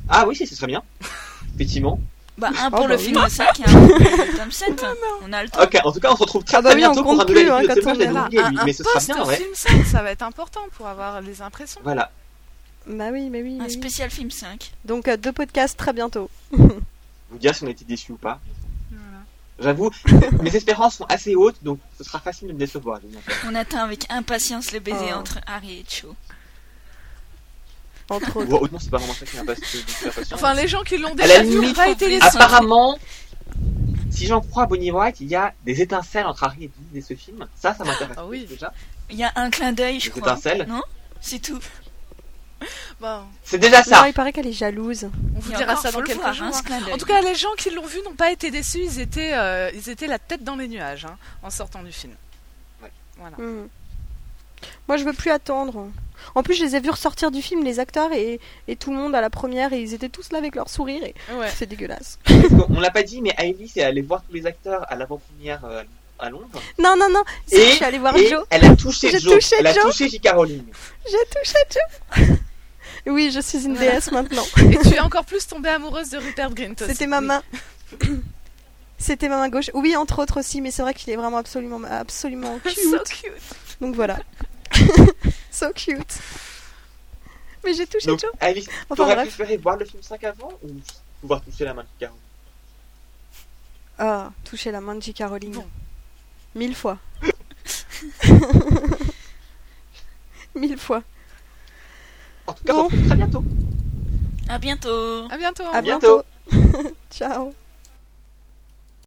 Ah 0.10 0.26
oui, 0.28 0.36
si, 0.36 0.46
ce 0.46 0.56
serait 0.56 0.68
bien. 0.68 0.84
Effectivement. 1.56 2.00
Bah, 2.38 2.50
un 2.60 2.72
pour 2.72 2.82
oh, 2.82 2.88
le 2.88 2.96
bah, 2.96 3.02
film 3.02 3.22
oui. 3.24 3.30
5 3.30 3.60
et 3.60 3.64
un 3.64 3.88
pour 3.88 3.98
le 3.98 4.38
tome 4.38 4.52
7. 4.52 4.70
Non, 4.82 4.90
non. 4.90 4.96
On 5.28 5.34
a 5.34 5.44
le 5.44 5.50
temps. 5.50 5.64
Ok, 5.64 5.78
en 5.84 5.92
tout 5.92 6.00
cas, 6.00 6.12
on 6.12 6.16
se 6.16 6.22
retrouve 6.24 6.44
très, 6.44 6.58
ah 6.58 6.62
bah 6.62 6.72
oui, 6.72 6.78
bientôt 6.78 7.04
pour 7.04 7.12
un 7.12 7.26
nouvel 7.26 7.52
hein, 7.52 7.60
épisode 7.60 7.98
de 7.98 8.04
là, 8.06 8.28
lui, 8.32 8.40
un, 8.40 8.52
mais 8.66 8.74
ce 8.74 8.84
sera 8.84 9.00
bien, 9.00 9.26
ouais. 9.26 9.36
film 9.36 9.54
5, 9.54 9.86
ça 9.86 10.02
va 10.02 10.12
être 10.12 10.24
important 10.24 10.62
pour 10.76 10.88
avoir 10.88 11.22
les 11.22 11.42
impressions. 11.42 11.82
Voilà. 11.84 12.12
Bah 12.88 13.10
oui, 13.12 13.30
mais 13.30 13.42
oui. 13.44 13.58
Un 13.60 13.64
mais 13.64 13.70
spécial 13.70 14.10
film 14.10 14.32
5. 14.32 14.50
Oui. 14.52 14.72
Donc, 14.86 15.08
euh, 15.08 15.16
deux 15.16 15.32
podcasts 15.32 15.78
très 15.78 15.94
bientôt. 15.94 16.30
Vous 16.52 17.38
dire 17.40 17.56
si 17.56 17.64
on 17.64 17.68
a 17.68 17.70
été 17.70 17.86
déçus 17.86 18.12
ou 18.14 18.18
pas. 18.18 18.40
Voilà. 18.92 19.24
J'avoue, 19.60 19.92
mes 20.42 20.56
espérances 20.56 20.96
sont 20.96 21.06
assez 21.06 21.36
hautes, 21.36 21.58
donc 21.62 21.80
ce 21.98 22.04
sera 22.04 22.20
facile 22.20 22.48
de 22.48 22.54
me 22.54 22.60
décevoir. 22.60 23.00
On 23.48 23.54
attend 23.56 23.84
avec 23.84 24.06
impatience 24.10 24.72
le 24.72 24.80
baiser 24.80 25.12
Oh. 25.14 25.20
entre 25.20 25.40
Harry 25.46 25.80
et 25.80 25.86
Cho. 25.88 26.16
Entre 28.16 28.38
autres. 28.38 28.48
Bon, 28.50 28.68
non, 28.72 28.80
c'est 28.80 28.90
pas 28.90 28.98
vraiment 28.98 29.14
ça 29.14 29.26
qui 29.26 29.38
m'a. 29.38 29.54
Enfin, 30.34 30.54
les 30.54 30.68
gens 30.68 30.84
qui 30.84 30.98
l'ont 30.98 31.16
déjà 31.16 31.42
vu 31.44 31.56
n'ont 31.60 31.74
pas 31.74 31.90
été 31.90 32.08
déçus. 32.08 32.26
apparemment, 32.36 32.98
si 34.12 34.26
j'en 34.28 34.42
crois 34.42 34.66
Bonnie 34.66 34.92
Wright, 34.92 35.20
il 35.20 35.28
y 35.28 35.36
a 35.36 35.54
des 35.66 35.82
étincelles 35.82 36.26
entre 36.26 36.44
Harry 36.44 36.66
et 36.66 36.68
Dean 36.68 36.98
et 36.98 37.02
ce 37.02 37.16
film. 37.16 37.46
Ça, 37.56 37.74
ça 37.74 37.84
m'intéresse 37.84 38.16
Ah 38.20 38.26
oui. 38.26 38.46
déjà. 38.50 38.74
Il 39.10 39.18
y 39.18 39.24
a 39.24 39.32
un 39.36 39.50
clin 39.50 39.74
d'œil, 39.74 40.00
je 40.00 40.12
Des 40.12 40.20
crois. 40.20 40.34
étincelles 40.34 40.66
Non? 40.68 40.82
C'est 41.22 41.40
tout. 41.40 41.60
Bon, 43.02 43.24
C'est 43.44 43.58
déjà 43.58 43.80
Non, 43.80 43.84
ça. 43.84 44.08
il 44.08 44.14
paraît 44.14 44.32
qu'elle 44.32 44.48
est 44.48 44.54
jalouse. 44.54 45.10
on 45.36 45.40
vous 45.40 45.52
dira 45.54 45.76
ça 45.76 45.92
dans 45.92 46.02
quelques 46.02 46.22
voir, 46.22 46.34
jours. 46.34 46.48
hein. 46.48 46.80
En 46.94 46.98
tout 46.98 47.06
cas, 47.06 47.22
les 47.22 47.36
gens 47.36 47.54
qui 47.58 47.70
l'ont 47.72 47.86
vu 47.86 48.00
n'ont 48.06 48.16
pas 48.16 48.32
été 48.32 48.52
déçus. 48.52 48.80
Ils 48.86 49.00
étaient, 49.02 49.34
euh, 49.34 49.70
ils 49.74 49.90
étaient 49.90 50.08
la 50.08 50.20
tête 50.20 50.44
dans 50.46 50.56
les 50.56 50.70
nuages 50.70 51.04
hein, 51.06 51.18
en 51.42 51.50
sortant 51.50 51.84
du 51.84 51.92
film. 51.92 52.14
Ouais. 52.82 52.92
Voilà. 53.18 53.36
Hmm. 53.38 53.68
Moi, 54.88 54.96
je 54.96 55.04
veux 55.04 55.12
plus 55.12 55.32
attendre. 55.32 55.90
En 56.36 56.44
plus, 56.44 56.54
je 56.56 56.64
les 56.64 56.76
ai 56.76 56.80
vus 56.80 56.90
ressortir 56.90 57.32
du 57.32 57.42
film, 57.42 57.64
les 57.64 57.80
acteurs 57.80 58.12
et, 58.14 58.40
et 58.68 58.76
tout 58.76 58.92
le 58.92 58.98
monde 58.98 59.16
à 59.16 59.22
la 59.22 59.30
première, 59.30 59.74
et 59.74 59.82
ils 59.82 59.94
étaient 59.94 60.10
tous 60.10 60.32
là 60.32 60.38
avec 60.40 60.56
leur 60.56 60.70
sourire. 60.70 61.04
Et... 61.04 61.14
Ouais. 61.36 61.50
C'est 61.56 61.66
dégueulasse. 61.66 62.20
On 62.70 62.80
l'a 62.80 62.92
pas 62.92 63.04
dit, 63.04 63.22
mais 63.22 63.36
Ivy, 63.40 63.68
c'est 63.68 63.84
allé 63.84 64.02
voir 64.02 64.24
tous 64.28 64.34
les 64.36 64.46
acteurs 64.46 64.86
à 64.92 64.96
l'avant-première 64.96 65.64
euh, 65.66 65.84
à 66.20 66.30
Londres. 66.30 66.62
Non, 66.80 66.96
non, 66.98 67.10
non. 67.10 67.24
Et, 67.52 67.58
je 67.58 67.72
suis 67.76 67.86
allée 67.86 68.00
voir 68.00 68.16
et 68.16 68.28
Joe. 68.30 68.46
elle 68.50 68.66
a 68.66 68.76
touché 68.76 69.10
J'ai 69.12 69.20
Joe. 69.20 69.34
touché 69.34 69.56
elle 69.60 69.68
a 69.68 69.74
Joe. 69.74 69.84
touché 69.86 70.10
J.K. 70.10 70.30
Rowling. 70.34 70.64
J'ai 71.06 71.18
touché 71.40 71.58
Joe. 72.18 72.38
oui, 73.08 73.32
je 73.34 73.40
suis 73.40 73.66
une 73.66 73.76
Voilà. 73.76 73.92
déesse 73.92 74.12
maintenant. 74.12 74.46
Et 74.72 74.78
tu 74.88 74.96
es 74.96 75.00
encore 75.00 75.26
plus 75.26 75.46
tombée 75.48 75.70
amoureuse 75.70 76.10
de 76.12 76.18
Rupert 76.18 76.54
Grint. 76.54 76.76
C'était 76.78 77.08
ma 77.08 77.20
main. 77.22 77.42
C'était 78.98 79.28
ma 79.28 79.38
main 79.38 79.50
gauche. 79.50 79.70
Oui, 79.74 79.96
entre 79.98 80.22
autres 80.22 80.40
aussi, 80.40 80.62
mais 80.62 80.72
c'est 80.72 80.82
vrai 80.82 80.94
qu'il 80.94 81.12
est 81.12 81.18
vraiment 81.18 81.38
absolument, 81.38 81.82
absolument 81.90 82.58
cute. 82.64 82.78
so 82.80 82.98
cute. 83.00 83.34
Donc 83.82 83.96
voilà. 83.96 84.18
so 85.52 85.72
cute. 85.74 86.20
Mais 87.64 87.74
j'ai 87.74 87.88
touché 87.88 88.08
Donc, 88.08 88.20
Joe. 88.20 88.32
Ivy, 88.42 88.68
Enfin, 88.90 88.96
t'aurais 88.96 89.16
bref. 89.16 89.28
préféré 89.36 89.58
voir 89.58 89.78
le 89.78 89.86
film 89.86 90.02
5 90.04 90.24
avant 90.26 90.52
ou 90.64 90.70
pouvoir 91.22 91.42
toucher 91.42 91.64
la 91.66 91.74
main 91.74 91.84
de 91.84 91.88
J.K. 92.00 92.10
Rowling? 92.10 92.22
Ah, 94.00 94.32
toucher 94.44 94.72
la 94.72 94.82
main 94.82 94.96
de 94.96 95.02
J.K. 95.02 95.24
Rowling. 95.30 95.54
Bon. 95.54 95.66
Mille 96.56 96.76
fois. 96.76 96.98
Mille 100.56 100.78
fois. 100.78 101.02
En 102.48 102.54
tout 102.54 102.64
cas, 102.64 102.74
Bon. 102.74 102.86
on 102.86 102.90
se 102.90 102.96
retrouve 102.96 103.08
très 103.08 103.16
bientôt. 103.18 103.44
À 104.50 104.58
bientôt. 104.60 105.28
À 105.32 105.38
bientôt. 105.38 105.64
À 105.74 105.82
bientôt. 105.82 106.24
bientôt. 106.52 106.96
Ciao. 107.10 107.54